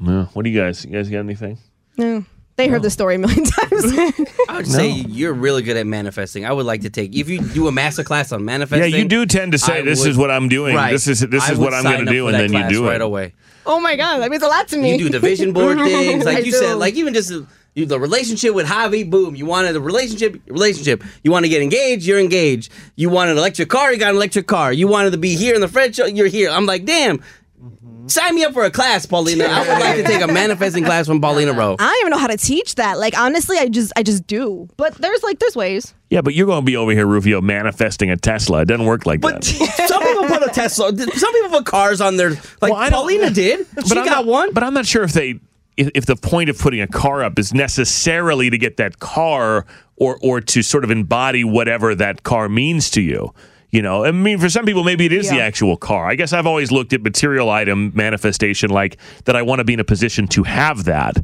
no. 0.00 0.24
What 0.32 0.44
do 0.44 0.50
you 0.50 0.58
guys? 0.58 0.84
You 0.84 0.90
guys 0.92 1.08
got 1.10 1.18
anything? 1.18 1.58
Yeah. 1.96 2.22
They 2.56 2.68
heard 2.68 2.82
the 2.82 2.90
story 2.90 3.16
a 3.16 3.18
million 3.18 3.44
times. 3.44 3.84
I 4.48 4.56
would 4.56 4.66
say 4.66 4.88
you're 4.90 5.32
really 5.32 5.62
good 5.62 5.76
at 5.76 5.86
manifesting. 5.86 6.44
I 6.46 6.52
would 6.52 6.66
like 6.66 6.82
to 6.82 6.90
take 6.90 7.14
if 7.16 7.28
you 7.28 7.40
do 7.40 7.66
a 7.66 7.72
master 7.72 8.04
class 8.04 8.30
on 8.30 8.44
manifesting. 8.44 8.90
Yeah, 8.92 8.96
you 8.98 9.08
do 9.08 9.26
tend 9.26 9.52
to 9.52 9.58
say 9.58 9.78
I 9.78 9.82
this 9.82 10.00
would- 10.00 10.10
is 10.10 10.16
what 10.16 10.30
I'm 10.30 10.48
doing. 10.48 10.74
Right. 10.76 10.92
This 10.92 11.08
is 11.08 11.20
this 11.20 11.42
I 11.42 11.52
is 11.52 11.58
would 11.58 11.64
what 11.64 11.74
I'm 11.74 11.82
sign 11.82 11.94
going 11.94 12.06
to 12.06 12.10
up 12.10 12.14
do, 12.14 12.22
for 12.24 12.28
and 12.28 12.34
that 12.34 12.38
then 12.42 12.52
you 12.52 12.58
class 12.58 12.70
do 12.70 12.84
it 12.84 12.88
right 12.88 12.94
it. 12.96 13.02
away. 13.02 13.34
oh 13.66 13.80
my 13.80 13.96
god, 13.96 14.18
that 14.18 14.30
means 14.30 14.42
a 14.44 14.48
lot 14.48 14.68
to 14.68 14.76
me. 14.76 14.92
You 14.92 14.98
do 14.98 15.08
the 15.08 15.18
vision 15.20 15.52
board 15.52 15.78
things, 15.84 16.24
like 16.24 16.36
I 16.36 16.40
you 16.40 16.52
said, 16.52 16.72
do. 16.74 16.76
like 16.76 16.94
even 16.94 17.12
just 17.12 17.32
you, 17.74 17.86
the 17.86 17.98
relationship 17.98 18.54
with 18.54 18.66
Javi. 18.68 19.08
Boom, 19.10 19.34
you 19.34 19.46
wanted 19.46 19.74
a 19.74 19.80
relationship, 19.80 20.40
relationship. 20.46 21.02
You 21.24 21.32
want 21.32 21.44
to 21.44 21.48
get 21.48 21.60
engaged, 21.60 22.06
you're 22.06 22.20
engaged. 22.20 22.70
You 22.94 23.10
want 23.10 23.30
an 23.30 23.36
electric 23.36 23.68
car, 23.68 23.92
you 23.92 23.98
got 23.98 24.10
an 24.10 24.16
electric 24.16 24.46
car. 24.46 24.72
You 24.72 24.86
wanted 24.86 25.10
to 25.10 25.18
be 25.18 25.34
here 25.34 25.56
in 25.56 25.60
the 25.60 25.66
Fred 25.66 25.96
show, 25.96 26.06
you're 26.06 26.28
here. 26.28 26.50
I'm 26.50 26.66
like, 26.66 26.84
damn. 26.84 27.20
Mm-hmm. 27.64 28.08
Sign 28.08 28.34
me 28.34 28.44
up 28.44 28.52
for 28.52 28.64
a 28.64 28.70
class, 28.70 29.06
Paulina. 29.06 29.44
I 29.44 29.60
would 29.60 29.80
like 29.80 29.96
to 29.96 30.02
take 30.04 30.20
a 30.22 30.26
manifesting 30.30 30.84
class 30.84 31.06
from 31.06 31.20
Paulina 31.20 31.52
Rowe. 31.54 31.76
I 31.78 31.84
don't 31.86 32.00
even 32.00 32.10
know 32.10 32.18
how 32.18 32.26
to 32.26 32.36
teach 32.36 32.74
that. 32.74 32.98
Like 32.98 33.18
honestly, 33.18 33.56
I 33.58 33.68
just 33.68 33.92
I 33.96 34.02
just 34.02 34.26
do. 34.26 34.68
But 34.76 34.94
there's 34.96 35.22
like 35.22 35.38
there's 35.38 35.56
ways. 35.56 35.94
Yeah, 36.10 36.20
but 36.20 36.34
you're 36.34 36.46
going 36.46 36.60
to 36.60 36.66
be 36.66 36.76
over 36.76 36.92
here, 36.92 37.06
Rufio, 37.06 37.40
manifesting 37.40 38.10
a 38.10 38.16
Tesla. 38.16 38.60
It 38.60 38.66
doesn't 38.66 38.84
work 38.86 39.06
like 39.06 39.20
But 39.22 39.42
that. 39.42 39.44
some 39.88 40.02
people 40.02 40.26
put 40.28 40.42
a 40.46 40.50
Tesla. 40.52 40.94
Some 40.96 41.32
people 41.32 41.48
put 41.50 41.64
cars 41.66 42.00
on 42.02 42.16
their 42.18 42.30
like 42.30 42.60
Well, 42.62 42.74
I 42.74 42.90
don't- 42.90 43.00
Paulina 43.00 43.30
did. 43.30 43.66
She 43.86 43.96
I'm 43.98 44.04
got 44.04 44.06
not, 44.06 44.26
one. 44.26 44.52
But 44.52 44.62
I'm 44.62 44.74
not 44.74 44.84
sure 44.86 45.02
if 45.02 45.12
they 45.12 45.40
if, 45.76 45.90
if 45.94 46.06
the 46.06 46.16
point 46.16 46.50
of 46.50 46.58
putting 46.58 46.80
a 46.82 46.86
car 46.86 47.24
up 47.24 47.38
is 47.38 47.54
necessarily 47.54 48.50
to 48.50 48.58
get 48.58 48.76
that 48.76 48.98
car 49.00 49.64
or 49.96 50.18
or 50.22 50.40
to 50.42 50.62
sort 50.62 50.84
of 50.84 50.90
embody 50.90 51.44
whatever 51.44 51.94
that 51.94 52.22
car 52.22 52.48
means 52.50 52.90
to 52.90 53.00
you. 53.00 53.32
You 53.74 53.82
know, 53.82 54.04
I 54.04 54.12
mean, 54.12 54.38
for 54.38 54.48
some 54.48 54.64
people, 54.64 54.84
maybe 54.84 55.04
it 55.04 55.12
is 55.12 55.28
the 55.28 55.40
actual 55.40 55.76
car. 55.76 56.06
I 56.06 56.14
guess 56.14 56.32
I've 56.32 56.46
always 56.46 56.70
looked 56.70 56.92
at 56.92 57.02
material 57.02 57.50
item 57.50 57.90
manifestation 57.92 58.70
like 58.70 58.98
that. 59.24 59.34
I 59.34 59.42
want 59.42 59.58
to 59.58 59.64
be 59.64 59.74
in 59.74 59.80
a 59.80 59.84
position 59.84 60.28
to 60.28 60.44
have 60.44 60.84
that. 60.84 61.16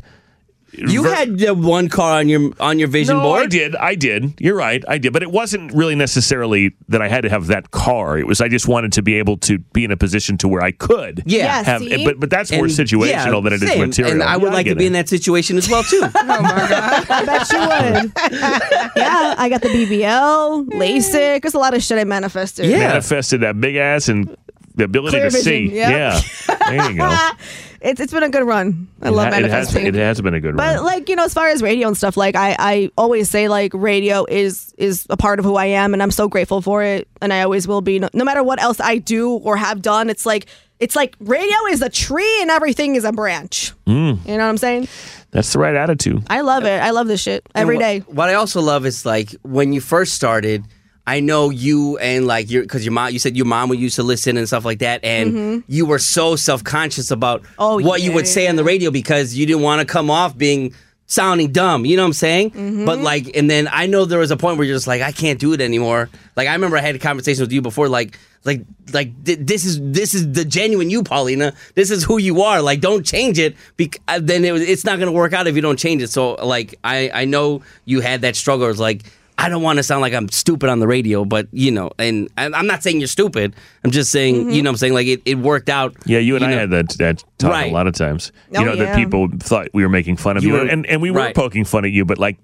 You 0.73 1.03
Ver- 1.03 1.15
had 1.15 1.45
uh, 1.45 1.55
one 1.55 1.89
car 1.89 2.19
on 2.21 2.29
your 2.29 2.53
on 2.61 2.79
your 2.79 2.89
vision 2.89 3.17
no, 3.17 3.23
board. 3.25 3.43
I 3.43 3.47
did. 3.47 3.75
I 3.77 3.95
did. 3.97 4.35
You're 4.41 4.55
right. 4.57 4.85
I 4.87 4.99
did. 4.99 5.13
But 5.13 5.23
it 5.23 5.31
wasn't 5.33 5.73
really 5.73 5.95
necessarily 5.97 6.73
that 6.89 7.03
I 7.03 7.09
had 7.09 7.23
to 7.23 7.29
have 7.29 7.49
that 7.49 7.73
car. 7.73 8.19
It 8.19 8.27
was 8.27 8.41
I 8.41 8.49
just 8.49 8.69
wanted 8.69 8.93
to 8.93 9.03
be 9.03 9.15
able 9.15 9.37
to 9.39 9.59
be 9.59 9.85
in 9.85 9.91
a 9.91 9.97
position 9.97 10.39
to 10.39 10.49
where 10.49 10.63
I 10.63 10.71
could. 10.73 11.23
Yeah. 11.27 11.39
Yeah, 11.41 11.63
Have, 11.65 11.81
see? 11.83 12.05
but 12.05 12.21
but 12.21 12.31
that's 12.31 12.53
more 12.53 12.67
situational 12.67 13.09
yeah, 13.09 13.31
than 13.41 13.47
it 13.53 13.63
is 13.63 13.69
same. 13.69 13.81
material. 13.81 14.13
And 14.15 14.23
I 14.23 14.37
would 14.37 14.47
Yeah, 14.49 14.55
like 14.55 14.67
to 14.67 14.77
be 14.77 14.85
it. 14.85 14.87
in 14.89 14.93
that 14.95 15.09
situation 15.09 15.57
as 15.59 15.69
well 15.69 15.83
too. 15.83 16.03
I 16.15 17.25
bet 17.27 17.51
you 17.53 17.59
would. 17.59 18.13
yeah, 18.97 19.35
I 19.39 19.49
got 19.49 19.63
the 19.63 19.69
BBL, 19.69 20.67
LASIK. 20.71 21.43
There's 21.43 21.55
a 21.55 21.59
lot 21.59 21.75
of 21.75 21.83
shit 21.83 21.99
I 21.99 22.05
manifested. 22.05 22.67
Yeah. 22.67 22.79
manifested 22.79 23.41
that 23.41 23.61
big 23.61 23.77
ass 23.77 24.09
and 24.09 24.37
the 24.77 24.85
ability 24.85 25.17
Clear 25.19 25.25
to 25.31 25.37
vision, 25.37 25.43
see. 25.71 25.75
yep. 25.77 26.23
Yeah, 26.49 26.57
there 26.69 26.91
you 26.93 26.97
go. 26.97 27.29
It's 27.81 28.01
it's 28.01 28.13
been 28.13 28.23
a 28.23 28.29
good 28.29 28.45
run. 28.45 28.89
I 29.01 29.09
It 29.09 29.13
love 29.13 29.33
ha- 29.33 29.39
it 29.39 29.51
has, 29.51 29.75
it 29.75 29.95
has 29.95 30.21
been 30.21 30.35
a 30.35 30.41
good 30.41 30.57
But 30.57 30.63
run. 30.63 30.77
But 30.77 30.85
like 30.85 31.09
you 31.09 31.17
know, 31.17 31.25
as 31.25 31.33
far 31.33 31.49
as 31.49 31.63
radio 31.63 31.89
and 31.89 31.97
stuff, 31.97 32.17
like 32.17 32.37
I, 32.37 32.55
I 32.59 32.91
always 32.99 33.31
say 33.31 33.49
like 33.49 33.73
radio 33.75 34.27
is 34.29 34.75
is 34.77 35.07
a 35.09 35.17
part 35.17 35.39
of 35.39 35.45
who 35.45 35.57
I 35.57 35.67
am, 35.67 35.95
and 35.95 36.03
I'm 36.03 36.11
so 36.11 36.29
grateful 36.29 36.61
for 36.61 36.83
it, 36.83 37.09
and 37.23 37.33
I 37.33 37.43
always 37.43 37.67
will 37.67 37.81
be. 37.81 37.99
No, 37.99 38.09
no 38.13 38.25
matter 38.25 38.43
what 38.43 38.61
else 38.61 38.81
I 38.81 38.99
do 38.99 39.31
or 39.31 39.57
have 39.57 39.81
done, 39.81 40.11
it's 40.11 40.27
like 40.27 40.47
it's 40.79 40.95
like 40.95 41.17
radio 41.21 41.57
is 41.71 41.81
a 41.81 41.89
tree 41.89 42.43
and 42.43 42.51
everything 42.51 42.97
is 42.97 43.05
a 43.05 43.13
branch. 43.13 43.73
Mm. 43.87 44.19
You 44.27 44.33
know 44.33 44.45
what 44.45 44.51
I'm 44.51 44.59
saying? 44.59 44.89
That's 45.31 45.53
the 45.53 45.59
right 45.59 45.75
attitude. 45.75 46.25
I 46.29 46.41
love 46.41 46.65
it. 46.65 46.83
I 46.83 46.91
love 46.91 47.07
this 47.07 47.21
shit 47.23 47.47
every 47.55 47.77
And 47.77 47.83
day. 47.83 47.99
What 48.01 48.29
I 48.29 48.35
also 48.35 48.61
love 48.61 48.85
is 48.85 49.07
like 49.07 49.31
when 49.43 49.73
you 49.73 49.81
first 49.81 50.15
started. 50.15 50.65
I 51.07 51.21
know 51.21 51.51
you 51.51 51.99
and 51.99 52.27
like 52.27 52.51
your 52.51 52.63
because 52.63 52.85
your 52.85 52.93
mom. 52.93 53.13
You 53.13 53.19
said 53.19 53.37
your 53.37 53.47
mom 53.47 53.69
would 53.71 53.81
used 53.81 53.97
to 53.97 54.03
listen 54.03 54.37
and 54.37 54.47
stuff 54.47 54.65
like 54.65 54.81
that, 54.81 55.05
and 55.05 55.65
you 55.67 55.87
were 55.87 55.99
so 55.99 56.37
self 56.37 56.63
conscious 56.63 57.11
about 57.11 57.43
Mm-hmm. 57.43 57.55
Oh, 57.59 57.79
what 57.81 58.03
you 58.03 58.13
would 58.13 58.29
say 58.29 58.47
on 58.49 58.57
the 58.57 58.65
radio 58.65 58.91
because 58.91 59.35
you 59.35 59.47
didn't 59.47 59.63
want 59.63 59.81
to 59.81 59.87
come 59.87 60.11
off 60.11 60.37
being 60.37 60.75
sounding 61.07 61.51
dumb. 61.53 61.85
You 61.85 61.97
know 61.97 62.03
what 62.03 62.09
I'm 62.09 62.13
saying? 62.13 62.51
Mm-hmm. 62.53 62.85
But 62.85 62.99
like, 63.01 63.37
and 63.37 63.51
then 63.51 63.69
I 63.71 63.87
know 63.87 64.05
there 64.05 64.21
was 64.21 64.31
a 64.31 64.37
point 64.37 64.59
where 64.59 64.67
you're 64.67 64.77
just 64.77 64.87
like, 64.87 65.03
I 65.03 65.11
can't 65.11 65.41
do 65.41 65.53
it 65.53 65.61
anymore. 65.61 66.09
Like 66.37 66.47
I 66.49 66.53
remember 66.53 66.77
I 66.77 66.81
had 66.83 66.95
a 66.95 67.01
conversation 67.01 67.43
with 67.43 67.53
you 67.53 67.63
before, 67.63 67.89
like. 67.89 68.19
Like, 68.43 68.63
like 68.95 69.23
th- 69.27 69.41
this 69.43 69.67
is 69.67 69.79
this 69.83 70.15
is 70.15 70.33
the 70.33 70.47
genuine 70.47 70.89
you, 70.89 71.03
Paulina. 71.03 71.53
This 71.75 71.91
is 71.91 72.03
who 72.03 72.17
you 72.17 72.41
are. 72.41 72.63
Like, 72.63 72.81
don't 72.81 73.05
change 73.05 73.39
it. 73.39 73.55
Bec- 73.77 73.99
uh, 74.09 74.19
then 74.23 74.47
it, 74.47 74.55
it's 74.63 74.83
not 74.83 74.99
gonna 74.99 75.13
work 75.13 75.35
out 75.35 75.47
if 75.47 75.55
you 75.55 75.61
don't 75.61 75.79
change 75.79 76.01
it. 76.03 76.09
So, 76.09 76.37
like, 76.37 76.75
I 76.83 77.11
I 77.13 77.25
know 77.27 77.61
you 77.85 78.01
had 78.01 78.23
that 78.23 78.37
struggle. 78.37 78.71
It's 78.71 78.79
like 78.79 79.03
I 79.41 79.49
don't 79.49 79.63
want 79.63 79.79
to 79.79 79.83
sound 79.83 80.01
like 80.03 80.13
I'm 80.13 80.29
stupid 80.29 80.69
on 80.69 80.79
the 80.81 80.87
radio, 80.87 81.25
but 81.25 81.49
you 81.53 81.71
know, 81.71 81.91
and 81.99 82.29
I- 82.37 82.51
I'm 82.53 82.67
not 82.67 82.83
saying 82.83 82.99
you're 83.01 83.07
stupid. 83.09 83.57
I'm 83.85 83.91
just 83.91 84.11
saying, 84.13 84.35
Mm-hmm. 84.37 84.51
you 84.51 84.63
know, 84.63 84.69
what 84.71 84.75
I'm 84.75 84.77
saying 84.79 84.95
like 84.95 85.07
it, 85.07 85.23
it 85.25 85.39
worked 85.39 85.69
out. 85.69 85.95
Yeah, 86.07 86.19
you 86.19 86.37
and 86.37 86.45
I 86.45 86.51
know. 86.51 86.59
had 86.59 86.71
that 86.71 86.89
that 86.99 87.25
talk 87.39 87.51
Right. 87.53 87.71
a 87.71 87.75
lot 87.75 87.87
of 87.87 87.95
times. 87.95 88.33
Oh, 88.55 88.61
you 88.61 88.67
know 88.67 88.73
yeah. 88.75 88.85
that 88.85 88.97
people 88.97 89.29
thought 89.39 89.69
we 89.73 89.83
were 89.83 89.89
making 89.89 90.17
fun 90.17 90.37
of 90.37 90.45
you, 90.45 90.55
You 90.55 90.61
were- 90.63 90.69
and 90.69 90.87
and 90.87 91.01
we 91.03 91.11
were 91.11 91.19
right. 91.21 91.35
poking 91.35 91.65
fun 91.65 91.85
at 91.85 91.91
you, 91.91 92.05
but 92.05 92.19
like. 92.19 92.37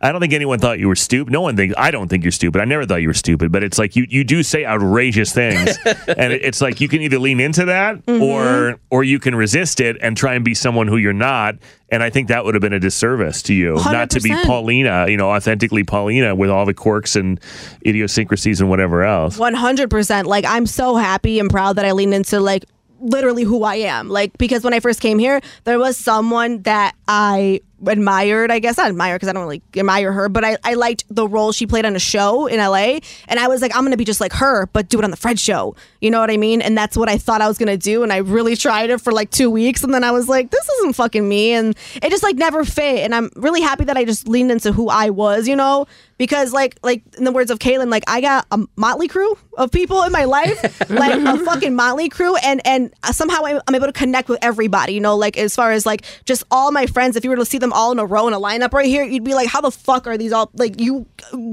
I 0.00 0.12
don't 0.12 0.20
think 0.20 0.32
anyone 0.32 0.58
thought 0.60 0.78
you 0.78 0.86
were 0.88 0.94
stupid. 0.96 1.32
No 1.32 1.40
one 1.40 1.56
thinks. 1.56 1.74
I 1.76 1.90
don't 1.90 2.08
think 2.08 2.22
you're 2.22 2.30
stupid. 2.32 2.60
I 2.60 2.64
never 2.64 2.86
thought 2.86 3.02
you 3.02 3.08
were 3.08 3.14
stupid. 3.14 3.50
But 3.50 3.64
it's 3.64 3.78
like 3.78 3.96
you 3.96 4.06
you 4.08 4.22
do 4.24 4.42
say 4.42 4.64
outrageous 4.64 5.32
things, 5.32 5.76
and 5.84 6.32
it's 6.32 6.60
like 6.60 6.80
you 6.80 6.88
can 6.88 7.02
either 7.02 7.18
lean 7.18 7.40
into 7.40 7.64
that 7.66 7.96
Mm-hmm. 8.06 8.22
or 8.22 8.78
or 8.90 9.04
you 9.04 9.18
can 9.18 9.34
resist 9.34 9.80
it 9.80 9.96
and 10.00 10.16
try 10.16 10.34
and 10.34 10.44
be 10.44 10.54
someone 10.54 10.86
who 10.88 10.96
you're 10.96 11.12
not. 11.12 11.56
And 11.90 12.02
I 12.02 12.10
think 12.10 12.28
that 12.28 12.44
would 12.44 12.54
have 12.54 12.60
been 12.60 12.72
a 12.74 12.78
disservice 12.80 13.42
to 13.44 13.54
you, 13.54 13.74
not 13.76 14.10
to 14.10 14.20
be 14.20 14.30
Paulina, 14.44 15.06
you 15.08 15.16
know, 15.16 15.30
authentically 15.30 15.84
Paulina 15.84 16.34
with 16.34 16.50
all 16.50 16.66
the 16.66 16.74
quirks 16.74 17.16
and 17.16 17.40
idiosyncrasies 17.86 18.60
and 18.60 18.68
whatever 18.70 19.02
else. 19.02 19.38
One 19.38 19.54
hundred 19.54 19.90
percent. 19.90 20.26
Like 20.28 20.44
I'm 20.44 20.66
so 20.66 20.96
happy 20.96 21.38
and 21.40 21.50
proud 21.50 21.76
that 21.76 21.84
I 21.84 21.92
leaned 21.92 22.14
into 22.14 22.40
like 22.40 22.64
literally 23.00 23.42
who 23.44 23.62
I 23.64 23.76
am. 23.76 24.08
Like 24.08 24.36
because 24.38 24.64
when 24.64 24.74
I 24.74 24.80
first 24.80 25.00
came 25.00 25.18
here, 25.18 25.40
there 25.64 25.78
was 25.78 25.96
someone 25.96 26.62
that 26.62 26.94
I 27.06 27.60
admired. 27.86 28.50
I 28.50 28.58
guess 28.58 28.76
not 28.76 28.88
admire 28.88 29.16
because 29.16 29.28
I 29.28 29.32
don't 29.32 29.42
really 29.42 29.62
admire 29.76 30.12
her, 30.12 30.28
but 30.28 30.44
I, 30.44 30.56
I 30.64 30.74
liked 30.74 31.04
the 31.10 31.26
role 31.28 31.52
she 31.52 31.66
played 31.66 31.84
on 31.84 31.94
a 31.96 32.00
show 32.00 32.46
in 32.46 32.58
LA, 32.58 32.98
and 33.28 33.38
I 33.38 33.48
was 33.48 33.62
like, 33.62 33.74
I'm 33.74 33.84
gonna 33.84 33.96
be 33.96 34.04
just 34.04 34.20
like 34.20 34.32
her, 34.34 34.66
but 34.72 34.88
do 34.88 34.98
it 34.98 35.04
on 35.04 35.10
the 35.10 35.16
Fred 35.16 35.38
show. 35.38 35.76
You 36.00 36.10
know 36.10 36.20
what 36.20 36.30
I 36.30 36.36
mean? 36.36 36.60
And 36.62 36.76
that's 36.76 36.96
what 36.96 37.08
I 37.08 37.18
thought 37.18 37.40
I 37.40 37.48
was 37.48 37.58
gonna 37.58 37.76
do, 37.76 38.02
and 38.02 38.12
I 38.12 38.18
really 38.18 38.56
tried 38.56 38.90
it 38.90 39.00
for 39.00 39.12
like 39.12 39.30
two 39.30 39.50
weeks, 39.50 39.84
and 39.84 39.92
then 39.92 40.04
I 40.04 40.10
was 40.10 40.28
like, 40.28 40.50
this 40.50 40.68
isn't 40.68 40.94
fucking 40.94 41.28
me, 41.28 41.52
and 41.52 41.76
it 42.02 42.10
just 42.10 42.22
like 42.22 42.36
never 42.36 42.64
fit. 42.64 43.04
And 43.04 43.14
I'm 43.14 43.30
really 43.36 43.60
happy 43.60 43.84
that 43.84 43.96
I 43.96 44.04
just 44.04 44.28
leaned 44.28 44.50
into 44.50 44.72
who 44.72 44.88
I 44.88 45.10
was. 45.10 45.48
You 45.48 45.56
know. 45.56 45.86
Because 46.18 46.52
like 46.52 46.76
like 46.82 47.02
in 47.16 47.22
the 47.22 47.30
words 47.30 47.48
of 47.48 47.60
Kaylin, 47.60 47.90
like 47.90 48.02
I 48.08 48.20
got 48.20 48.44
a 48.50 48.66
motley 48.74 49.06
crew 49.06 49.38
of 49.56 49.70
people 49.70 50.02
in 50.02 50.10
my 50.10 50.24
life, 50.24 50.60
like 50.90 51.14
a 51.14 51.44
fucking 51.44 51.76
motley 51.76 52.08
crew, 52.08 52.34
and 52.38 52.60
and 52.66 52.92
somehow 53.12 53.44
I'm 53.44 53.74
able 53.74 53.86
to 53.86 53.92
connect 53.92 54.28
with 54.28 54.40
everybody. 54.42 54.94
You 54.94 55.00
know, 55.00 55.16
like 55.16 55.38
as 55.38 55.54
far 55.54 55.70
as 55.70 55.86
like 55.86 56.04
just 56.24 56.42
all 56.50 56.72
my 56.72 56.86
friends. 56.86 57.16
If 57.16 57.22
you 57.22 57.30
were 57.30 57.36
to 57.36 57.44
see 57.44 57.58
them 57.58 57.67
all 57.72 57.92
in 57.92 57.98
a 57.98 58.06
row 58.06 58.28
in 58.28 58.34
a 58.34 58.40
lineup 58.40 58.72
right 58.72 58.86
here, 58.86 59.04
you'd 59.04 59.24
be 59.24 59.34
like, 59.34 59.48
how 59.48 59.60
the 59.60 59.70
fuck 59.70 60.06
are 60.06 60.16
these 60.16 60.32
all 60.32 60.50
like 60.54 60.80
you 60.80 61.06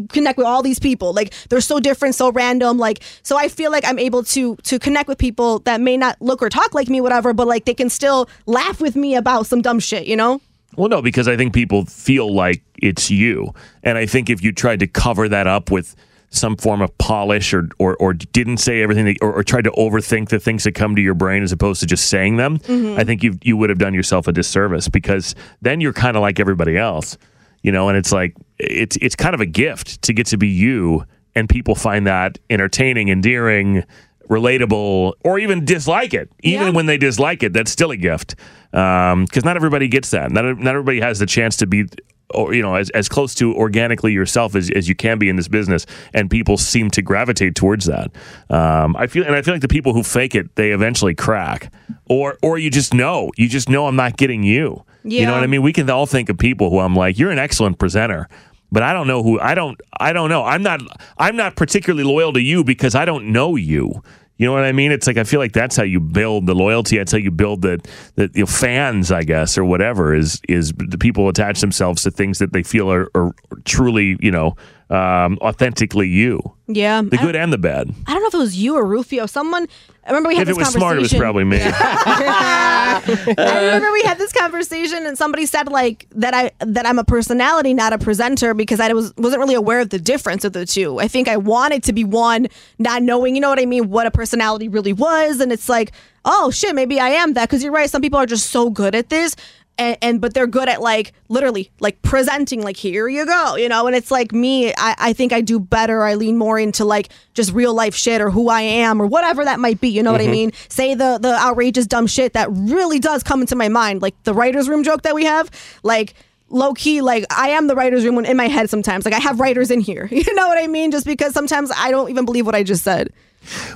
connect 0.09 0.37
with 0.37 0.47
all 0.47 0.61
these 0.61 0.79
people? 0.79 1.13
Like 1.13 1.33
they're 1.49 1.61
so 1.61 1.79
different, 1.79 2.15
so 2.15 2.31
random. 2.31 2.77
Like 2.77 3.03
so, 3.23 3.37
I 3.37 3.47
feel 3.47 3.71
like 3.71 3.85
I'm 3.85 3.99
able 3.99 4.23
to 4.23 4.55
to 4.55 4.79
connect 4.79 5.07
with 5.07 5.17
people 5.17 5.59
that 5.59 5.81
may 5.81 5.97
not 5.97 6.21
look 6.21 6.41
or 6.41 6.49
talk 6.49 6.73
like 6.73 6.89
me, 6.89 7.01
whatever, 7.01 7.33
but 7.33 7.47
like 7.47 7.65
they 7.65 7.73
can 7.73 7.89
still 7.89 8.29
laugh 8.45 8.81
with 8.81 8.95
me 8.95 9.15
about 9.15 9.47
some 9.47 9.61
dumb 9.61 9.79
shit. 9.79 10.07
You 10.07 10.15
know. 10.15 10.41
Well, 10.75 10.89
no, 10.89 11.01
because 11.01 11.27
I 11.27 11.37
think 11.37 11.53
people 11.53 11.85
feel 11.85 12.33
like 12.33 12.61
it's 12.77 13.09
you, 13.09 13.53
and 13.83 13.97
I 13.97 14.05
think 14.05 14.29
if 14.29 14.43
you 14.43 14.51
tried 14.51 14.79
to 14.79 14.87
cover 14.87 15.29
that 15.29 15.47
up 15.47 15.71
with 15.71 15.95
some 16.35 16.55
form 16.57 16.81
of 16.81 16.95
polish 16.97 17.53
or 17.53 17.69
or, 17.79 17.95
or 17.97 18.13
didn't 18.13 18.57
say 18.57 18.81
everything 18.81 19.05
that, 19.05 19.17
or, 19.21 19.33
or 19.33 19.43
tried 19.43 19.63
to 19.63 19.71
overthink 19.71 20.29
the 20.29 20.39
things 20.39 20.63
that 20.65 20.73
come 20.73 20.95
to 20.95 21.01
your 21.01 21.13
brain 21.15 21.41
as 21.43 21.51
opposed 21.51 21.79
to 21.81 21.85
just 21.87 22.07
saying 22.09 22.37
them, 22.37 22.59
Mhm. 22.59 22.97
I 22.99 23.03
think 23.03 23.23
you 23.23 23.37
you 23.43 23.57
would 23.57 23.69
have 23.69 23.79
done 23.79 23.93
yourself 23.93 24.27
a 24.27 24.31
disservice 24.31 24.87
because 24.89 25.35
then 25.61 25.81
you're 25.81 25.93
kind 25.93 26.15
of 26.17 26.21
like 26.21 26.39
everybody 26.39 26.77
else, 26.77 27.17
you 27.63 27.71
know. 27.71 27.89
And 27.89 27.97
it's 27.97 28.11
like 28.11 28.33
it's 28.59 28.97
it's 29.01 29.15
kind 29.15 29.33
of 29.33 29.41
a 29.41 29.45
gift 29.45 30.01
to 30.03 30.13
get 30.13 30.27
to 30.27 30.37
be 30.37 30.47
you, 30.47 31.05
and 31.35 31.49
people 31.49 31.75
find 31.75 32.05
that 32.07 32.37
entertaining, 32.49 33.09
endearing, 33.09 33.83
relatable, 34.29 35.13
or 35.23 35.39
even 35.39 35.65
dislike 35.65 36.13
it. 36.13 36.29
Even 36.43 36.73
when 36.73 36.85
they 36.85 36.97
dislike 36.97 37.43
it, 37.43 37.53
that's 37.53 37.71
still 37.71 37.91
a 37.91 37.97
gift 37.97 38.35
because 38.71 39.43
not 39.45 39.55
everybody 39.55 39.87
gets 39.87 40.09
that. 40.11 40.31
Not 40.31 40.43
not 40.59 40.71
everybody 40.75 40.99
has 41.01 41.19
the 41.19 41.25
chance 41.25 41.57
to 41.57 41.67
be. 41.67 41.85
Or 42.33 42.53
you 42.53 42.61
know, 42.61 42.75
as, 42.75 42.89
as 42.91 43.07
close 43.07 43.35
to 43.35 43.53
organically 43.55 44.11
yourself 44.11 44.55
as, 44.55 44.71
as 44.71 44.89
you 44.89 44.95
can 44.95 45.19
be 45.19 45.29
in 45.29 45.35
this 45.35 45.47
business, 45.47 45.85
and 46.13 46.29
people 46.29 46.57
seem 46.57 46.89
to 46.91 47.01
gravitate 47.01 47.55
towards 47.55 47.85
that. 47.85 48.11
Um, 48.49 48.95
I 48.97 49.07
feel, 49.07 49.23
and 49.23 49.35
I 49.35 49.41
feel 49.43 49.53
like 49.53 49.61
the 49.61 49.67
people 49.67 49.93
who 49.93 50.01
fake 50.01 50.33
it, 50.33 50.55
they 50.55 50.71
eventually 50.71 51.13
crack, 51.13 51.71
or 52.09 52.37
or 52.41 52.57
you 52.57 52.71
just 52.71 52.93
know, 52.93 53.29
you 53.37 53.47
just 53.47 53.69
know 53.69 53.87
I'm 53.87 53.95
not 53.95 54.17
getting 54.17 54.43
you. 54.43 54.83
You 55.19 55.25
know 55.27 55.33
what 55.33 55.43
I 55.43 55.47
mean? 55.47 55.61
We 55.61 55.71
can 55.71 55.87
all 55.89 56.07
think 56.07 56.29
of 56.29 56.37
people 56.39 56.71
who 56.71 56.79
I'm 56.79 56.95
like, 56.95 57.19
you're 57.19 57.29
an 57.29 57.37
excellent 57.37 57.77
presenter, 57.77 58.27
but 58.71 58.81
I 58.81 58.91
don't 58.91 59.07
know 59.07 59.21
who. 59.21 59.39
I 59.39 59.53
don't. 59.53 59.79
I 59.99 60.11
don't 60.11 60.29
know. 60.29 60.43
I'm 60.43 60.63
not. 60.63 60.81
I'm 61.17 61.35
not 61.35 61.55
particularly 61.55 62.03
loyal 62.03 62.33
to 62.33 62.41
you 62.41 62.63
because 62.63 62.95
I 62.95 63.05
don't 63.05 63.31
know 63.31 63.55
you. 63.55 64.01
You 64.37 64.45
know 64.45 64.51
what 64.51 64.65
I 64.65 64.73
mean? 64.73 64.91
It's 64.91 65.07
like 65.07 65.17
I 65.17 65.23
feel 65.23 65.39
like 65.39 65.53
that's 65.53 65.77
how 65.77 65.83
you 65.83 65.99
build 65.99 66.45
the 66.45 66.55
loyalty. 66.55 66.97
That's 66.97 67.11
how 67.11 67.17
you 67.17 67.31
build 67.31 67.61
the 67.61 67.79
the 68.15 68.29
you 68.33 68.41
know, 68.41 68.45
fans, 68.45 69.11
I 69.11 69.23
guess, 69.23 69.57
or 69.57 69.63
whatever. 69.63 70.13
Is 70.13 70.41
is 70.49 70.73
the 70.75 70.97
people 70.97 71.29
attach 71.29 71.61
themselves 71.61 72.03
to 72.03 72.11
things 72.11 72.39
that 72.39 72.51
they 72.51 72.63
feel 72.63 72.91
are, 72.91 73.09
are 73.15 73.33
truly, 73.63 74.17
you 74.19 74.31
know, 74.31 74.55
um, 74.89 75.37
authentically 75.41 76.07
you. 76.07 76.53
Yeah. 76.67 77.01
The 77.01 77.17
good 77.17 77.35
and 77.35 77.51
the 77.51 77.57
bad. 77.57 77.89
I 78.07 78.13
don't 78.13 78.21
know 78.21 78.27
if 78.27 78.33
it 78.33 78.37
was 78.37 78.57
you 78.57 78.75
or 78.75 78.85
Rufio. 78.85 79.25
Someone. 79.25 79.67
I 80.03 80.09
remember 80.09 80.29
we 80.29 80.35
had 80.35 80.43
If 80.43 80.49
it 80.49 80.57
this 80.59 80.67
was 80.67 80.73
smart, 80.73 80.97
it 80.97 81.01
was 81.01 81.13
probably 81.13 81.43
me. 81.43 81.59
I 81.63 83.01
remember 83.37 83.91
we 83.91 84.03
had 84.03 84.19
this 84.19 84.31
conversation 84.31 85.05
and 85.05 85.17
somebody 85.17 85.47
said 85.47 85.67
like 85.67 86.07
that 86.11 86.33
I 86.35 86.51
that 86.59 86.85
I'm 86.85 86.99
a 86.99 87.03
personality, 87.03 87.73
not 87.73 87.91
a 87.93 87.97
presenter, 87.97 88.53
because 88.53 88.79
I 88.79 88.93
was 88.93 89.13
wasn't 89.17 89.39
really 89.39 89.55
aware 89.55 89.79
of 89.79 89.89
the 89.89 89.97
difference 89.99 90.43
of 90.43 90.53
the 90.53 90.65
two. 90.65 90.99
I 90.99 91.07
think 91.07 91.27
I 91.27 91.37
wanted 91.37 91.83
to 91.83 91.93
be 91.93 92.03
one, 92.03 92.47
not 92.77 93.01
knowing, 93.01 93.33
you 93.35 93.41
know 93.41 93.49
what 93.49 93.59
I 93.59 93.65
mean, 93.65 93.89
what 93.89 94.05
a 94.05 94.11
personality 94.11 94.67
really 94.67 94.93
was, 94.93 95.39
and 95.39 95.51
it's 95.51 95.69
like, 95.69 95.91
oh 96.23 96.51
shit, 96.51 96.75
maybe 96.75 96.99
I 96.99 97.09
am 97.09 97.33
that. 97.33 97.49
Because 97.49 97.63
you're 97.63 97.73
right, 97.73 97.89
some 97.89 98.01
people 98.01 98.19
are 98.19 98.27
just 98.27 98.51
so 98.51 98.69
good 98.69 98.93
at 98.93 99.09
this. 99.09 99.35
And, 99.77 99.97
and 100.01 100.21
but 100.21 100.33
they're 100.33 100.47
good 100.47 100.69
at 100.69 100.81
like 100.81 101.11
literally 101.27 101.69
like 101.81 102.01
presenting 102.01 102.61
like 102.63 102.77
here 102.77 103.09
you 103.09 103.25
go 103.25 103.57
you 103.57 103.67
know? 103.67 103.87
And 103.87 103.95
it's 103.95 104.09
like 104.09 104.31
me 104.31 104.69
I, 104.77 104.95
I 104.97 105.13
think 105.13 105.33
i 105.33 105.41
do 105.41 105.59
better 105.59 106.03
i 106.03 106.13
lean 106.15 106.37
more 106.37 106.57
into 106.57 106.85
like 106.85 107.09
just 107.33 107.51
real 107.51 107.73
life 107.73 107.93
shit 107.93 108.21
or 108.21 108.29
who 108.29 108.47
i 108.47 108.61
am 108.61 109.01
or 109.01 109.05
whatever 109.05 109.43
that 109.43 109.59
might 109.59 109.81
be 109.81 109.89
you 109.89 110.01
know 110.01 110.13
what 110.13 110.21
i 110.21 110.27
Mhm. 110.27 110.31
mean? 110.31 110.51
Say 110.69 110.95
the 110.95 111.17
the 111.21 111.33
outrageous 111.35 111.87
dumb 111.87 112.07
shit 112.07 112.31
that 112.33 112.47
really 112.51 112.99
does 112.99 113.21
come 113.21 113.41
into 113.41 113.57
my 113.57 113.67
mind 113.67 114.01
like 114.01 114.15
the 114.23 114.33
writers 114.33 114.69
room 114.69 114.81
joke 114.83 115.01
that 115.01 115.13
we 115.13 115.25
have 115.25 115.51
like 115.83 116.13
low 116.49 116.73
key 116.73 117.01
like 117.01 117.25
i 117.29 117.49
am 117.49 117.67
the 117.67 117.75
writers 117.75 118.05
room 118.05 118.23
in 118.23 118.37
my 118.37 118.47
head 118.47 118.69
sometimes 118.69 119.03
like 119.03 119.13
i 119.13 119.19
have 119.19 119.41
writers 119.41 119.71
in 119.71 119.81
here 119.81 120.07
you 120.11 120.33
know 120.35 120.47
what 120.47 120.57
i 120.57 120.67
mean? 120.67 120.89
Just 120.91 121.05
because 121.05 121.33
sometimes 121.33 121.69
i 121.75 121.91
don't 121.91 122.09
even 122.09 122.23
believe 122.23 122.45
what 122.45 122.55
i 122.55 122.63
just 122.63 122.83
said. 122.83 123.09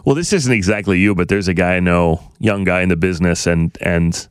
Well, 0.05 0.15
this 0.15 0.31
isn't 0.33 0.51
exactly 0.53 0.97
you, 0.97 1.13
but 1.13 1.27
there's 1.27 1.47
a 1.47 1.53
guy 1.53 1.75
I 1.75 1.79
know, 1.79 2.23
young 2.39 2.63
guy 2.63 2.81
in 2.81 2.89
the 2.89 2.95
business, 2.95 3.45
and 3.45 3.77
and 3.81 4.27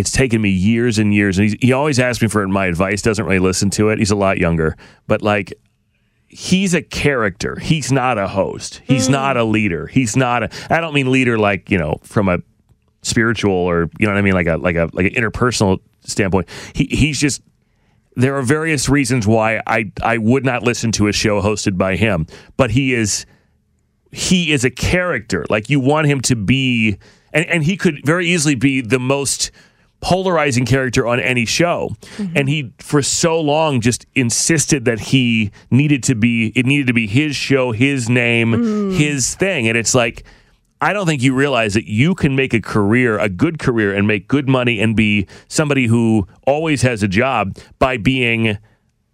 it's 0.00 0.10
taken 0.10 0.40
me 0.40 0.48
years 0.48 0.98
and 0.98 1.12
years. 1.12 1.38
And 1.38 1.50
he's, 1.50 1.56
he 1.60 1.72
always 1.74 1.98
asks 1.98 2.22
me 2.22 2.28
for 2.28 2.48
my 2.48 2.64
advice. 2.64 3.02
Doesn't 3.02 3.26
really 3.26 3.38
listen 3.38 3.68
to 3.70 3.90
it. 3.90 3.98
He's 3.98 4.10
a 4.10 4.16
lot 4.16 4.38
younger, 4.38 4.74
but 5.06 5.20
like 5.20 5.52
he's 6.26 6.72
a 6.72 6.80
character. 6.80 7.58
He's 7.60 7.92
not 7.92 8.16
a 8.16 8.26
host. 8.26 8.80
He's 8.86 9.08
mm. 9.08 9.12
not 9.12 9.36
a 9.36 9.44
leader. 9.44 9.86
He's 9.86 10.16
not 10.16 10.42
a. 10.42 10.50
I 10.70 10.80
don't 10.80 10.94
mean 10.94 11.12
leader 11.12 11.38
like 11.38 11.70
you 11.70 11.76
know 11.76 11.98
from 12.02 12.30
a 12.30 12.38
spiritual 13.02 13.52
or 13.52 13.90
you 13.98 14.06
know 14.06 14.12
what 14.12 14.18
I 14.18 14.22
mean 14.22 14.32
like 14.32 14.46
a 14.46 14.56
like 14.56 14.76
a 14.76 14.88
like 14.94 15.14
an 15.14 15.22
interpersonal 15.22 15.80
standpoint. 16.00 16.48
He 16.74 16.86
he's 16.86 17.20
just 17.20 17.42
there 18.16 18.36
are 18.36 18.42
various 18.42 18.88
reasons 18.88 19.26
why 19.26 19.60
I 19.66 19.92
I 20.02 20.16
would 20.16 20.46
not 20.46 20.62
listen 20.62 20.92
to 20.92 21.08
a 21.08 21.12
show 21.12 21.42
hosted 21.42 21.76
by 21.76 21.96
him, 21.96 22.26
but 22.56 22.70
he 22.70 22.94
is 22.94 23.26
he 24.12 24.50
is 24.50 24.64
a 24.64 24.70
character. 24.70 25.44
Like 25.50 25.68
you 25.68 25.78
want 25.78 26.06
him 26.06 26.22
to 26.22 26.36
be, 26.36 26.96
and, 27.34 27.44
and 27.46 27.62
he 27.64 27.76
could 27.76 28.00
very 28.02 28.26
easily 28.28 28.54
be 28.54 28.80
the 28.80 28.98
most 28.98 29.50
polarizing 30.00 30.64
character 30.66 31.06
on 31.06 31.20
any 31.20 31.44
show. 31.44 31.94
And 32.34 32.48
he, 32.48 32.72
for 32.78 33.02
so 33.02 33.40
long, 33.40 33.80
just 33.80 34.06
insisted 34.14 34.84
that 34.86 34.98
he 35.00 35.50
needed 35.70 36.02
to 36.04 36.14
be, 36.14 36.52
it 36.56 36.64
needed 36.66 36.86
to 36.86 36.92
be 36.94 37.06
his 37.06 37.36
show, 37.36 37.72
his 37.72 38.08
name, 38.08 38.92
his 38.92 39.34
thing. 39.34 39.68
And 39.68 39.76
it's 39.76 39.94
like, 39.94 40.24
I 40.80 40.94
don't 40.94 41.06
think 41.06 41.22
you 41.22 41.34
realize 41.34 41.74
that 41.74 41.84
you 41.86 42.14
can 42.14 42.34
make 42.34 42.54
a 42.54 42.60
career, 42.62 43.18
a 43.18 43.28
good 43.28 43.58
career, 43.58 43.94
and 43.94 44.06
make 44.06 44.26
good 44.28 44.48
money 44.48 44.80
and 44.80 44.96
be 44.96 45.26
somebody 45.48 45.86
who 45.86 46.26
always 46.46 46.80
has 46.82 47.02
a 47.02 47.08
job 47.08 47.56
by 47.78 47.98
being 47.98 48.56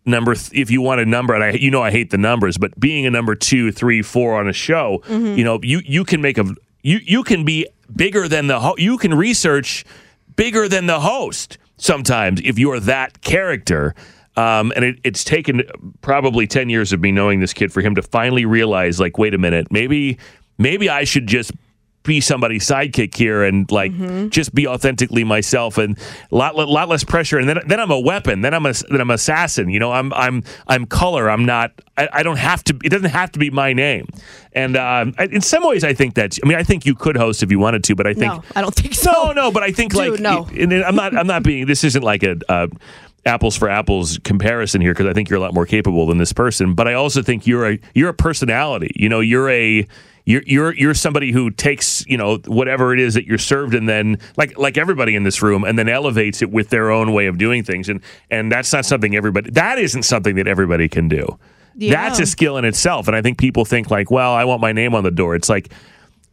number 0.04 0.36
th- 0.36 0.52
if 0.52 0.70
you 0.70 0.80
want 0.80 1.00
a 1.00 1.04
number 1.04 1.34
and 1.34 1.42
I 1.42 1.50
you 1.50 1.68
know 1.68 1.82
I 1.82 1.90
hate 1.90 2.10
the 2.10 2.16
numbers 2.18 2.56
but 2.58 2.78
being 2.78 3.06
a 3.06 3.10
number 3.10 3.34
two 3.34 3.72
three 3.72 4.02
four 4.02 4.38
on 4.38 4.46
a 4.48 4.52
show 4.52 5.02
Mhm. 5.08 5.36
you 5.36 5.42
know 5.42 5.58
you 5.64 5.80
you 5.84 6.04
can 6.04 6.20
make 6.22 6.38
a 6.38 6.44
you 6.84 7.00
you 7.02 7.24
can 7.24 7.44
be 7.44 7.66
bigger 7.92 8.28
than 8.28 8.46
the 8.46 8.60
ho- 8.60 8.76
you 8.78 8.98
can 8.98 9.12
research 9.14 9.84
bigger 10.36 10.68
than 10.68 10.86
the 10.86 11.00
host 11.00 11.58
sometimes 11.76 12.40
if 12.44 12.58
you're 12.58 12.80
that 12.80 13.20
character. 13.22 13.94
Um, 14.36 14.72
and 14.76 14.84
it, 14.84 14.98
it's 15.02 15.24
taken 15.24 15.62
probably 16.02 16.46
10 16.46 16.68
years 16.68 16.92
of 16.92 17.00
me 17.00 17.10
knowing 17.10 17.40
this 17.40 17.54
kid 17.54 17.72
for 17.72 17.80
him 17.80 17.94
to 17.94 18.02
finally 18.02 18.44
realize 18.44 19.00
like 19.00 19.16
wait 19.16 19.32
a 19.32 19.38
minute 19.38 19.72
maybe 19.72 20.18
maybe 20.58 20.90
I 20.90 21.04
should 21.04 21.26
just 21.26 21.52
be 22.06 22.20
somebody's 22.20 22.66
sidekick 22.66 23.14
here 23.14 23.42
and 23.42 23.70
like 23.70 23.92
just 24.30 24.54
be 24.54 24.66
authentically 24.66 25.24
myself 25.24 25.76
and 25.78 25.98
a 26.30 26.34
lot, 26.34 26.56
lot 26.56 26.88
less 26.88 27.04
pressure. 27.04 27.38
And 27.38 27.48
then 27.48 27.58
then 27.66 27.80
I'm 27.80 27.90
a 27.90 28.00
weapon. 28.00 28.40
Then 28.40 28.54
I'm 28.54 28.64
a 28.64 28.72
then 28.90 29.00
I'm 29.00 29.10
assassin. 29.10 29.68
You 29.68 29.78
know 29.80 29.92
I'm 29.92 30.12
I'm 30.14 30.42
I'm 30.68 30.86
color. 30.86 31.28
I'm 31.28 31.44
not 31.44 31.72
I, 31.98 32.08
I 32.12 32.22
don't 32.22 32.38
have 32.38 32.62
to 32.64 32.78
it 32.84 32.88
doesn't 32.90 33.10
have 33.10 33.32
to 33.32 33.38
be 33.38 33.50
my 33.50 33.72
name. 33.72 34.06
And 34.52 34.76
um, 34.76 35.14
I- 35.18 35.24
in 35.24 35.40
some 35.42 35.66
ways 35.66 35.84
I 35.84 35.92
think 35.92 36.14
that's 36.14 36.38
I 36.42 36.48
mean 36.48 36.56
I 36.56 36.62
think 36.62 36.86
you 36.86 36.94
could 36.94 37.16
host 37.16 37.42
if 37.42 37.50
you 37.50 37.58
wanted 37.58 37.84
to 37.84 37.94
but 37.94 38.06
I 38.06 38.14
think 38.14 38.32
no 38.32 38.42
i 38.54 38.60
don't 38.60 38.74
think 38.74 38.94
so. 38.94 39.10
No 39.12 39.32
no 39.32 39.50
but 39.50 39.62
I 39.62 39.72
think 39.72 39.92
Dude, 39.92 40.12
like 40.12 40.20
no. 40.20 40.48
and 40.54 40.72
I'm 40.72 40.94
not 40.96 41.16
I'm 41.16 41.26
not 41.26 41.42
being 41.42 41.66
this 41.66 41.84
isn't 41.84 42.02
like 42.02 42.22
a 42.22 42.36
uh, 42.48 42.68
apples 43.24 43.56
for 43.56 43.68
apples 43.68 44.18
comparison 44.22 44.80
here 44.80 44.92
because 44.92 45.06
I 45.06 45.12
think 45.12 45.28
you're 45.28 45.38
a 45.38 45.40
lot 45.42 45.52
more 45.52 45.66
capable 45.66 46.06
than 46.06 46.18
this 46.18 46.32
person. 46.32 46.74
But 46.74 46.86
I 46.86 46.94
also 46.94 47.22
think 47.22 47.46
you're 47.46 47.68
a 47.72 47.78
you're 47.94 48.08
a 48.10 48.14
personality. 48.14 48.92
You 48.94 49.08
know 49.08 49.20
you're 49.20 49.50
a 49.50 49.86
You're 50.26 50.42
you're 50.44 50.74
you're 50.74 50.94
somebody 50.94 51.30
who 51.30 51.50
takes 51.50 52.04
you 52.08 52.16
know 52.16 52.38
whatever 52.46 52.92
it 52.92 52.98
is 52.98 53.14
that 53.14 53.26
you're 53.26 53.38
served 53.38 53.74
and 53.74 53.88
then 53.88 54.18
like 54.36 54.58
like 54.58 54.76
everybody 54.76 55.14
in 55.14 55.22
this 55.22 55.40
room 55.40 55.62
and 55.62 55.78
then 55.78 55.88
elevates 55.88 56.42
it 56.42 56.50
with 56.50 56.68
their 56.70 56.90
own 56.90 57.12
way 57.12 57.26
of 57.26 57.38
doing 57.38 57.62
things 57.62 57.88
and 57.88 58.00
and 58.28 58.50
that's 58.50 58.72
not 58.72 58.84
something 58.84 59.14
everybody 59.14 59.50
that 59.50 59.78
isn't 59.78 60.02
something 60.02 60.34
that 60.34 60.48
everybody 60.48 60.88
can 60.88 61.08
do. 61.08 61.38
That's 61.92 62.18
a 62.18 62.26
skill 62.26 62.56
in 62.56 62.64
itself 62.64 63.06
and 63.06 63.16
I 63.16 63.22
think 63.22 63.38
people 63.38 63.64
think 63.64 63.88
like 63.88 64.10
well 64.10 64.32
I 64.32 64.44
want 64.44 64.60
my 64.60 64.72
name 64.72 64.96
on 64.96 65.04
the 65.04 65.12
door. 65.12 65.36
It's 65.36 65.48
like 65.48 65.72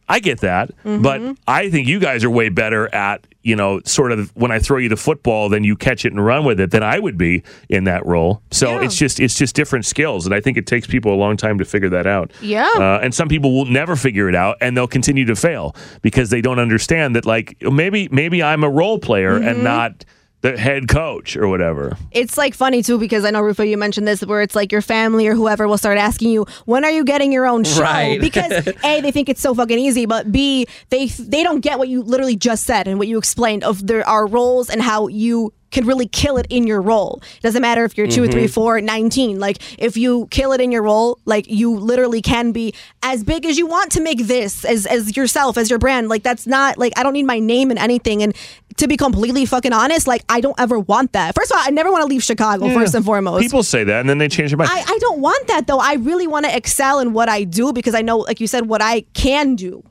I 0.08 0.20
get 0.20 0.40
that, 0.40 0.70
but 0.84 1.20
I 1.48 1.70
think 1.70 1.88
you 1.88 1.98
guys 1.98 2.24
are 2.24 2.30
way 2.30 2.50
better 2.50 2.94
at, 2.94 3.26
you 3.42 3.56
know, 3.56 3.80
sort 3.86 4.12
of 4.12 4.30
when 4.36 4.50
I 4.50 4.58
throw 4.58 4.76
you 4.76 4.90
the 4.90 4.96
football, 4.98 5.48
then 5.48 5.64
you 5.64 5.76
catch 5.76 6.04
it 6.04 6.12
and 6.12 6.24
run 6.24 6.44
with 6.44 6.60
it 6.60 6.70
than 6.72 6.82
I 6.82 6.98
would 6.98 7.16
be 7.16 7.42
in 7.70 7.84
that 7.84 8.04
role. 8.04 8.42
So 8.50 8.80
it's 8.80 8.96
just 8.96 9.18
it's 9.18 9.36
just 9.36 9.54
different 9.56 9.86
skills, 9.86 10.26
and 10.26 10.34
I 10.34 10.40
think 10.40 10.58
it 10.58 10.66
takes 10.66 10.86
people 10.86 11.14
a 11.14 11.16
long 11.16 11.38
time 11.38 11.56
to 11.58 11.64
figure 11.64 11.88
that 11.88 12.06
out. 12.06 12.32
Yeah. 12.42 12.70
uh, 12.76 13.00
and 13.02 13.14
some 13.14 13.28
people 13.28 13.54
will 13.54 13.64
never 13.64 13.96
figure 13.96 14.28
it 14.28 14.34
out, 14.34 14.58
and 14.60 14.76
they'll 14.76 14.86
continue 14.86 15.24
to 15.24 15.36
fail 15.36 15.74
because 16.02 16.28
they 16.28 16.42
don't 16.42 16.58
understand 16.58 17.16
that. 17.16 17.24
Like 17.24 17.56
maybe 17.62 18.08
maybe 18.10 18.42
I'm 18.42 18.62
a 18.62 18.70
role 18.70 18.98
player 18.98 19.36
and 19.36 19.64
not 19.64 20.04
the 20.44 20.58
head 20.58 20.88
coach 20.88 21.36
or 21.38 21.48
whatever. 21.48 21.96
It's 22.12 22.36
like 22.36 22.54
funny 22.54 22.82
too 22.82 22.98
because 22.98 23.24
I 23.24 23.30
know 23.30 23.40
Rufo, 23.40 23.62
you 23.62 23.78
mentioned 23.78 24.06
this 24.06 24.20
where 24.24 24.42
it's 24.42 24.54
like 24.54 24.70
your 24.70 24.82
family 24.82 25.26
or 25.26 25.34
whoever 25.34 25.66
will 25.66 25.78
start 25.78 25.96
asking 25.96 26.30
you, 26.30 26.44
when 26.66 26.84
are 26.84 26.90
you 26.90 27.02
getting 27.02 27.32
your 27.32 27.46
own 27.46 27.64
show? 27.64 27.80
Right. 27.80 28.20
Because 28.20 28.66
a 28.84 29.00
they 29.00 29.10
think 29.10 29.30
it's 29.30 29.40
so 29.40 29.54
fucking 29.54 29.78
easy, 29.78 30.04
but 30.04 30.30
b 30.30 30.66
they 30.90 31.06
they 31.06 31.42
don't 31.42 31.60
get 31.60 31.78
what 31.78 31.88
you 31.88 32.02
literally 32.02 32.36
just 32.36 32.64
said 32.64 32.86
and 32.86 32.98
what 32.98 33.08
you 33.08 33.16
explained 33.16 33.64
of 33.64 33.86
there 33.86 34.06
are 34.06 34.26
roles 34.26 34.68
and 34.68 34.82
how 34.82 35.08
you 35.08 35.52
can 35.70 35.86
really 35.86 36.06
kill 36.06 36.36
it 36.36 36.46
in 36.50 36.68
your 36.68 36.80
role. 36.80 37.20
It 37.38 37.42
doesn't 37.42 37.60
matter 37.60 37.84
if 37.84 37.98
you're 37.98 38.06
two, 38.06 38.28
three, 38.28 38.44
Mhm. 38.46 38.50
four, 38.54 38.80
19. 38.80 39.40
Like 39.40 39.58
if 39.76 39.96
you 39.96 40.28
kill 40.30 40.52
it 40.52 40.60
in 40.60 40.70
your 40.70 40.82
role, 40.82 41.18
like 41.24 41.46
you 41.50 41.74
literally 41.74 42.22
can 42.22 42.52
be 42.52 42.72
as 43.02 43.24
big 43.24 43.44
as 43.44 43.58
you 43.58 43.66
want 43.66 43.90
to 43.92 44.00
make 44.00 44.24
this 44.28 44.64
as 44.64 44.86
as 44.86 45.16
yourself, 45.16 45.58
as 45.58 45.68
your 45.70 45.80
brand. 45.80 46.08
Like 46.08 46.22
that's 46.22 46.46
not 46.46 46.78
like 46.78 46.92
I 46.96 47.02
don't 47.02 47.12
need 47.14 47.26
my 47.26 47.40
name 47.40 47.72
in 47.72 47.78
anything. 47.78 48.22
And 48.22 48.36
to 48.76 48.88
be 48.88 48.96
completely 48.96 49.46
fucking 49.46 49.72
honest, 49.72 50.06
like 50.06 50.24
I 50.28 50.40
don't 50.40 50.58
ever 50.58 50.78
want 50.78 51.12
that. 51.12 51.34
First 51.34 51.50
of 51.52 51.56
all, 51.58 51.62
I 51.64 51.70
never 51.70 51.90
want 51.92 52.02
to 52.02 52.06
leave 52.08 52.22
Chicago, 52.22 52.66
Yeah. 52.66 52.74
first 52.74 52.94
and 52.94 53.04
foremost. 53.04 53.42
People 53.42 53.62
say 53.62 53.84
that, 53.84 54.00
and 54.00 54.08
then 54.08 54.18
they 54.18 54.28
change 54.28 54.50
their 54.50 54.58
mind. 54.58 54.70
I, 54.72 54.80
I 54.80 54.98
don't 55.00 55.20
want 55.20 55.46
that 55.48 55.66
though. 55.66 55.78
I 55.78 55.94
really 55.94 56.26
want 56.26 56.44
to 56.46 56.56
excel 56.56 56.98
in 57.00 57.12
what 57.12 57.28
I 57.28 57.44
do 57.44 57.72
because 57.72 57.94
I 57.94 58.02
know, 58.02 58.18
like 58.18 58.40
you 58.40 58.46
said, 58.46 58.66
what 58.66 58.82
I 58.82 59.02
can 59.14 59.54
do. 59.56 59.82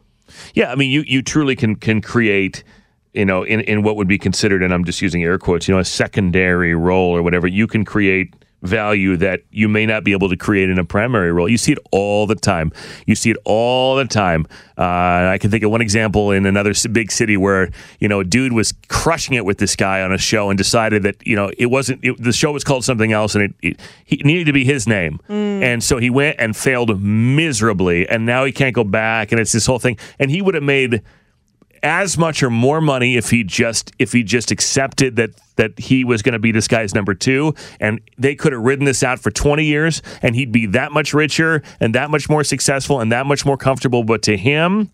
Yeah, 0.53 0.71
I 0.71 0.75
mean, 0.75 0.89
you 0.91 1.03
you 1.07 1.21
truly 1.21 1.55
can 1.55 1.75
can 1.75 2.01
create, 2.01 2.63
you 3.13 3.25
know, 3.25 3.43
in 3.43 3.61
in 3.61 3.83
what 3.83 3.95
would 3.95 4.07
be 4.07 4.17
considered, 4.17 4.63
and 4.63 4.73
I'm 4.73 4.83
just 4.83 5.01
using 5.01 5.23
air 5.23 5.37
quotes, 5.37 5.67
you 5.67 5.73
know, 5.73 5.79
a 5.79 5.85
secondary 5.85 6.73
role 6.75 7.15
or 7.15 7.21
whatever. 7.21 7.47
You 7.47 7.67
can 7.67 7.85
create 7.85 8.33
value 8.63 9.17
that 9.17 9.41
you 9.51 9.69
may 9.69 9.85
not 9.85 10.03
be 10.03 10.13
able 10.13 10.29
to 10.29 10.37
create 10.37 10.69
in 10.69 10.79
a 10.79 10.85
primary 10.85 11.31
role. 11.31 11.47
You 11.47 11.57
see 11.57 11.73
it 11.73 11.79
all 11.91 12.25
the 12.25 12.35
time. 12.35 12.71
You 13.05 13.15
see 13.15 13.29
it 13.31 13.37
all 13.45 13.95
the 13.95 14.05
time. 14.05 14.47
Uh, 14.77 15.29
I 15.31 15.37
can 15.39 15.51
think 15.51 15.63
of 15.63 15.71
one 15.71 15.81
example 15.81 16.31
in 16.31 16.45
another 16.45 16.73
big 16.91 17.11
city 17.11 17.37
where 17.37 17.69
you 17.99 18.07
know 18.07 18.21
a 18.21 18.23
dude 18.23 18.53
was 18.53 18.73
crushing 18.87 19.35
it 19.35 19.45
with 19.45 19.59
this 19.59 19.75
guy 19.75 20.01
on 20.01 20.11
a 20.11 20.17
show 20.17 20.49
and 20.49 20.57
decided 20.57 21.03
that 21.03 21.25
you 21.27 21.35
know 21.35 21.51
it 21.57 21.67
wasn't 21.67 22.03
it, 22.03 22.21
the 22.21 22.33
show 22.33 22.51
was 22.51 22.63
called 22.63 22.83
something 22.83 23.11
else 23.11 23.35
and 23.35 23.43
it, 23.43 23.53
it 23.61 23.79
he 24.05 24.15
needed 24.23 24.45
to 24.45 24.53
be 24.53 24.65
his 24.65 24.87
name 24.87 25.19
and 25.29 25.83
so 25.83 25.97
he 25.97 26.09
went 26.09 26.37
and 26.39 26.57
failed 26.57 27.01
miserably 27.01 28.07
and 28.09 28.25
now 28.25 28.45
he 28.45 28.51
can't 28.51 28.73
go 28.73 28.83
back 28.83 29.31
and 29.31 29.39
it's 29.39 29.51
this 29.51 29.65
whole 29.65 29.79
thing 29.79 29.97
and 30.17 30.31
he 30.31 30.41
would 30.41 30.55
have 30.55 30.63
made 30.63 31.01
as 31.83 32.17
much 32.17 32.41
or 32.41 32.49
more 32.49 32.79
money 32.79 33.17
if 33.17 33.29
he 33.29 33.43
just 33.43 33.91
if 33.99 34.13
he 34.13 34.23
just 34.23 34.49
accepted 34.51 35.17
that 35.17 35.31
that 35.57 35.77
he 35.77 36.03
was 36.03 36.21
going 36.21 36.33
to 36.33 36.39
be 36.39 36.51
this 36.51 36.67
guy's 36.67 36.95
number 36.95 37.13
two 37.13 37.53
and 37.79 37.99
they 38.17 38.33
could 38.33 38.53
have 38.53 38.61
ridden 38.61 38.85
this 38.85 39.03
out 39.03 39.19
for 39.19 39.29
20 39.29 39.65
years 39.65 40.01
and 40.21 40.35
he'd 40.35 40.51
be 40.51 40.65
that 40.65 40.91
much 40.91 41.13
richer 41.13 41.61
and 41.79 41.93
that 41.93 42.09
much 42.09 42.29
more 42.29 42.43
successful 42.43 43.01
and 43.01 43.11
that 43.11 43.25
much 43.25 43.45
more 43.45 43.57
comfortable 43.57 44.03
but 44.03 44.21
to 44.23 44.37
him 44.37 44.89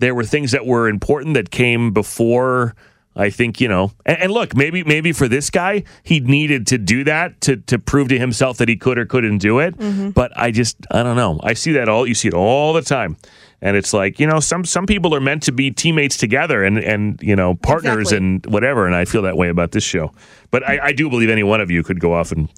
there 0.00 0.14
were 0.14 0.24
things 0.24 0.50
that 0.50 0.66
were 0.66 0.88
important 0.88 1.34
that 1.34 1.50
came 1.50 1.92
before 1.92 2.74
I 3.16 3.30
think 3.30 3.60
you 3.60 3.68
know, 3.68 3.92
and, 4.04 4.18
and 4.22 4.32
look, 4.32 4.56
maybe 4.56 4.82
maybe 4.82 5.12
for 5.12 5.28
this 5.28 5.50
guy, 5.50 5.84
he 6.02 6.20
needed 6.20 6.66
to 6.68 6.78
do 6.78 7.04
that 7.04 7.40
to 7.42 7.56
to 7.58 7.78
prove 7.78 8.08
to 8.08 8.18
himself 8.18 8.58
that 8.58 8.68
he 8.68 8.76
could 8.76 8.98
or 8.98 9.06
couldn't 9.06 9.38
do 9.38 9.60
it. 9.60 9.76
Mm-hmm. 9.76 10.10
But 10.10 10.32
I 10.36 10.50
just 10.50 10.76
I 10.90 11.02
don't 11.02 11.16
know. 11.16 11.38
I 11.42 11.54
see 11.54 11.72
that 11.72 11.88
all 11.88 12.06
you 12.06 12.14
see 12.14 12.28
it 12.28 12.34
all 12.34 12.72
the 12.72 12.82
time, 12.82 13.16
and 13.64 13.76
it's 13.76 13.92
like 13.92 14.20
you 14.20 14.26
know, 14.28 14.38
some 14.40 14.64
some 14.64 14.86
people 14.86 15.12
are 15.14 15.20
meant 15.20 15.42
to 15.44 15.52
be 15.52 15.70
teammates 15.72 16.16
together 16.16 16.62
and 16.62 16.78
and 16.78 17.20
you 17.22 17.34
know 17.34 17.54
partners 17.56 18.12
Exactly. 18.12 18.16
and 18.26 18.46
whatever. 18.46 18.86
And 18.86 18.94
I 18.94 19.04
feel 19.06 19.22
that 19.22 19.36
way 19.36 19.48
about 19.48 19.72
this 19.72 19.82
show. 19.82 20.12
But 20.52 20.62
I, 20.68 20.78
I 20.88 20.92
do 20.92 21.08
believe 21.10 21.30
any 21.30 21.42
one 21.42 21.60
of 21.60 21.70
you 21.70 21.82
could 21.82 21.98
go 21.98 22.12
off 22.12 22.30
and 22.30 22.48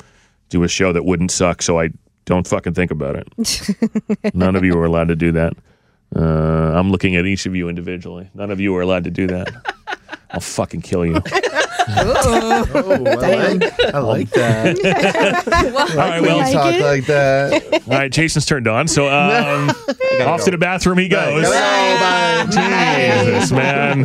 do 0.50 0.62
a 0.64 0.68
show 0.68 0.92
that 0.92 1.04
wouldn't 1.04 1.30
suck. 1.30 1.62
So 1.62 1.80
I 1.80 1.90
don't 2.26 2.46
fucking 2.46 2.74
think 2.74 2.90
about 2.90 3.16
it. 3.16 4.34
None 4.34 4.56
of 4.56 4.64
you 4.64 4.76
are 4.78 4.84
allowed 4.84 5.08
to 5.08 5.16
do 5.16 5.32
that. 5.32 5.54
Uh, 6.14 6.20
I'm 6.78 6.90
looking 6.90 7.16
at 7.16 7.24
each 7.24 7.46
of 7.46 7.54
you 7.56 7.68
individually. 7.68 8.28
None 8.34 8.50
of 8.50 8.60
you 8.60 8.74
are 8.76 8.80
allowed 8.82 9.04
to 9.04 9.10
do 9.10 9.26
that. 9.28 9.48
I'll 10.36 10.40
fucking 10.40 10.82
kill 10.82 11.06
you. 11.06 11.20
Oh, 11.88 13.04
I 13.06 13.54
like, 13.54 13.94
I 13.94 13.98
like 14.00 14.30
that. 14.30 14.76
All 15.46 15.96
right, 15.96 16.20
when 16.20 16.30
well, 16.32 16.48
you 16.48 16.52
talk 16.52 16.80
like 16.80 17.06
that. 17.06 17.74
all 17.74 17.80
right. 17.86 18.10
Jason's 18.10 18.44
turned 18.44 18.66
on, 18.66 18.88
so 18.88 19.06
um, 19.08 19.70
off 20.22 20.42
to 20.46 20.50
the 20.50 20.58
bathroom 20.58 20.98
he 20.98 21.06
goes. 21.06 21.44
Jesus, 22.46 23.52
man. 23.52 24.02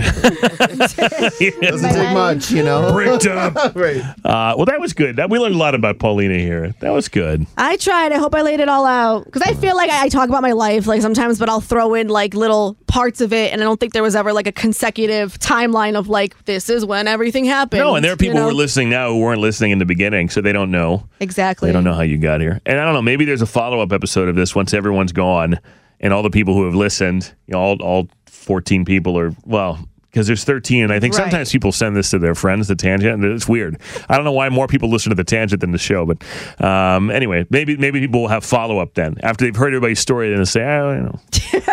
Doesn't 1.61 1.89
take 1.89 2.13
much, 2.13 2.51
you 2.51 2.61
know. 2.61 2.93
Bricked 2.93 3.25
up. 3.25 3.75
right. 3.75 4.01
Uh, 4.23 4.53
well, 4.55 4.65
that 4.65 4.79
was 4.79 4.93
good. 4.93 5.15
That 5.15 5.31
we 5.31 5.39
learned 5.39 5.55
a 5.55 5.57
lot 5.57 5.73
about 5.73 5.97
Paulina 5.97 6.37
here. 6.37 6.75
That 6.81 6.91
was 6.91 7.07
good. 7.07 7.47
I 7.57 7.77
tried. 7.77 8.11
I 8.11 8.19
hope 8.19 8.35
I 8.35 8.43
laid 8.43 8.59
it 8.59 8.69
all 8.69 8.85
out 8.85 9.25
because 9.25 9.41
I 9.41 9.55
feel 9.55 9.75
like 9.75 9.89
I, 9.89 10.03
I 10.03 10.09
talk 10.09 10.29
about 10.29 10.43
my 10.43 10.51
life 10.51 10.85
like 10.85 11.01
sometimes, 11.01 11.39
but 11.39 11.49
I'll 11.49 11.61
throw 11.61 11.95
in 11.95 12.09
like 12.09 12.35
little 12.35 12.77
parts 12.85 13.21
of 13.21 13.33
it, 13.33 13.51
and 13.53 13.59
I 13.59 13.63
don't 13.63 13.79
think 13.79 13.93
there 13.93 14.03
was 14.03 14.15
ever 14.15 14.33
like 14.33 14.45
a 14.45 14.51
consecutive 14.51 15.39
timeline 15.39 15.95
of 15.95 16.09
like 16.09 16.20
this 16.45 16.69
is 16.69 16.85
when 16.85 17.07
everything 17.07 17.45
happened. 17.45 17.79
No, 17.81 17.95
and 17.95 18.03
there 18.05 18.13
are 18.13 18.17
people 18.17 18.35
you 18.35 18.39
know? 18.39 18.43
who 18.43 18.49
are 18.49 18.53
listening 18.53 18.89
now 18.89 19.09
who 19.09 19.19
weren't 19.19 19.41
listening 19.41 19.71
in 19.71 19.79
the 19.79 19.85
beginning, 19.85 20.29
so 20.29 20.41
they 20.41 20.53
don't 20.53 20.71
know. 20.71 21.07
Exactly. 21.19 21.67
They 21.69 21.73
don't 21.73 21.83
know 21.83 21.93
how 21.93 22.01
you 22.01 22.17
got 22.17 22.41
here. 22.41 22.59
And 22.65 22.79
I 22.79 22.85
don't 22.85 22.93
know, 22.93 23.01
maybe 23.01 23.25
there's 23.25 23.41
a 23.41 23.45
follow 23.47 23.79
up 23.81 23.91
episode 23.91 24.29
of 24.29 24.35
this 24.35 24.55
once 24.55 24.73
everyone's 24.73 25.11
gone 25.11 25.59
and 25.99 26.13
all 26.13 26.23
the 26.23 26.29
people 26.29 26.53
who 26.55 26.65
have 26.65 26.75
listened, 26.75 27.33
you 27.47 27.53
know, 27.53 27.59
all, 27.59 27.81
all 27.81 28.07
14 28.25 28.85
people 28.85 29.17
are, 29.19 29.35
well, 29.45 29.77
because 30.09 30.27
there's 30.27 30.43
13. 30.43 30.83
And 30.83 30.91
I 30.91 30.99
think 30.99 31.13
Right. 31.13 31.21
sometimes 31.23 31.51
people 31.53 31.71
send 31.71 31.95
this 31.95 32.09
to 32.09 32.19
their 32.19 32.35
friends, 32.35 32.67
the 32.67 32.75
tangent, 32.75 33.13
and 33.13 33.23
it's 33.23 33.47
weird. 33.47 33.79
I 34.09 34.17
don't 34.17 34.25
know 34.25 34.33
why 34.33 34.49
more 34.49 34.67
people 34.67 34.89
listen 34.89 35.09
to 35.11 35.15
the 35.15 35.23
tangent 35.23 35.61
than 35.61 35.71
the 35.71 35.77
show, 35.77 36.05
but 36.05 36.21
um, 36.61 37.09
anyway, 37.09 37.45
maybe 37.49 37.77
maybe 37.77 38.01
people 38.01 38.21
will 38.23 38.27
have 38.27 38.43
follow 38.43 38.79
up 38.79 38.93
then 38.95 39.15
after 39.23 39.45
they've 39.45 39.55
heard 39.55 39.67
everybody's 39.67 39.99
story. 39.99 40.31
and 40.33 40.41
they 40.41 40.45
say, 40.45 40.63
oh, 40.65 40.91
you 40.91 41.01
know, 41.03 41.19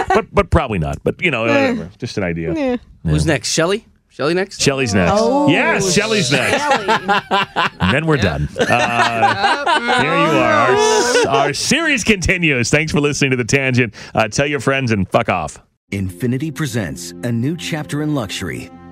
but 0.14 0.26
but 0.32 0.50
probably 0.50 0.78
not. 0.78 1.02
But 1.02 1.20
you 1.20 1.32
know, 1.32 1.40
whatever. 1.46 1.90
Just 1.98 2.16
an 2.16 2.22
idea. 2.22 2.78
Who's 3.02 3.26
next? 3.26 3.50
Shelly? 3.50 3.87
Shelly 4.18 4.34
next? 4.34 4.60
Shelly's 4.60 4.94
next. 4.94 5.12
Oh, 5.14 5.48
yes, 5.48 5.94
Shelly's 5.94 6.32
next. 6.32 6.60
And 7.80 7.94
then 7.94 8.04
we're 8.06 8.16
done. 8.16 8.48
Uh, 8.58 9.64
there 10.02 10.18
you 10.18 10.38
are. 10.38 11.28
Our, 11.28 11.36
our 11.46 11.52
series 11.54 12.02
continues. 12.02 12.68
Thanks 12.68 12.90
for 12.90 13.00
listening 13.00 13.30
to 13.30 13.36
The 13.36 13.44
Tangent. 13.44 13.94
Uh, 14.16 14.26
tell 14.26 14.48
your 14.48 14.58
friends 14.58 14.90
and 14.90 15.08
fuck 15.08 15.28
off. 15.28 15.62
Infiniti 15.92 16.52
presents 16.52 17.12
a 17.22 17.30
new 17.30 17.56
chapter 17.56 18.02
in 18.02 18.16
luxury, 18.16 18.68